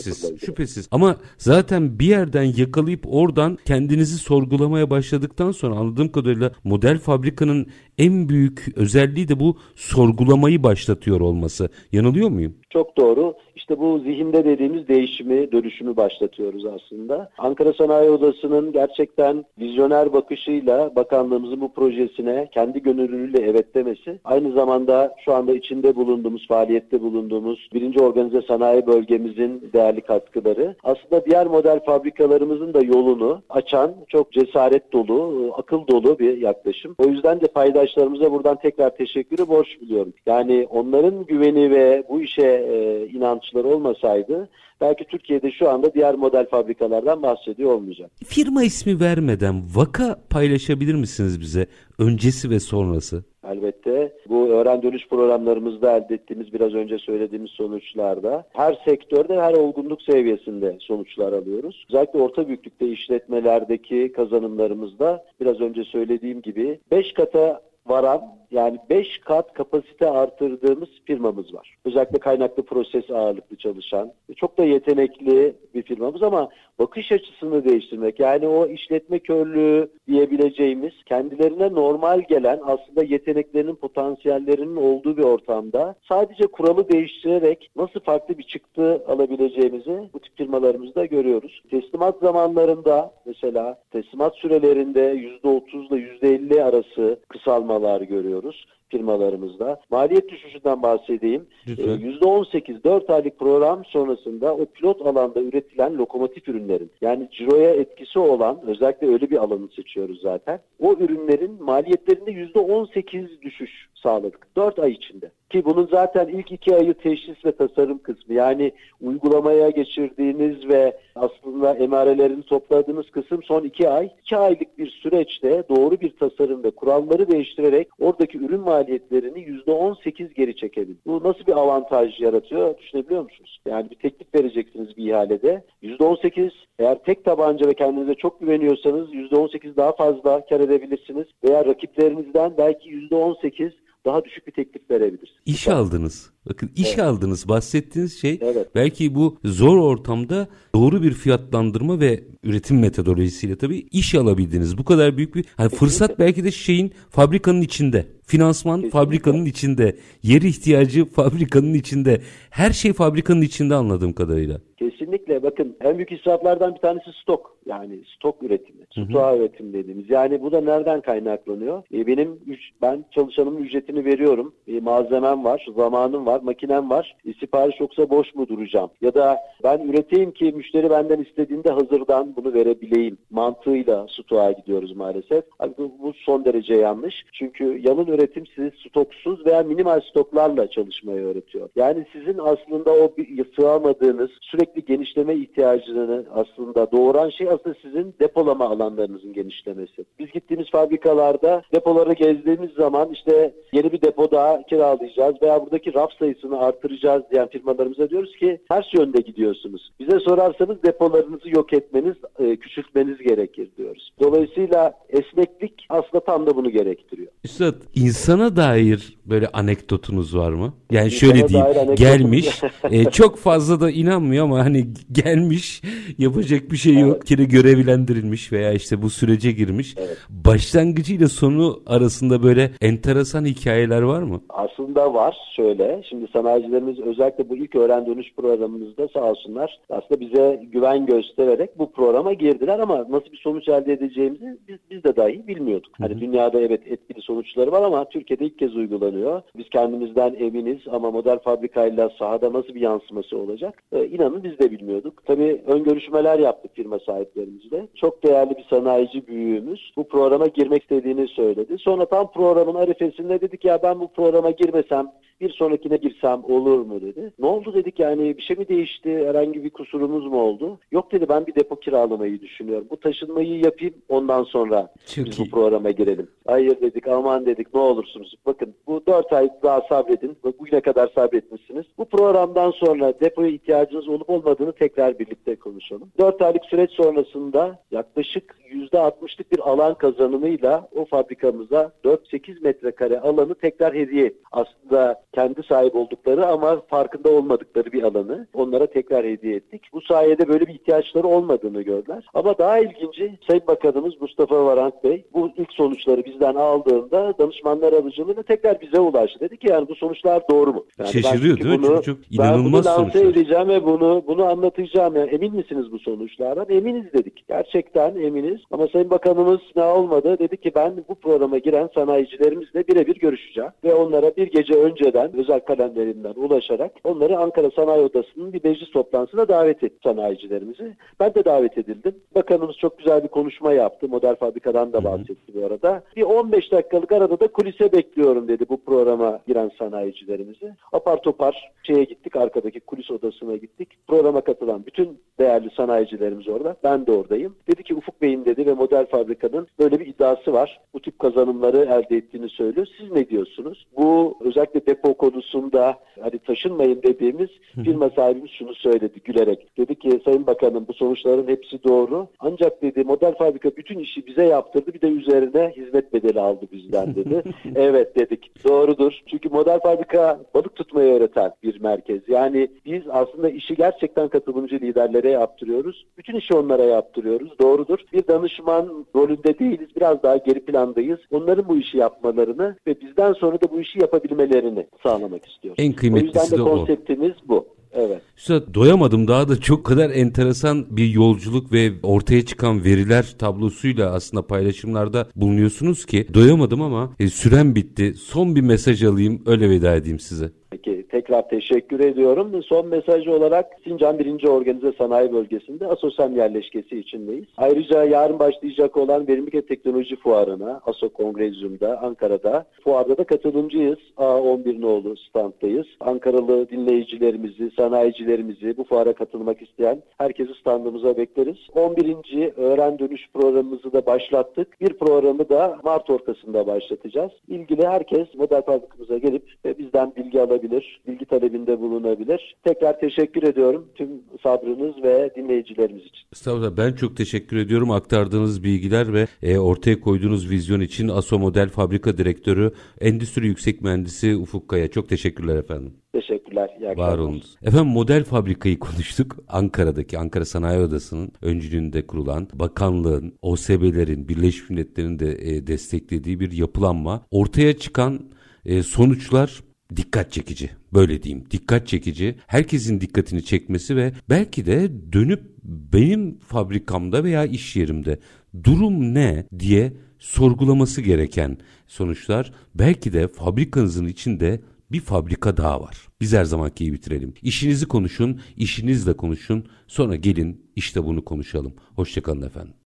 şüphesiz. 0.46 0.88
Ama 0.92 1.18
zaten 1.38 2.00
bir 2.00 2.06
yerden 2.06 2.44
yakalayıp 2.44 3.04
oradan 3.08 3.58
kendinizi 3.66 4.18
sorgulamaya 4.18 4.90
başladıktan 4.90 5.52
sonra 5.52 5.76
anladığım 5.76 6.12
kadarıyla 6.12 6.52
model 6.64 7.00
fabrikanın 7.00 7.68
en 7.98 8.30
büyük 8.30 8.74
özelliği 8.76 9.28
de 9.28 9.40
bu 9.40 9.58
sorgulamayı 9.76 10.64
başlatıyor 10.64 11.22
olması. 11.22 11.70
Yanılıyor 11.92 12.30
muyum? 12.30 12.56
Çok 12.70 12.98
doğru. 12.98 13.34
İşte 13.72 13.84
bu 13.84 14.00
zihinde 14.00 14.46
dediğimiz 14.46 14.88
değişimi, 14.88 15.52
dönüşümü 15.52 15.98
başlatıyoruz 15.98 16.66
aslında. 16.66 17.30
Ankara 17.38 17.74
Sanayi 17.74 18.10
Odası'nın 18.10 18.72
gerçekten 18.72 19.46
vizyoner 19.60 20.14
bakışıyla 20.14 20.96
bakanlığımızın 20.96 21.62
bu 21.62 21.74
projesine 21.74 22.48
kendi 22.54 22.82
gönüllülüğüyle 22.82 23.42
evet 23.42 23.76
demesi, 23.76 24.20
aynı 24.24 24.52
zamanda 24.52 25.16
şu 25.26 25.34
anda 25.34 25.54
içinde 25.54 25.96
bulunduğumuz, 25.96 26.48
faaliyette 26.48 27.02
bulunduğumuz 27.02 27.70
birinci 27.74 28.00
organize 28.00 28.42
sanayi 28.42 28.88
bölgemizin 28.88 29.70
değerli 29.74 30.02
katkıları 30.02 30.76
aslında 30.84 31.26
diğer 31.26 31.48
model 31.48 31.80
fabrikalarımızın 31.86 32.74
da 32.74 32.82
yolunu 32.82 33.42
açan 33.50 33.96
çok 34.08 34.32
cesaret 34.32 34.94
dolu, 34.94 35.52
akıl 35.58 35.88
dolu 35.88 36.20
bir 36.20 36.38
yaklaşım. 36.38 36.96
O 36.98 37.04
yüzden 37.08 37.42
de 37.42 37.48
paydaşlarımıza 37.48 38.32
buradan 38.32 38.56
tekrar 38.56 38.96
teşekkürü 38.96 39.48
borç 39.48 39.82
biliyorum. 39.82 40.14
Yani 40.26 40.68
onların 40.70 41.26
güveni 41.26 41.72
ve 41.72 42.04
bu 42.10 42.22
işe 42.22 42.48
e, 42.72 43.08
inançları 43.22 43.61
olmasaydı 43.64 44.50
belki 44.82 45.06
Türkiye'de 45.06 45.52
şu 45.52 45.70
anda 45.70 45.94
diğer 45.94 46.16
model 46.16 46.50
fabrikalardan 46.50 47.24
bahsediyor 47.24 47.74
olmayacak. 47.74 48.12
Firma 48.26 48.64
ismi 48.64 49.00
vermeden 49.00 49.64
vaka 49.76 50.22
paylaşabilir 50.30 50.96
misiniz 50.96 51.42
bize? 51.42 51.68
Öncesi 52.00 52.50
ve 52.50 52.60
sonrası. 52.60 53.24
Elbette 53.48 54.14
bu 54.30 54.48
öğren 54.48 54.82
dönüş 54.82 55.08
programlarımızda 55.08 55.98
elde 55.98 56.16
ettiğimiz 56.16 56.54
biraz 56.54 56.74
önce 56.74 56.98
söylediğimiz 56.98 57.52
sonuçlarda 57.52 58.48
her 58.54 58.82
sektörde 58.86 59.42
her 59.42 59.54
olgunluk 59.54 60.02
seviyesinde 60.02 60.78
sonuçlar 60.80 61.34
alıyoruz. 61.34 61.86
Özellikle 61.90 62.20
orta 62.20 62.48
büyüklükte 62.48 62.88
işletmelerdeki 62.88 64.12
kazanımlarımızda 64.12 65.24
biraz 65.42 65.62
önce 65.62 65.84
söylediğim 65.84 66.42
gibi 66.42 66.80
5 66.92 67.14
kata 67.14 67.62
varan 67.86 68.22
yani 68.52 68.80
5 68.90 69.20
kat 69.20 69.54
kapasite 69.54 70.10
artırdığımız 70.10 70.90
firmamız 71.06 71.54
var. 71.54 71.78
Özellikle 71.86 72.20
kaynaklı 72.20 72.64
proses 72.64 73.10
ağırlıklı 73.12 73.56
çalışan, 73.58 74.12
çok 74.36 74.58
da 74.58 74.66
yetenekli 74.66 75.56
bir 75.74 75.84
firmamız 75.84 76.24
ama 76.24 76.50
bakış 76.82 77.12
açısını 77.12 77.66
değiştirmek 77.66 78.20
yani 78.20 78.48
o 78.48 78.68
işletme 78.68 79.20
körlüğü 79.20 79.92
diyebileceğimiz 80.08 80.94
kendilerine 81.06 81.74
normal 81.74 82.22
gelen 82.30 82.60
aslında 82.64 83.04
yeteneklerinin 83.04 83.76
potansiyellerinin 83.76 84.76
olduğu 84.76 85.18
bir 85.18 85.24
ortamda 85.24 85.96
sadece 86.10 86.48
kuralı 86.48 86.90
değiştirerek 86.90 87.72
nasıl 87.76 88.00
farklı 88.00 88.38
bir 88.38 88.44
çıktı 88.44 89.04
alabileceğimizi 89.08 90.10
bu 90.14 90.20
tip 90.20 90.38
firmalarımızda 90.38 91.06
görüyoruz. 91.06 91.62
Teslimat 91.70 92.20
zamanlarında 92.20 93.12
mesela 93.26 93.80
teslimat 93.92 94.36
sürelerinde 94.36 95.14
%30 95.44 95.88
ile 95.88 96.28
%50 96.30 96.64
arası 96.64 97.20
kısalmalar 97.30 98.02
görüyoruz 98.02 98.66
firmalarımızda. 98.92 99.80
Maliyet 99.90 100.30
düşüşünden 100.30 100.84
bahsedeyim. 100.84 101.48
Lütfen. 101.68 101.86
%18 101.86 102.84
4 102.84 103.10
aylık 103.10 103.40
program 103.40 103.86
sonrasında 103.86 104.56
o 104.56 104.66
pilot 104.66 105.02
alanda 105.02 105.42
üretilen 105.42 105.98
lokomotif 105.98 106.48
ürünlerin 106.48 106.92
yani 107.02 107.30
ciroya 107.32 107.70
etkisi 107.70 108.20
olan 108.20 108.60
özellikle 108.68 109.08
öyle 109.08 109.30
bir 109.30 109.38
alanı 109.38 109.68
seçiyoruz 109.76 110.22
zaten. 110.22 110.60
O 110.80 110.94
ürünlerin 110.94 111.64
maliyetlerinde 111.64 112.32
%18 112.32 113.42
düşüş 113.42 113.91
sağladık. 114.04 114.48
4 114.56 114.80
ay 114.80 114.92
içinde. 114.92 115.32
Ki 115.52 115.66
bunun 115.66 115.88
zaten 115.92 116.28
ilk 116.28 116.52
iki 116.52 116.76
ayı 116.76 116.94
teşhis 116.94 117.46
ve 117.46 117.52
tasarım 117.52 117.98
kısmı. 117.98 118.34
Yani 118.34 118.72
uygulamaya 119.02 119.70
geçirdiğiniz 119.70 120.68
ve 120.68 120.98
aslında 121.16 121.74
emarelerini 121.74 122.44
topladığınız 122.44 123.10
kısım 123.12 123.44
son 123.44 123.64
iki 123.64 123.90
ay. 123.90 124.10
iki 124.22 124.38
aylık 124.38 124.78
bir 124.78 124.90
süreçte 124.90 125.64
doğru 125.70 126.02
bir 126.02 126.10
tasarım 126.18 126.64
ve 126.64 126.72
kuralları 126.72 127.32
değiştirerek 127.32 127.88
oradaki 128.00 128.38
ürün 128.38 128.60
maliyetlerini 128.60 129.40
%18 129.40 130.34
geri 130.34 130.56
çekebilir. 130.56 130.98
Bu 131.06 131.24
nasıl 131.24 131.46
bir 131.48 131.58
avantaj 131.58 132.20
yaratıyor 132.20 132.78
düşünebiliyor 132.78 133.24
musunuz? 133.24 133.60
Yani 133.68 133.90
bir 133.90 133.96
teklif 133.96 134.36
vereceksiniz 134.36 134.98
bir 134.98 135.06
ihalede. 135.06 135.64
%18 135.84 136.52
eğer 136.80 137.04
tek 137.04 137.26
tabanca 137.26 137.68
ve 137.68 137.74
kendinize 137.74 138.16
çok 138.16 138.40
güveniyorsanız 138.40 139.14
%18 139.14 139.78
daha 139.78 139.92
fazla 139.92 140.46
kar 140.46 140.60
edebilirsiniz. 140.60 141.28
Veya 141.44 141.66
rakiplerinizden 141.66 142.54
belki 142.58 142.90
%18 142.90 143.72
daha 144.06 144.26
düşük 144.26 144.48
bir 144.48 144.52
teklif 144.52 144.92
verebilir. 144.92 145.42
İş 145.46 145.68
Lütfen. 145.68 145.72
aldınız. 145.72 146.32
Bakın 146.50 146.72
iş 146.76 146.88
evet. 146.88 147.00
aldınız. 147.00 147.48
Bahsettiğiniz 147.48 148.22
şey 148.22 148.40
evet. 148.42 148.68
belki 148.76 149.16
bu 149.16 149.40
zor 149.44 149.78
ortamda 149.78 150.48
doğru 150.76 151.04
bir 151.04 151.12
fiyatlandırma 151.12 152.00
ve 152.00 152.24
üretim 152.44 152.80
metodolojisiyle 152.80 153.58
tabii 153.58 153.78
iş 153.92 154.16
alabildiniz. 154.16 154.78
Bu 154.78 154.84
kadar 154.84 155.18
büyük 155.18 155.36
bir 155.36 155.46
hani 155.58 155.70
fırsat 155.70 156.20
belki 156.20 156.44
de 156.44 156.52
şeyin 156.52 156.92
fabrikanın 157.10 157.62
içinde. 157.62 158.08
Finansman 158.32 158.82
Kesinlikle. 158.82 159.00
fabrikanın 159.00 159.46
içinde. 159.46 159.96
Yer 160.24 160.42
ihtiyacı 160.42 161.06
fabrikanın 161.06 161.74
içinde. 161.74 162.22
Her 162.50 162.72
şey 162.72 162.94
fabrikanın 162.94 163.42
içinde 163.42 163.76
anladığım 163.76 164.14
kadarıyla. 164.14 164.58
Kesinlikle 164.78 165.44
bakın 165.44 165.76
en 165.82 165.98
büyük 165.98 166.12
israflardan 166.12 166.76
bir 166.76 166.80
tanesi 166.80 167.12
stok. 167.22 167.58
Yani 167.66 168.00
stok 168.16 168.44
üretimi, 168.44 168.82
stoğa 168.92 169.38
üretim 169.38 169.74
dediğimiz. 169.74 170.10
Yani 170.10 170.42
bu 170.42 170.52
da 170.52 170.62
nereden 170.62 171.02
kaynaklanıyor? 171.02 171.84
E, 171.94 172.08
benim 172.08 172.40
ben 172.82 173.06
çalışanımın 173.12 173.64
ücretini 173.64 174.06
veriyorum. 174.06 174.54
E, 174.68 174.80
malzemem 174.80 175.44
var, 175.44 175.68
zamanım 175.76 176.26
var, 176.26 176.42
makinem 176.42 176.90
var. 176.90 177.16
E, 177.26 177.34
sipariş 177.34 177.80
yoksa 177.80 178.10
boş 178.10 178.36
mu 178.36 178.48
duracağım? 178.48 178.90
Ya 179.02 179.14
da 179.14 179.38
ben 179.64 179.80
üreteyim 179.80 180.32
ki 180.32 180.52
müşteri 180.56 180.90
benden 180.90 181.22
istediğinde 181.22 181.70
hazırdan 181.70 182.36
bunu 182.36 182.54
verebileyim. 182.54 183.18
Mantığıyla 183.32 184.08
stoğa 184.10 184.52
gidiyoruz 184.52 184.96
maalesef. 184.96 185.44
Abi 185.60 185.74
bu, 185.78 185.92
bu 186.04 186.14
son 186.14 186.46
derece 186.46 186.74
yanlış. 186.74 187.16
Çünkü 187.34 187.82
yalın 187.84 188.08
üretim 188.22 188.48
sizi 188.56 188.72
stoksuz 188.90 189.46
veya 189.46 189.64
minimal 189.64 190.02
stoklarla 190.10 190.70
çalışmayı 190.70 191.22
öğretiyor. 191.22 191.70
Yani 191.76 192.06
sizin 192.14 192.38
aslında 192.38 192.92
o 192.92 193.12
sığamadığınız 193.56 194.30
sürekli 194.42 194.86
genişleme 194.86 195.36
ihtiyacını 195.36 196.26
aslında 196.34 196.92
doğuran 196.92 197.30
şey 197.30 197.50
aslında 197.50 197.76
sizin 197.82 198.16
depolama 198.20 198.66
alanlarınızın 198.66 199.34
genişlemesi. 199.34 200.06
Biz 200.20 200.32
gittiğimiz 200.32 200.70
fabrikalarda 200.72 201.62
depoları 201.74 202.14
gezdiğimiz 202.14 202.72
zaman 202.72 203.10
işte 203.12 203.54
yeni 203.74 203.92
bir 203.92 204.02
depo 204.02 204.32
daha 204.32 204.64
kiralayacağız 204.64 205.36
veya 205.42 205.62
buradaki 205.62 205.94
raf 205.94 206.10
sayısını 206.20 206.60
artıracağız 206.60 207.24
diyen 207.32 207.48
firmalarımıza 207.48 208.10
diyoruz 208.10 208.36
ki 208.36 208.60
ters 208.70 208.94
yönde 208.94 209.22
gidiyorsunuz. 209.22 209.92
Bize 210.00 210.20
sorarsanız 210.20 210.84
depolarınızı 210.84 211.50
yok 211.50 211.74
etmeniz, 211.74 212.16
e, 212.40 212.56
küçültmeniz 212.56 213.18
gerekir 213.18 213.70
diyoruz. 213.78 214.12
Dolayısıyla 214.20 214.94
esneklik 215.10 215.86
aslında 215.90 216.24
tam 216.24 216.48
da 216.48 216.56
bunu 216.56 216.70
gerektiriyor. 216.70 217.32
Üstad 217.44 217.76
insana 218.12 218.56
dair 218.56 219.18
böyle 219.26 219.48
anekdotunuz 219.48 220.38
var 220.38 220.52
mı? 220.52 220.74
Yani 220.92 221.06
insana 221.06 221.20
şöyle 221.20 221.48
diyeyim 221.48 221.96
gelmiş 221.96 222.62
e, 222.92 223.06
çok 223.06 223.38
fazla 223.38 223.80
da 223.82 223.92
inanmıyor 223.92 224.46
ama 224.46 224.60
hani 224.60 224.86
gelmiş 225.12 225.82
yapacak 226.18 226.72
bir 226.72 226.78
şey 226.78 227.00
yok. 227.00 227.16
Evet. 227.16 227.26
Kere 227.26 227.44
görevlendirilmiş 227.44 228.52
veya 228.52 228.74
işte 228.74 229.02
bu 229.02 229.10
sürece 229.10 229.52
girmiş. 229.52 229.96
Evet. 229.98 230.18
Başlangıcıyla 230.30 231.28
sonu 231.28 231.80
arasında 231.88 232.44
böyle 232.44 232.72
enteresan 232.82 233.46
hikayeler 233.46 234.02
var 234.02 234.22
mı? 234.22 234.42
Aslında 234.50 235.14
var 235.14 235.38
şöyle. 235.56 236.04
Şimdi 236.10 236.28
sanayicilerimiz 236.34 237.00
özellikle 237.00 237.50
bu 237.50 237.58
ilk 237.58 237.76
öğren 237.76 238.06
dönüş 238.06 238.28
programımızda 238.38 239.08
sağ 239.08 239.24
olsunlar 239.24 239.80
aslında 239.90 240.20
bize 240.20 240.64
güven 240.72 241.06
göstererek 241.06 241.80
bu 241.80 241.92
programa 241.92 242.34
girdiler 242.34 242.80
ama 242.80 242.98
nasıl 242.98 243.32
bir 243.32 243.42
sonuç 243.44 243.70
elde 243.70 243.94
edeceğimizi 243.94 244.58
biz, 244.68 244.78
biz 244.92 245.04
de 245.04 245.16
dahi 245.16 245.48
bilmiyorduk. 245.48 245.92
Hani 246.00 246.20
dünyada 246.20 246.62
evet 246.62 246.82
etkili 246.86 247.22
sonuçları 247.22 247.72
var 247.72 247.84
ama 247.84 247.91
Türkiye'de 248.12 248.46
ilk 248.46 248.60
kez 248.60 248.76
uygulanıyor. 248.76 249.42
Biz 249.58 249.70
kendimizden 249.70 250.36
eminiz 250.40 250.80
ama 250.92 251.12
model 251.12 251.40
fabrikayla 251.40 252.10
sahada 252.20 252.54
nasıl 252.54 252.76
bir 252.76 252.82
yansıması 252.82 253.38
olacak? 253.38 253.84
Ee, 253.94 254.06
inanın 254.06 254.44
biz 254.44 254.60
de 254.60 254.72
bilmiyorduk. 254.72 255.26
Tabii 255.26 255.62
ön 255.68 255.84
görüşmeler 255.84 256.40
yaptık 256.40 256.76
firma 256.76 257.00
sahiplerimizle. 257.00 257.88
Çok 257.96 258.24
değerli 258.24 258.58
bir 258.58 258.66
sanayici 258.70 259.28
büyüğümüz 259.28 259.92
bu 259.98 260.08
programa 260.08 260.48
girmek 260.48 260.82
istediğini 260.82 261.28
söyledi. 261.28 261.78
Sonra 261.78 262.06
tam 262.06 262.32
programın 262.32 262.76
arifesinde 262.76 263.42
dedik 263.42 263.66
ya 263.66 263.80
ben 263.84 264.00
bu 264.00 264.08
programa 264.08 264.52
girmesem 264.52 265.12
bir 265.42 265.50
sonrakine 265.50 265.98
girsem 265.98 266.44
olur 266.44 266.80
mu 266.80 267.02
dedi. 267.02 267.34
Ne 267.40 267.46
oldu 267.46 267.74
dedik 267.74 268.00
yani 268.00 268.38
bir 268.38 268.42
şey 268.42 268.58
mi 268.58 268.68
değişti 268.68 269.28
herhangi 269.28 269.64
bir 269.64 269.70
kusurumuz 269.70 270.26
mu 270.26 270.42
oldu? 270.42 270.80
Yok 270.92 271.12
dedi 271.12 271.26
ben 271.30 271.48
bir 271.48 271.56
depo 271.56 271.76
kiralamayı 271.76 272.42
düşünüyorum. 272.42 272.88
Bu 272.90 272.98
taşınmayı 272.98 273.60
yapayım 273.60 273.94
ondan 274.10 274.44
sonra 274.44 274.94
Çok 275.16 275.26
biz 275.26 275.40
iyi. 275.40 275.46
bu 275.46 275.50
programa 275.56 275.92
girelim. 275.92 276.28
Hayır 276.48 276.82
dedik 276.82 277.08
aman 277.08 277.46
dedik 277.46 277.74
ne 277.74 277.80
olursunuz. 277.82 278.36
Bakın 278.46 278.76
bu 278.88 279.06
dört 279.08 279.34
ay 279.34 279.50
daha 279.64 279.82
sabredin. 279.82 280.38
Bugüne 280.44 280.82
kadar 280.82 281.08
sabretmişsiniz. 281.16 281.86
Bu 281.98 282.06
programdan 282.06 282.72
sonra 282.72 283.14
depoya 283.20 283.50
ihtiyacınız 283.50 284.08
olup 284.10 284.30
olmadığını 284.30 284.72
tekrar 284.72 285.20
birlikte 285.20 285.56
konuşalım. 285.56 286.12
4 286.20 286.42
aylık 286.42 286.66
süreç 286.66 286.92
sonrasında 286.92 287.80
yaklaşık 287.92 288.56
%60'lık 288.72 289.52
bir 289.52 289.60
alan 289.60 289.94
kazanımıyla 289.94 290.88
o 290.96 291.06
fabrikamıza 291.06 291.92
4-8 292.04 292.64
metrekare 292.64 293.20
alanı 293.20 293.56
tekrar 293.56 293.94
hediye 293.94 294.26
etti. 294.26 294.38
Aslında 294.52 295.22
kendi 295.34 295.64
sahip 295.64 295.96
oldukları 295.96 296.48
ama 296.48 296.82
farkında 296.82 297.30
olmadıkları 297.30 297.92
bir 297.92 298.04
alanı 298.04 298.48
onlara 298.54 298.88
tekrar 298.88 299.26
hediye 299.26 299.56
ettik. 299.56 299.82
Bu 299.94 300.02
sayede 300.02 300.48
böyle 300.48 300.68
bir 300.68 300.74
ihtiyaçları 300.74 301.28
olmadığını 301.28 301.82
gördüler. 301.82 302.26
Ama 302.34 302.58
daha 302.58 302.80
ilginci 302.80 303.40
Sayın 303.48 303.68
Bakanımız 303.68 304.22
Mustafa 304.22 304.66
Varank 304.66 305.04
Bey 305.04 305.26
bu 305.34 305.50
ilk 305.58 305.74
sonuçları 305.74 306.26
bizden 306.26 306.56
aldığında 306.56 307.34
danışmanlar 307.72 308.04
aracılığıyla 308.04 308.44
tekrar 308.44 308.82
bize 308.82 309.00
ulaştı. 309.00 309.40
Dedi 309.40 309.58
ki 309.58 309.68
yani 309.70 309.88
bu 309.88 309.96
sonuçlar 309.96 310.44
doğru 310.50 310.74
mu? 310.74 310.86
Yani 311.00 311.10
Şaşırıyor 311.12 311.60
değil 311.60 311.80
mi? 311.80 311.86
Çünkü 311.86 312.04
çok 312.04 312.32
inanılmaz 312.32 312.86
ben 312.86 312.94
bunu 312.98 313.12
sonuçlar. 313.12 313.32
edeceğim 313.32 313.70
ve 313.70 313.86
bunu 313.86 314.24
bunu 314.28 314.46
anlatacağım. 314.46 315.16
Yani 315.16 315.30
emin 315.30 315.56
misiniz 315.56 315.92
bu 315.92 316.00
sonuçlardan? 316.00 316.66
Eminiz 316.70 317.14
dedik. 317.14 317.48
Gerçekten 317.48 318.16
eminiz. 318.16 318.60
Ama 318.72 318.88
Sayın 318.88 319.10
Bakanımız 319.10 319.60
ne 319.76 319.84
olmadı? 319.84 320.38
Dedi 320.40 320.58
ki 320.58 320.72
ben 320.76 320.94
bu 321.10 321.16
programa 321.16 321.58
giren 321.58 321.90
sanayicilerimizle 321.96 322.88
birebir 322.88 323.16
görüşeceğim. 323.16 323.72
Ve 323.84 323.94
onlara 323.94 324.36
bir 324.36 324.48
gece 324.48 324.74
önceden 324.74 325.38
özel 325.38 325.60
kalemlerinden 325.60 326.34
ulaşarak 326.36 326.92
onları 327.04 327.38
Ankara 327.38 327.72
Sanayi 327.72 328.04
Odası'nın 328.04 328.54
bir 328.54 328.64
meclis 328.64 328.92
toplantısına 328.92 329.48
davet 329.48 329.84
etti 329.84 330.00
sanayicilerimizi. 330.04 330.96
Ben 331.20 331.34
de 331.34 331.46
davet 331.46 331.78
edildim. 331.78 332.16
Bakanımız 332.36 332.76
çok 332.78 332.98
güzel 332.98 333.24
bir 333.24 333.28
konuşma 333.28 333.74
yaptı. 333.74 334.08
Model 334.08 334.36
fabrikadan 334.36 334.94
da 334.94 335.04
bahsetti 335.04 335.54
bu 335.56 335.66
arada. 335.66 336.04
Bir 336.16 336.22
15 336.24 336.72
dakikalık 336.72 337.12
arada 337.12 337.40
da 337.40 337.48
kulise 337.62 337.92
bekliyorum 337.92 338.48
dedi 338.48 338.66
bu 338.70 338.84
programa 338.84 339.40
giren 339.48 339.72
sanayicilerimizi. 339.80 340.74
Apar 340.94 341.22
topar 341.22 341.72
şeye 341.84 342.04
gittik 342.04 342.36
arkadaki 342.36 342.80
kulis 342.80 343.12
odasına 343.12 343.56
gittik. 343.56 343.90
Programa 344.08 344.42
katılan 344.42 344.86
bütün 344.86 345.20
değerli 345.40 345.70
sanayicilerimiz 345.70 346.48
orada. 346.48 346.76
Ben 346.84 347.08
de 347.08 347.12
oradayım. 347.12 347.56
Dedi 347.68 347.84
ki 347.84 347.96
Ufuk 347.96 348.22
Bey'in 348.22 348.46
dedi 348.46 348.66
ve 348.66 348.74
model 348.74 349.06
fabrikanın 349.06 349.68
böyle 349.80 350.00
bir 350.00 350.08
iddiası 350.08 350.54
var. 350.54 350.80
Bu 350.94 351.02
tip 351.02 351.20
kazanımları 351.20 351.78
elde 351.78 352.18
ettiğini 352.18 352.50
söylüyor. 352.50 352.88
Siz 352.98 353.12
ne 353.12 353.30
diyorsunuz? 353.30 353.88
Bu 353.98 354.38
özellikle 354.42 354.86
depo 354.86 355.14
konusunda 355.14 355.98
hani 356.22 356.40
taşınmayın 356.40 357.04
dediğimiz 357.04 357.50
firma 357.84 358.10
sahibimiz 358.10 358.52
şunu 358.52 358.76
söyledi 358.76 359.20
gülerek. 359.24 359.78
Dedi 359.78 359.96
ki 359.96 360.22
Sayın 360.26 360.48
Bakanım 360.48 360.86
bu 360.88 360.94
sonuçların 360.94 361.48
hepsi 361.48 361.84
doğru. 361.84 362.28
Ancak 362.40 362.82
dedi 362.82 363.04
model 363.04 363.36
fabrika 363.36 363.72
bütün 363.78 364.00
işi 364.00 364.28
bize 364.28 364.46
yaptırdı. 364.46 364.94
Bir 364.94 365.02
de 365.02 365.08
üzerine 365.08 365.74
hizmet 365.78 366.14
bedeli 366.14 366.40
aldı 366.40 366.66
bizden 366.72 367.16
dedi. 367.16 367.44
evet 367.76 368.16
dedik. 368.16 368.64
Doğrudur. 368.68 369.14
Çünkü 369.28 369.50
model 369.50 369.80
fabrika 369.80 370.40
balık 370.54 370.76
tutmayı 370.76 371.14
öğreten 371.14 371.52
bir 371.64 371.82
merkez. 371.82 372.22
Yani 372.28 372.68
biz 372.86 373.04
aslında 373.10 373.50
işi 373.50 373.76
gerçekten 373.76 374.28
katılımcı 374.28 374.76
liderlere 374.76 375.30
yaptırıyoruz. 375.30 376.06
Bütün 376.18 376.36
işi 376.36 376.54
onlara 376.54 376.84
yaptırıyoruz. 376.84 377.60
Doğrudur. 377.60 378.00
Bir 378.14 378.28
danışman 378.28 379.06
rolünde 379.16 379.60
değiliz. 379.60 379.90
Biraz 379.96 380.24
daha 380.24 380.38
geri 380.38 380.60
plandayız. 380.66 381.20
Onların 381.32 381.68
bu 381.68 381.78
işi 381.78 381.98
yapmalarını 381.98 382.76
ve 382.88 383.02
bizden 383.02 383.34
sonra 383.34 383.62
da 383.62 383.72
bu 383.72 383.82
işi 383.82 384.00
yapabilmelerini 384.00 384.88
sağlamak 385.04 385.48
istiyoruz. 385.48 385.84
En 385.84 385.94
kıymetlisi 385.94 386.40
o 386.40 386.42
yüzden 386.42 386.58
de 386.58 386.62
de 386.66 386.70
o. 386.70 386.78
konseptimiz 386.78 387.34
bu. 387.48 387.66
Evet. 387.94 388.22
Üstad 388.38 388.74
doyamadım 388.74 389.28
daha 389.28 389.50
da 389.50 389.62
çok 389.62 389.86
kadar 389.86 390.10
enteresan 390.10 390.86
bir 390.90 391.10
yolculuk 391.10 391.72
ve 391.72 391.92
ortaya 392.04 392.46
çıkan 392.46 392.84
veriler 392.84 393.36
tablosuyla 393.40 394.14
aslında 394.14 394.48
paylaşımlarda 394.48 395.28
bulunuyorsunuz 395.36 396.06
ki 396.06 396.28
doyamadım 396.34 396.82
ama 396.82 397.14
e, 397.20 397.28
süren 397.28 397.76
bitti. 397.76 398.14
Son 398.14 398.56
bir 398.56 398.62
mesaj 398.62 399.04
alayım 399.04 399.44
öyle 399.46 399.70
veda 399.70 399.96
edeyim 399.96 400.20
size. 400.20 400.52
Peki 400.72 401.08
tekrar 401.12 401.50
teşekkür 401.50 402.00
ediyorum. 402.00 402.64
Son 402.64 402.88
mesaj 402.88 403.28
olarak 403.28 403.66
Sincan 403.84 404.20
1. 404.20 404.48
Organize 404.48 404.92
Sanayi 404.98 405.34
Bölgesi'nde 405.34 405.88
Asosem 405.88 406.36
yerleşkesi 406.36 407.00
içindeyiz. 407.00 407.46
Ayrıca 407.58 408.04
yarın 408.04 408.40
başlayacak 408.40 408.98
olan 408.98 409.28
Verimlilik 409.28 409.54
ve 409.54 409.66
Teknoloji 409.66 410.16
Fuarı'na 410.16 410.82
ASO 410.86 411.10
Kongrezyum'da 411.10 412.02
Ankara'da. 412.02 412.66
Fuarda 412.84 413.18
da 413.18 413.24
katılımcıyız. 413.24 413.98
A11 414.18 414.82
nolu 414.82 415.16
standdayız. 415.18 415.88
Ankaralı 416.00 416.70
dinleyicilerimizi, 416.70 417.72
sanayicilerimizi 417.78 418.78
bu 418.78 418.84
fuara 418.84 419.14
katılmak 419.14 419.62
isteyen 419.62 420.02
herkesi 420.18 420.54
standımıza 420.54 421.18
bekleriz. 421.18 421.58
11. 421.76 422.52
Öğren 422.58 423.00
Dönüş 423.00 423.22
programımızı 423.34 423.94
da 423.94 424.06
başlattık. 424.06 424.82
Bir 424.82 424.94
programı 424.94 425.50
da 425.50 425.80
Mart 425.84 426.10
ortasında 426.10 426.68
başlatacağız. 426.68 427.32
İlgili 427.48 427.88
herkes 427.88 428.36
model 428.36 428.62
fabrikamıza 428.62 429.18
gelip 429.18 429.44
bizden 429.80 430.16
bilgi 430.16 430.42
alabilir, 430.42 430.61
bilgi 431.08 431.26
talebinde 431.26 431.80
bulunabilir. 431.80 432.56
Tekrar 432.64 433.00
teşekkür 433.00 433.44
ediyorum 433.44 433.88
tüm 433.96 434.10
sabrınız 434.44 435.04
ve 435.04 435.32
dinleyicilerimiz 435.36 436.02
için. 436.06 436.22
Estağfurullah 436.34 436.78
ben 436.78 436.94
çok 436.94 437.18
teşekkür 437.18 437.58
ediyorum 437.58 437.92
aktardığınız 437.92 438.64
bilgiler 438.64 439.14
ve 439.14 439.28
e, 439.44 439.58
ortaya 439.58 440.00
koyduğunuz 440.00 440.50
vizyon 440.50 440.80
için 440.80 441.08
ASO 441.08 441.40
Model 441.40 441.70
Fabrika 441.70 442.18
Direktörü 442.18 442.72
Endüstri 443.02 443.48
Yüksek 443.48 443.82
Mühendisi 443.82 444.36
Ufuk 444.36 444.68
Kaya. 444.68 444.88
Çok 444.88 445.10
teşekkürler 445.10 445.56
efendim. 445.56 445.94
Teşekkürler. 446.14 446.70
iyi 446.80 446.98
Var 446.98 447.18
olunuz. 447.18 447.56
Efendim 447.64 447.88
model 447.88 448.24
fabrikayı 448.24 448.80
konuştuk. 448.80 449.38
Ankara'daki 449.48 450.18
Ankara 450.20 450.46
Sanayi 450.46 450.80
Odası'nın 450.80 451.32
öncülüğünde 451.42 452.08
kurulan 452.08 452.48
bakanlığın, 452.54 453.34
OSB'lerin, 453.42 454.28
Birleşmiş 454.28 454.70
Milletler'in 454.70 455.20
de 455.20 455.32
e, 455.32 455.68
desteklediği 455.68 456.40
bir 456.40 456.52
yapılanma. 456.52 457.26
Ortaya 457.32 457.78
çıkan 457.78 458.20
e, 458.66 458.84
sonuçlar 458.84 459.60
dikkat 459.96 460.32
çekici. 460.32 460.70
Böyle 460.94 461.24
diyeyim. 461.24 461.46
Dikkat 461.52 461.88
çekici. 461.88 462.36
Herkesin 462.48 463.02
dikkatini 463.02 463.46
çekmesi 463.46 463.96
ve 463.96 464.14
belki 464.30 464.66
de 464.66 464.92
dönüp 465.14 465.42
benim 465.64 466.40
fabrikamda 466.40 467.24
veya 467.24 467.46
iş 467.46 467.76
yerimde 467.76 468.20
durum 468.64 469.14
ne 469.14 469.46
diye 469.60 469.94
sorgulaması 470.20 471.02
gereken 471.02 471.58
sonuçlar. 471.88 472.52
Belki 472.76 473.14
de 473.14 473.28
fabrikanızın 473.28 474.06
içinde 474.06 474.62
bir 474.92 475.00
fabrika 475.00 475.58
daha 475.58 475.82
var. 475.82 475.98
Biz 476.22 476.34
her 476.34 476.44
zamanki 476.46 476.84
iyi 476.84 476.94
bitirelim. 476.94 477.34
İşinizi 477.42 477.86
konuşun, 477.86 478.42
işinizle 478.58 479.14
konuşun. 479.14 479.66
Sonra 479.88 480.16
gelin 480.16 480.66
işte 480.76 481.06
bunu 481.06 481.26
konuşalım. 481.26 481.74
Hoşçakalın 481.96 482.42
efendim. 482.42 482.74